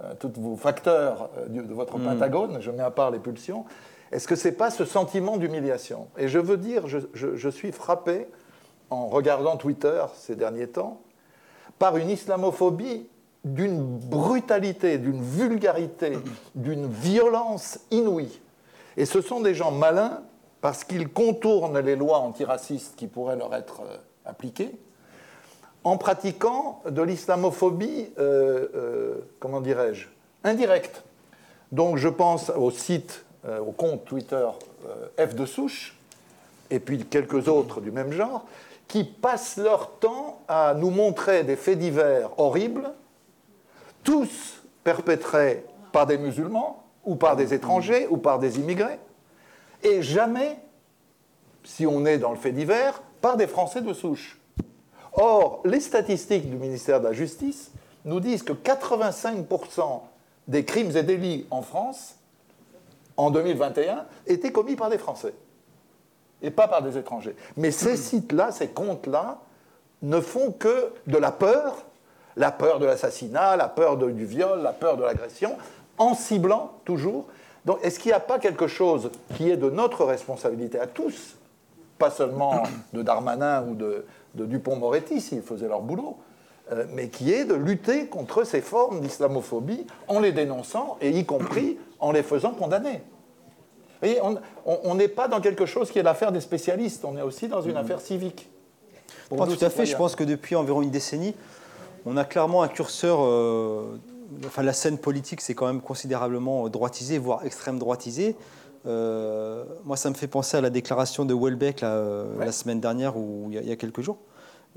[0.00, 3.64] à tous vos facteurs euh, de votre pentagone, je mets à part les pulsions,
[4.12, 6.08] est-ce que c'est pas ce sentiment d'humiliation?
[6.18, 8.26] Et je veux dire, je- je- je suis frappé
[8.90, 11.00] en regardant Twitter ces derniers temps
[11.78, 13.08] par une islamophobie
[13.44, 16.18] d'une brutalité, d'une vulgarité,
[16.54, 18.40] d'une violence inouïe.
[18.96, 20.22] Et ce sont des gens malins
[20.60, 24.78] parce qu'ils contournent les lois antiracistes qui pourraient leur être euh, appliquées
[25.86, 30.08] en pratiquant de l'islamophobie, euh, euh, comment dirais-je,
[30.42, 31.04] indirecte.
[31.70, 34.48] Donc je pense au site, euh, au compte Twitter
[35.16, 35.96] F de souche,
[36.70, 38.44] et puis quelques autres du même genre,
[38.88, 42.90] qui passent leur temps à nous montrer des faits divers horribles,
[44.02, 48.98] tous perpétrés par des musulmans, ou par des étrangers, ou par des immigrés,
[49.84, 50.58] et jamais,
[51.62, 54.40] si on est dans le fait divers, par des Français de souche.
[55.16, 57.70] Or, les statistiques du ministère de la Justice
[58.04, 60.00] nous disent que 85%
[60.48, 62.16] des crimes et délits en France,
[63.16, 65.34] en 2021, étaient commis par des Français
[66.42, 67.34] et pas par des étrangers.
[67.56, 69.38] Mais ces sites-là, ces comptes-là,
[70.02, 71.74] ne font que de la peur,
[72.36, 75.56] la peur de l'assassinat, la peur de- du viol, la peur de l'agression,
[75.96, 77.24] en ciblant toujours.
[77.64, 81.36] Donc, est-ce qu'il n'y a pas quelque chose qui est de notre responsabilité à tous,
[81.98, 82.62] pas seulement
[82.92, 84.04] de Darmanin ou de,
[84.36, 86.16] de Dupont-Moretti s'ils faisaient leur boulot,
[86.72, 91.24] euh, mais qui est de lutter contre ces formes d'islamophobie en les dénonçant et y
[91.24, 93.02] compris en les faisant condamner.
[94.02, 94.20] Vous voyez,
[94.66, 97.62] on- n'est pas dans quelque chose qui est l'affaire des spécialistes, on est aussi dans
[97.62, 98.50] une affaire civique.
[99.30, 99.86] Pas tout à fait.
[99.86, 101.34] Je pense que depuis environ une décennie,
[102.04, 103.18] on a clairement un curseur.
[103.22, 103.96] euh,
[104.44, 108.36] enfin, la scène politique s'est quand même considérablement droitisée, voire extrême droitisée.
[108.86, 111.98] Euh, moi, ça me fait penser à la déclaration de Welbeck là,
[112.38, 112.44] Ouais.
[112.44, 114.18] la semaine dernière ou il y a, il y a quelques jours.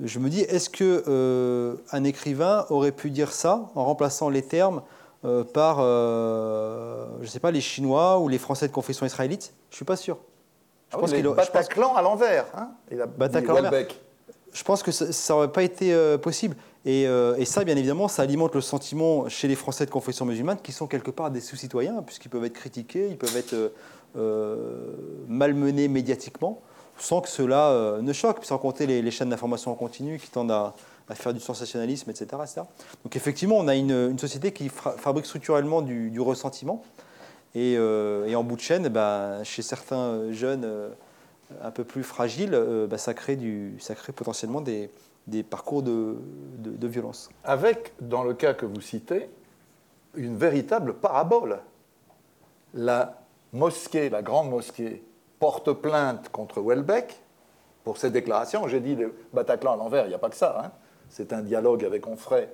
[0.01, 4.41] Je me dis, est-ce que euh, un écrivain aurait pu dire ça en remplaçant les
[4.41, 4.81] termes
[5.25, 9.53] euh, par, euh, je sais pas, les Chinois ou les Français de confession israélite?
[9.69, 10.15] Je suis pas sûr.
[10.15, 12.45] Je Ah oui, pense les qu'il pense- Bataclan à l'envers.
[12.55, 13.87] Hein il a Bataclan à l'envers.
[14.53, 16.55] Je pense que ça n'aurait pas été euh, possible.
[16.85, 20.57] Et, et ça, bien évidemment, ça alimente le sentiment chez les Français de confession musulmane
[20.63, 23.73] qui sont quelque part des sous-citoyens, puisqu'ils peuvent être critiqués, ils peuvent être
[25.27, 26.61] malmenés médiatiquement,
[26.99, 30.51] sans que cela euh, ne choque, sans compter les, chaînes d'information en continu qui tendent
[30.51, 30.73] à,
[31.15, 32.27] faire du sensationnalisme, etc.
[33.03, 36.83] Donc effectivement, on a une, société qui fabrique structurellement du, ressentiment.
[37.55, 40.89] Et, euh, et en bout de chaîne, ben, chez certains jeunes euh,
[41.63, 42.51] un peu plus fragiles,
[42.87, 43.37] bah, ça, crée
[44.15, 44.91] potentiellement des,
[45.49, 46.17] parcours de
[46.83, 47.29] violence.
[47.43, 49.29] Avec, dans le cas que vous citez,
[50.15, 51.59] une véritable parabole.
[52.75, 53.19] La
[53.51, 55.03] mosquée, la grande mosquée,
[55.39, 57.21] porte plainte contre Welbeck
[57.83, 58.67] pour ses déclarations.
[58.67, 60.61] J'ai dit le Bataclan à l'envers, il n'y a pas que ça.
[60.63, 60.71] hein.
[61.09, 62.49] C'est un dialogue avec Onfray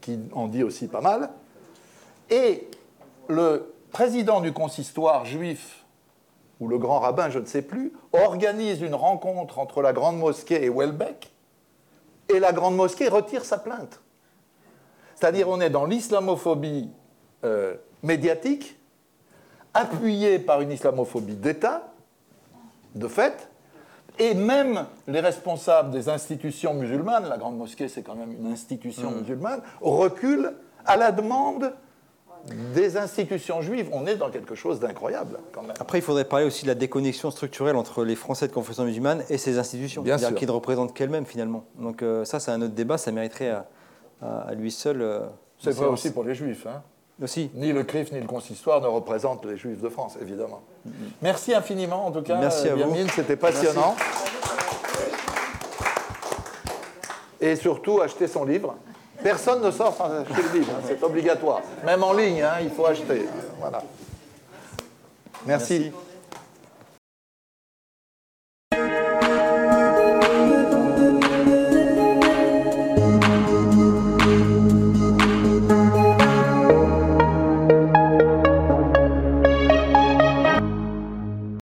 [0.00, 1.30] qui en dit aussi pas mal.
[2.30, 2.68] Et
[3.28, 5.84] le président du consistoire juif,
[6.60, 10.64] ou le grand rabbin, je ne sais plus, organise une rencontre entre la grande mosquée
[10.64, 11.32] et Welbeck,
[12.28, 14.00] et la grande mosquée retire sa plainte.
[15.14, 16.90] C'est-à-dire on est dans l'islamophobie
[17.44, 18.78] euh, médiatique,
[19.74, 21.91] appuyée par une islamophobie d'État,
[22.94, 23.48] de fait,
[24.18, 29.10] et même les responsables des institutions musulmanes, la grande mosquée c'est quand même une institution
[29.10, 30.52] musulmane, reculent
[30.84, 31.72] à la demande
[32.74, 35.74] des institutions juives, on est dans quelque chose d'incroyable quand même.
[35.78, 39.22] Après, il faudrait parler aussi de la déconnexion structurelle entre les Français de confession musulmane
[39.30, 40.34] et ces institutions, Bien sûr.
[40.34, 41.62] qui ne représentent qu'elles-mêmes finalement.
[41.78, 43.54] Donc euh, ça, c'est un autre débat, ça mériterait
[44.20, 45.02] à, lui seul.
[45.02, 45.20] euh,
[45.60, 46.66] C'est vrai aussi pour les juifs.
[46.66, 46.82] hein.
[47.22, 47.50] Aussi.
[47.54, 50.62] Ni le CRIF ni le consistoire ne représentent les juifs de France, évidemment.
[51.20, 52.78] Merci infiniment, en tout cas, Merci à vous.
[52.78, 53.94] Birmine, c'était passionnant.
[57.40, 58.76] Et surtout, achetez son livre.
[59.22, 61.60] Personne ne sort sans acheter le livre, hein, c'est obligatoire.
[61.84, 63.26] Même en ligne, hein, il faut acheter.
[63.60, 63.82] Voilà.
[65.46, 65.78] Merci.
[65.78, 66.11] Merci.